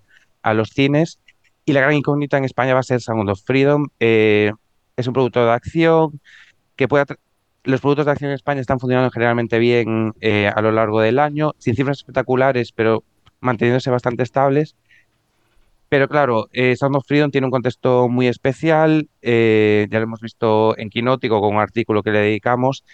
los 0.54 0.70
cines. 0.70 1.18
Y 1.64 1.72
la 1.72 1.80
gran 1.80 1.94
incógnita 1.94 2.38
en 2.38 2.44
España 2.44 2.74
va 2.74 2.80
a 2.80 2.84
ser 2.84 3.00
Sound 3.00 3.28
of 3.28 3.42
Freedom. 3.44 3.88
Eh, 4.00 4.52
es 4.96 5.06
un 5.06 5.12
producto 5.12 5.44
de 5.44 5.52
acción 5.52 6.20
que 6.76 6.88
puede... 6.88 7.04
Los 7.64 7.80
productos 7.80 8.06
de 8.06 8.12
acción 8.12 8.30
en 8.30 8.36
España 8.36 8.60
están 8.60 8.78
funcionando 8.78 9.10
generalmente 9.10 9.58
bien 9.58 10.14
eh, 10.20 10.48
a 10.54 10.60
lo 10.62 10.70
largo 10.70 11.00
del 11.00 11.18
año, 11.18 11.54
sin 11.58 11.74
cifras 11.74 11.98
espectaculares, 11.98 12.70
pero 12.70 13.02
manteniéndose 13.40 13.90
bastante 13.90 14.22
estables. 14.22 14.76
Pero 15.88 16.08
claro, 16.08 16.48
eh, 16.52 16.74
Sound 16.76 16.96
of 16.96 17.06
Freedom 17.06 17.30
tiene 17.30 17.46
un 17.46 17.50
contexto 17.50 18.08
muy 18.08 18.26
especial, 18.26 19.08
eh, 19.22 19.86
ya 19.90 19.98
lo 19.98 20.04
hemos 20.04 20.20
visto 20.20 20.76
en 20.78 20.90
Quinótico 20.90 21.40
con 21.40 21.54
un 21.54 21.60
artículo 21.60 22.02
que 22.02 22.10
le 22.10 22.18
dedicamos, 22.18 22.84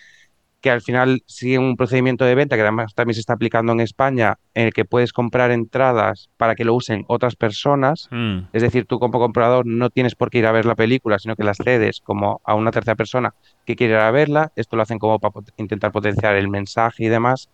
que 0.63 0.71
al 0.71 0.81
final 0.81 1.25
sigue 1.27 1.59
un 1.59 1.77
procedimiento 1.77 2.25
de 2.25 2.37
venta 2.37 2.55
que 2.55 2.63
además 2.63 2.95
también 2.95 3.15
se 3.15 3.21
está 3.21 3.33
aplicando 3.33 3.73
en 3.73 3.81
España, 3.81 4.39
en 4.55 4.67
el 4.67 4.73
que 4.73 4.85
puedes 4.85 5.13
comprar 5.13 5.51
entradas 5.51 6.31
para 6.37 6.55
que 6.55 6.65
lo 6.65 6.75
usen 6.75 7.05
otras 7.09 7.35
personas. 7.35 8.09
Mm. 8.13 8.45
Es 8.53 8.63
decir, 8.63 8.87
tú 8.87 9.01
como 9.01 9.19
comprador 9.19 9.67
no 9.67 9.91
tienes 9.91 10.15
por 10.15 10.31
qué 10.31 10.39
ir 10.39 10.47
a 10.47 10.53
ver 10.53 10.65
la 10.65 10.77
película, 10.77 11.19
sino 11.19 11.35
que 11.35 11.43
las 11.43 11.57
cedes 11.57 12.01
como 12.01 12.41
a 12.45 12.55
una 12.55 12.71
tercera 12.71 12.95
persona 12.95 13.35
que 13.67 13.75
quiere 13.75 13.95
ir 13.95 13.99
a 13.99 14.11
verla. 14.13 14.53
Esto 14.55 14.77
lo 14.77 14.83
hacen 14.83 15.01
como 15.01 15.19
para 15.19 15.35
intentar 15.57 15.91
potenciar 15.91 16.37
el 16.37 16.49
mensaje 16.49 17.05
y 17.05 17.09
demás. 17.09 17.51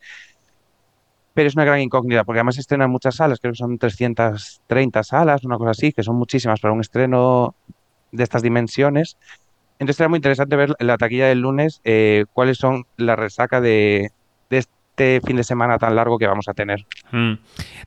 Pero 1.32 1.48
es 1.48 1.54
una 1.54 1.64
gran 1.64 1.80
incógnita, 1.80 2.24
porque 2.24 2.40
además 2.40 2.56
se 2.56 2.60
estrenan 2.60 2.90
muchas 2.90 3.16
salas, 3.16 3.40
creo 3.40 3.52
que 3.52 3.58
son 3.58 3.78
330 3.78 5.02
salas, 5.02 5.44
una 5.44 5.56
cosa 5.56 5.70
así, 5.70 5.92
que 5.92 6.02
son 6.02 6.16
muchísimas 6.16 6.60
para 6.60 6.74
un 6.74 6.80
estreno 6.80 7.54
de 8.12 8.22
estas 8.22 8.42
dimensiones. 8.42 9.16
Entonces 9.78 10.00
era 10.00 10.08
muy 10.08 10.18
interesante 10.18 10.56
ver 10.56 10.74
la 10.80 10.98
taquilla 10.98 11.28
del 11.28 11.40
lunes 11.40 11.80
eh, 11.84 12.24
cuáles 12.32 12.58
son 12.58 12.84
la 12.96 13.16
resaca 13.16 13.60
de, 13.60 14.10
de, 14.50 14.64
este 14.98 15.20
fin 15.24 15.36
de 15.36 15.44
semana 15.44 15.78
tan 15.78 15.94
largo 15.94 16.18
que 16.18 16.26
vamos 16.26 16.48
a 16.48 16.54
tener. 16.54 16.84
Mm. 17.12 17.34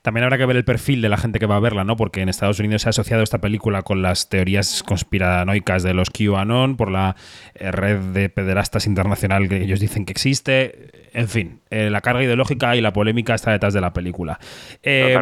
También 0.00 0.24
habrá 0.24 0.38
que 0.38 0.46
ver 0.46 0.56
el 0.56 0.64
perfil 0.64 1.02
de 1.02 1.10
la 1.10 1.18
gente 1.18 1.38
que 1.38 1.46
va 1.46 1.56
a 1.56 1.60
verla, 1.60 1.84
¿no? 1.84 1.96
Porque 1.96 2.22
en 2.22 2.28
Estados 2.30 2.58
Unidos 2.58 2.82
se 2.82 2.88
ha 2.88 2.90
asociado 2.90 3.22
esta 3.22 3.38
película 3.38 3.82
con 3.82 4.00
las 4.00 4.30
teorías 4.30 4.82
conspiranoicas 4.82 5.82
de 5.82 5.92
los 5.92 6.08
QAnon, 6.10 6.76
por 6.76 6.90
la 6.90 7.16
eh, 7.54 7.70
red 7.70 7.98
de 7.98 8.30
pederastas 8.30 8.86
internacional 8.86 9.48
que 9.48 9.62
ellos 9.62 9.80
dicen 9.80 10.06
que 10.06 10.12
existe. 10.12 11.02
En 11.12 11.28
fin, 11.28 11.60
eh, 11.68 11.90
la 11.90 12.00
carga 12.00 12.22
ideológica 12.22 12.74
y 12.74 12.80
la 12.80 12.94
polémica 12.94 13.34
está 13.34 13.50
detrás 13.50 13.74
de 13.74 13.82
la 13.82 13.92
película. 13.92 14.40
Eh, 14.82 15.18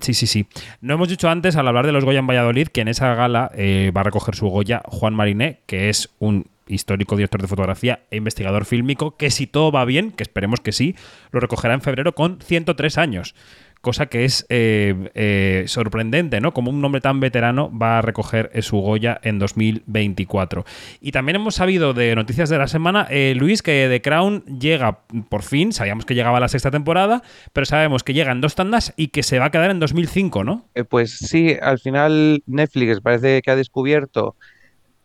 sí, 0.00 0.14
sí, 0.14 0.26
sí. 0.26 0.46
No 0.80 0.94
hemos 0.94 1.10
dicho 1.10 1.28
antes, 1.28 1.56
al 1.56 1.68
hablar 1.68 1.84
de 1.84 1.92
los 1.92 2.06
Goya 2.06 2.20
en 2.20 2.26
Valladolid, 2.26 2.68
que 2.68 2.80
en 2.80 2.88
esa 2.88 3.14
gala 3.14 3.50
eh, 3.54 3.92
va 3.94 4.00
a 4.00 4.04
recoger 4.04 4.34
su 4.34 4.48
Goya 4.48 4.80
Juan 4.86 5.14
Mariné, 5.14 5.60
que 5.66 5.90
es 5.90 6.08
un 6.18 6.46
histórico 6.66 7.16
director 7.16 7.40
de 7.40 7.48
fotografía 7.48 8.04
e 8.10 8.16
investigador 8.16 8.64
fílmico, 8.64 9.16
que 9.16 9.30
si 9.30 9.46
todo 9.46 9.72
va 9.72 9.84
bien, 9.84 10.12
que 10.12 10.22
esperemos 10.22 10.60
que 10.60 10.72
sí, 10.72 10.94
lo 11.30 11.40
recogerá 11.40 11.74
en 11.74 11.80
febrero 11.80 12.14
con 12.14 12.40
103 12.40 12.98
años. 12.98 13.34
Cosa 13.80 14.06
que 14.06 14.24
es 14.24 14.46
eh, 14.48 15.10
eh, 15.14 15.64
sorprendente, 15.66 16.40
¿no? 16.40 16.54
Como 16.54 16.70
un 16.70 16.82
hombre 16.82 17.02
tan 17.02 17.20
veterano 17.20 17.70
va 17.70 17.98
a 17.98 18.02
recoger 18.02 18.50
su 18.62 18.78
Goya 18.78 19.20
en 19.22 19.38
2024. 19.38 20.64
Y 21.02 21.12
también 21.12 21.36
hemos 21.36 21.56
sabido 21.56 21.92
de 21.92 22.14
noticias 22.14 22.48
de 22.48 22.56
la 22.56 22.66
semana, 22.66 23.06
eh, 23.10 23.34
Luis, 23.36 23.60
que 23.60 23.86
The 23.90 24.00
Crown 24.00 24.42
llega 24.58 25.00
por 25.28 25.42
fin, 25.42 25.74
sabíamos 25.74 26.06
que 26.06 26.14
llegaba 26.14 26.40
la 26.40 26.48
sexta 26.48 26.70
temporada, 26.70 27.22
pero 27.52 27.66
sabemos 27.66 28.02
que 28.04 28.14
llega 28.14 28.32
en 28.32 28.40
dos 28.40 28.54
tandas 28.54 28.94
y 28.96 29.08
que 29.08 29.22
se 29.22 29.38
va 29.38 29.46
a 29.46 29.50
quedar 29.50 29.70
en 29.70 29.80
2005, 29.80 30.44
¿no? 30.44 30.64
Pues 30.88 31.18
sí, 31.18 31.54
al 31.60 31.78
final 31.78 32.42
Netflix 32.46 33.02
parece 33.02 33.42
que 33.42 33.50
ha 33.50 33.56
descubierto 33.56 34.34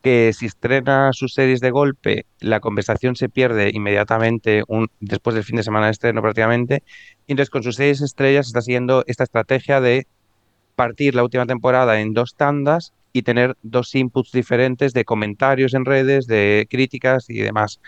que 0.02 0.32
si 0.34 0.45
estrena 0.45 1.12
sus 1.14 1.34
series 1.34 1.60
de 1.60 1.72
golpe, 1.72 2.26
la 2.39 2.60
conversación 2.60 3.16
se 3.16 3.30
pierde 3.30 3.72
inmediatamente 3.74 4.64
un, 4.68 4.88
después 5.00 5.34
del 5.36 5.43
fin 5.43 5.58
de 5.58 5.64
semana 5.64 5.88
de 5.88 5.91
estreno 5.91 6.22
prácticamente. 6.22 6.84
Y 7.28 7.34
entonces 7.34 7.50
con 7.50 7.64
sus 7.64 7.76
series 7.76 8.02
estrellas 8.02 8.47
está 8.47 8.62
siguiendo 8.62 9.04
esta 9.08 9.24
estrategia 9.24 9.82
de 9.82 10.08
partir 10.76 11.16
la 11.16 11.24
última 11.24 11.45
temporada 11.45 12.00
en 12.00 12.14
dos 12.14 12.36
tandas 12.36 12.93
y 13.12 13.24
tener 13.24 13.58
dos 13.64 13.93
inputs 13.95 14.32
diferentes 14.32 14.93
de 14.93 15.04
comentarios 15.04 15.74
en 15.74 15.84
redes, 15.86 16.28
de 16.28 16.68
críticas 16.70 17.30
y 17.30 17.39
demás. 17.39 17.82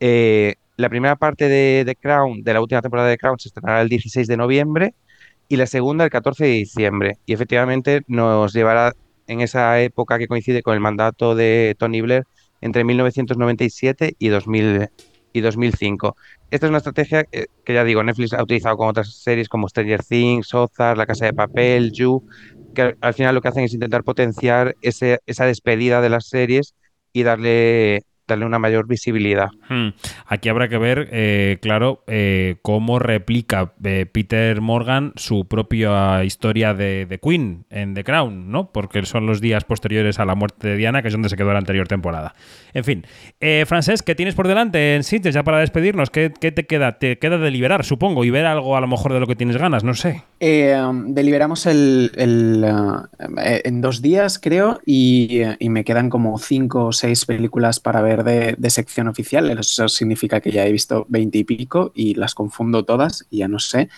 Eh, 0.00 0.54
la 0.76 0.88
primera 0.88 1.16
parte 1.16 1.48
de 1.48 1.84
The 1.84 1.94
Crown, 1.94 2.42
de 2.42 2.54
la 2.54 2.60
última 2.60 2.82
temporada 2.82 3.08
de 3.08 3.18
Crown, 3.18 3.38
se 3.38 3.48
estrenará 3.48 3.82
el 3.82 3.88
16 3.88 4.26
de 4.26 4.36
noviembre 4.36 4.94
y 5.48 5.56
la 5.56 5.66
segunda 5.66 6.04
el 6.04 6.10
14 6.10 6.44
de 6.44 6.50
diciembre. 6.50 7.18
Y 7.26 7.34
efectivamente 7.34 8.02
nos 8.08 8.52
llevará 8.52 8.94
en 9.26 9.40
esa 9.40 9.80
época 9.80 10.18
que 10.18 10.28
coincide 10.28 10.62
con 10.62 10.74
el 10.74 10.80
mandato 10.80 11.34
de 11.34 11.74
Tony 11.78 12.00
Blair 12.00 12.24
entre 12.60 12.84
1997 12.84 14.14
y, 14.18 14.28
2000, 14.28 14.88
y 15.32 15.40
2005. 15.40 16.16
Esta 16.50 16.66
es 16.66 16.70
una 16.70 16.78
estrategia 16.78 17.24
que, 17.24 17.46
que, 17.64 17.74
ya 17.74 17.84
digo, 17.84 18.02
Netflix 18.02 18.32
ha 18.34 18.42
utilizado 18.42 18.76
con 18.76 18.88
otras 18.88 19.14
series 19.14 19.48
como 19.48 19.68
Stranger 19.68 20.04
Things, 20.04 20.52
Ozark, 20.54 20.98
La 20.98 21.06
Casa 21.06 21.26
de 21.26 21.32
Papel, 21.32 21.92
You, 21.92 22.22
que 22.74 22.96
al 23.00 23.14
final 23.14 23.34
lo 23.34 23.40
que 23.40 23.48
hacen 23.48 23.64
es 23.64 23.74
intentar 23.74 24.04
potenciar 24.04 24.76
ese, 24.82 25.20
esa 25.26 25.46
despedida 25.46 26.00
de 26.00 26.08
las 26.08 26.28
series 26.28 26.74
y 27.12 27.22
darle 27.22 28.02
darle 28.26 28.46
una 28.46 28.58
mayor 28.58 28.86
visibilidad. 28.86 29.48
Hmm. 29.68 29.88
Aquí 30.26 30.48
habrá 30.48 30.68
que 30.68 30.78
ver, 30.78 31.08
eh, 31.12 31.58
claro, 31.60 32.04
eh, 32.06 32.56
cómo 32.62 32.98
replica 32.98 33.72
eh, 33.84 34.06
Peter 34.10 34.60
Morgan 34.60 35.12
su 35.16 35.46
propia 35.46 36.24
historia 36.24 36.74
de, 36.74 37.06
de, 37.06 37.18
Queen 37.18 37.64
en 37.70 37.94
The 37.94 38.04
Crown, 38.04 38.50
¿no? 38.50 38.72
Porque 38.72 39.04
son 39.04 39.26
los 39.26 39.40
días 39.40 39.64
posteriores 39.64 40.18
a 40.18 40.24
la 40.24 40.34
muerte 40.34 40.68
de 40.68 40.76
Diana, 40.76 41.02
que 41.02 41.08
es 41.08 41.14
donde 41.14 41.28
se 41.28 41.36
quedó 41.36 41.52
la 41.52 41.58
anterior 41.58 41.88
temporada. 41.88 42.34
En 42.74 42.84
fin, 42.84 43.04
eh, 43.40 43.64
Francés, 43.66 44.02
¿qué 44.02 44.14
tienes 44.14 44.34
por 44.34 44.48
delante 44.48 44.94
en 44.94 45.04
Sitges 45.04 45.34
ya 45.34 45.42
para 45.42 45.58
despedirnos? 45.58 46.10
¿Qué, 46.10 46.32
¿Qué, 46.38 46.52
te 46.52 46.66
queda? 46.66 46.98
Te 46.98 47.18
queda 47.18 47.38
deliberar, 47.38 47.84
supongo, 47.84 48.24
y 48.24 48.30
ver 48.30 48.46
algo 48.46 48.76
a 48.76 48.80
lo 48.80 48.86
mejor 48.86 49.12
de 49.12 49.20
lo 49.20 49.26
que 49.26 49.36
tienes 49.36 49.56
ganas, 49.56 49.84
no 49.84 49.94
sé. 49.94 50.22
Um, 50.40 51.14
deliberamos 51.14 51.66
el, 51.66 52.12
el 52.16 52.64
uh, 52.64 53.08
en 53.64 53.80
dos 53.80 54.02
días, 54.02 54.38
creo, 54.38 54.80
y, 54.86 55.42
y 55.58 55.68
me 55.68 55.84
quedan 55.84 56.08
como 56.08 56.38
cinco 56.38 56.86
o 56.86 56.92
seis 56.92 57.26
películas 57.26 57.80
para 57.80 58.00
ver 58.02 58.11
de, 58.16 58.54
de, 58.58 58.70
sección 58.70 59.08
oficial. 59.08 59.50
Eso 59.58 59.88
significa 59.88 60.40
que 60.40 60.50
ya 60.50 60.66
he 60.66 60.72
visto 60.72 61.06
veinte 61.08 61.38
y 61.38 61.44
pico 61.44 61.92
y 61.94 62.14
las 62.14 62.34
confundo 62.34 62.84
todas 62.84 63.26
y 63.30 63.38
ya 63.38 63.48
no 63.48 63.58
sé 63.58 63.88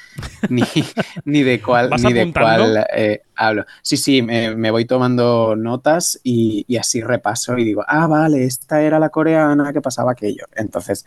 ni, 0.48 0.62
ni 1.24 1.42
de 1.42 1.60
cuál, 1.60 1.90
ni 1.90 2.12
de 2.12 2.32
cuál 2.32 2.86
eh, 2.96 3.22
hablo. 3.36 3.64
Sí, 3.82 3.96
sí, 3.96 4.22
me, 4.22 4.54
me, 4.54 4.70
voy 4.70 4.84
tomando 4.84 5.56
notas 5.56 6.20
y, 6.22 6.64
y, 6.68 6.76
así 6.76 7.00
repaso 7.00 7.58
y 7.58 7.64
digo, 7.64 7.84
ah, 7.86 8.06
vale, 8.06 8.44
esta 8.44 8.82
era 8.82 8.98
la 8.98 9.08
coreana 9.08 9.72
que 9.72 9.80
pasaba 9.80 10.12
aquello. 10.12 10.46
Entonces, 10.54 11.04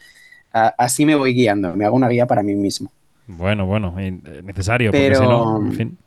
a, 0.51 0.67
así 0.77 1.05
me 1.05 1.15
voy 1.15 1.33
guiando, 1.33 1.75
me 1.75 1.85
hago 1.85 1.95
una 1.95 2.09
guía 2.09 2.27
para 2.27 2.43
mí 2.43 2.55
mismo. 2.55 2.91
Bueno, 3.27 3.65
bueno, 3.65 3.93
necesario, 4.43 4.91
pero, 4.91 5.19
porque 5.19 5.25
si 5.25 5.31
no, 5.31 5.65
en 5.65 5.73
fin. 5.73 5.97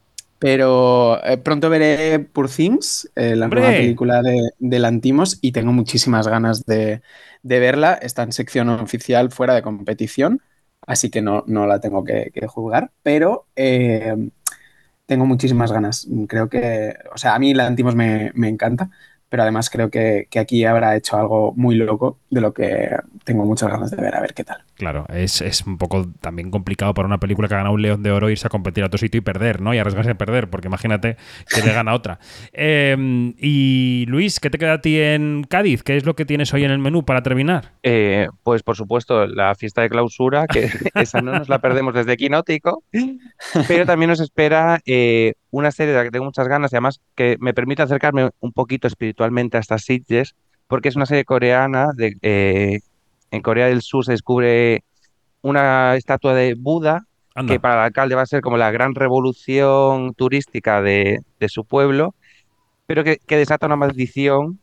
Pero 0.41 1.23
eh, 1.23 1.37
pronto 1.37 1.69
veré 1.69 2.19
Poor 2.19 2.49
Things, 2.49 3.11
eh, 3.15 3.37
la 3.37 3.45
¡Hombre! 3.45 3.61
nueva 3.61 3.77
película 3.77 4.23
de, 4.23 4.41
de, 4.59 4.79
Lantimos, 4.79 5.39
y 5.43 5.53
tengo 5.53 5.71
muchísimas 5.71 6.27
ganas 6.27 6.65
de, 6.65 7.03
de, 7.43 7.61
verla. 7.61 7.93
Está 7.93 8.23
en 8.23 8.33
sección 8.33 8.71
oficial 8.71 9.31
fuera 9.31 9.55
de 9.55 9.61
competición, 9.61 10.41
así 10.87 11.11
que 11.11 11.21
no, 11.21 11.45
no 11.47 11.67
la 11.67 11.79
tengo 11.81 12.05
que, 12.05 12.31
que 12.33 12.47
juzgar, 12.47 12.91
pero 13.03 13.49
eh, 13.55 14.17
tengo 15.05 15.27
muchísimas 15.27 15.73
ganas. 15.73 16.09
Creo 16.27 16.49
que, 16.49 16.95
o 17.15 17.19
sea, 17.19 17.35
a 17.35 17.39
mí 17.39 17.53
Lantimos 17.53 17.95
me, 17.95 18.33
me 18.35 18.49
encanta, 18.49 18.89
pero 19.31 19.45
además 19.45 19.71
creo 19.71 19.91
que, 19.91 20.27
que, 20.29 20.41
aquí 20.41 20.65
habrá 20.65 20.97
hecho 20.97 21.17
algo 21.17 21.55
muy 21.57 21.77
loco 21.77 22.19
de 22.31 22.41
lo 22.41 22.53
que 22.53 22.91
tengo 23.25 23.45
muchas 23.45 23.71
ganas 23.71 23.91
de 23.91 23.97
ver, 23.97 24.15
a 24.17 24.21
ver 24.21 24.35
qué 24.35 24.43
tal. 24.43 24.65
Claro, 24.75 25.07
es, 25.09 25.41
es 25.41 25.65
un 25.67 25.79
poco 25.79 26.09
también 26.21 26.51
complicado 26.51 26.95
para 26.95 27.07
una 27.07 27.19
película 27.19 27.47
que 27.47 27.55
ha 27.55 27.59
ganado 27.59 27.75
un 27.75 27.83
León 27.83 28.03
de 28.03 28.11
Oro 28.11 28.29
irse 28.29 28.49
a 28.49 28.51
competir 28.51 28.83
a 28.83 28.89
otro 28.89 28.99
sitio 28.99 29.19
y 29.19 29.21
perder, 29.21 29.61
¿no? 29.61 29.73
Y 29.73 29.79
arriesgarse 29.79 30.11
a 30.11 30.19
perder, 30.19 30.51
porque 30.51 30.67
imagínate 30.67 31.17
que 31.49 31.63
le 31.63 31.73
gana 31.73 31.95
otra. 31.95 32.19
Eh, 32.53 32.97
y 33.39 34.05
Luis, 34.09 34.41
¿qué 34.41 34.51
te 34.51 34.59
queda 34.59 34.75
a 34.75 34.81
ti 34.81 34.99
en 34.99 35.45
Cádiz? 35.49 35.83
¿Qué 35.83 35.97
es 35.97 36.05
lo 36.05 36.15
que 36.15 36.25
tienes 36.25 36.53
hoy 36.53 36.65
en 36.65 36.71
el 36.71 36.79
menú 36.79 37.05
para 37.05 37.23
terminar? 37.23 37.73
Eh, 37.83 38.29
pues 38.43 38.63
por 38.63 38.77
supuesto, 38.77 39.27
la 39.27 39.55
fiesta 39.55 39.83
de 39.83 39.89
clausura, 39.89 40.47
que 40.47 40.69
esa 40.95 41.23
no 41.23 41.33
nos 41.33 41.49
la 41.49 41.61
perdemos 41.61 41.95
desde 41.95 42.17
Quinótico, 42.17 42.83
pero 43.69 43.87
también 43.87 44.11
nos 44.11 44.21
espera 44.21 44.81
eh, 44.85 45.35
una 45.51 45.71
serie 45.71 45.93
de 45.93 45.99
la 45.99 46.05
que 46.05 46.11
tengo 46.11 46.25
muchas 46.25 46.49
ganas 46.49 46.73
y 46.73 46.77
además 46.77 47.01
que 47.15 47.37
me 47.41 47.55
permite 47.55 47.83
acercarme 47.83 48.31
un 48.41 48.53
poquito 48.53 48.87
espiritualmente 48.89 49.20
a 49.25 49.59
estas 49.59 49.83
Sitges, 49.83 50.35
porque 50.67 50.89
es 50.89 50.97
una 50.97 51.07
serie 51.07 51.25
coreana. 51.25 51.89
De, 51.95 52.17
eh, 52.23 52.81
en 53.31 53.43
Corea 53.43 53.67
del 53.67 53.83
Sur 53.83 54.05
se 54.05 54.13
descubre 54.13 54.85
una 55.43 55.97
estatua 55.97 56.35
de 56.35 56.55
Buda, 56.55 57.07
Anda. 57.35 57.53
que 57.53 57.61
para 57.61 57.75
el 57.75 57.81
alcalde 57.81 58.15
va 58.15 58.23
a 58.23 58.27
ser 58.27 58.41
como 58.41 58.57
la 58.57 58.71
gran 58.71 58.95
revolución 58.95 60.15
turística 60.15 60.83
de, 60.83 61.21
de 61.39 61.49
su 61.49 61.65
pueblo, 61.65 62.15
pero 62.87 63.05
que, 63.05 63.19
que, 63.25 63.37
desata 63.37 63.67
una 63.67 63.77
maldición 63.77 64.59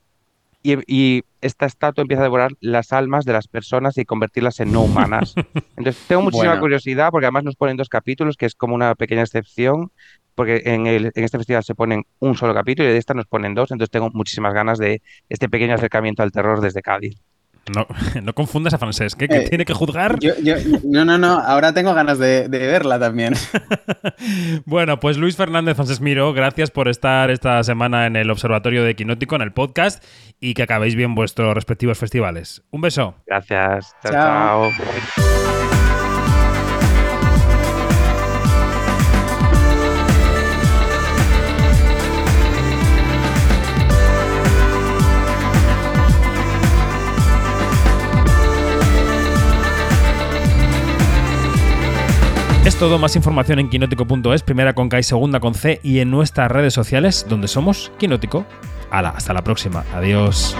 y, 0.62 0.76
y, 0.88 1.24
esta 1.40 1.66
estatua 1.66 2.02
empieza 2.02 2.22
a 2.22 2.24
devorar 2.24 2.52
las 2.62 2.92
almas 2.92 3.24
de 3.24 3.32
las 3.32 3.48
personas 3.48 3.98
y 3.98 4.06
convertirlas 4.06 4.60
en 4.60 4.72
no 4.72 4.82
humanas. 4.82 5.36
Entonces 5.78 6.04
tengo 6.08 6.24
muchísima 6.24 6.50
bueno. 6.50 6.62
curiosidad 6.62 7.10
porque 7.12 7.28
además 7.28 7.44
nos 7.44 7.56
ponen 7.56 7.78
dos 7.78 7.90
capítulos, 7.90 8.38
que 8.38 8.48
es 8.48 8.56
como 8.56 8.74
una 8.74 8.96
pequeña 8.96 9.22
excepción, 9.22 9.92
porque 10.38 10.62
en, 10.66 10.86
el, 10.86 11.12
en, 11.16 11.24
este 11.24 11.40
festival 11.40 11.64
se 11.64 11.74
ponen 11.74 12.04
un 12.20 12.38
solo 12.38 12.54
capítulo 12.54 12.88
y 12.88 12.92
de 12.92 13.00
esta 13.00 13.16
nos 13.16 13.26
ponen 13.26 13.56
dos, 13.56 13.72
entonces 13.72 13.90
tengo 13.90 14.12
muchísimas 14.14 14.54
ganas 14.54 14.78
de 14.78 15.02
este 15.30 15.50
pequeño 15.50 15.74
acercamiento 15.74 16.22
al 16.22 16.32
terror 16.32 16.62
desde 16.62 16.84
Cádiz. 16.84 17.18
No, 17.76 17.88
no 18.22 18.34
confundas 18.34 18.76
a 18.76 18.78
Francés, 18.78 19.16
que, 19.16 19.28
que 19.28 19.38
eh, 19.38 19.50
tiene 19.50 19.66
que 19.66 19.74
juzgar. 19.74 20.20
Yo, 20.20 20.34
yo, 20.44 20.54
no, 20.84 21.06
no, 21.06 21.18
no, 21.18 21.40
ahora 21.40 21.74
tengo 21.74 21.96
ganas 21.96 22.20
de, 22.20 22.48
de 22.50 22.68
verla 22.68 23.00
también. 23.00 23.34
bueno, 24.66 25.00
pues 25.00 25.18
Luis 25.18 25.36
Fernández 25.36 25.76
Francés 25.76 26.02
Miro, 26.02 26.32
gracias 26.34 26.70
por 26.70 26.88
estar 26.88 27.32
esta 27.32 27.64
semana 27.64 28.06
en 28.06 28.16
el 28.16 28.30
Observatorio 28.30 28.84
de 28.84 28.96
Quinótico, 28.96 29.36
en 29.36 29.42
el 29.42 29.54
podcast, 29.54 30.04
y 30.40 30.54
que 30.54 30.62
acabéis 30.62 30.94
bien 30.94 31.16
vuestros 31.16 31.56
respectivos 31.56 31.98
festivales. 31.98 32.62
Un 32.70 32.82
beso. 32.82 33.16
Gracias. 33.26 33.96
chao. 34.04 34.12
chao. 34.12 34.72
chao. 34.78 35.87
Todo, 52.80 53.00
más 53.00 53.16
información 53.16 53.58
en 53.58 53.70
quinótico.es, 53.72 54.44
primera 54.44 54.74
con 54.74 54.88
K 54.88 55.00
y 55.00 55.04
segunda 55.04 55.40
con 55.40 55.56
C 55.56 55.80
y 55.82 55.98
en 55.98 56.12
nuestras 56.12 56.52
redes 56.52 56.76
sociales 56.76 57.26
donde 57.28 57.48
somos 57.48 57.92
Quinótico. 57.98 58.46
Hala, 58.92 59.10
hasta 59.10 59.34
la 59.34 59.44
próxima. 59.44 59.84
Adiós. 59.96 60.56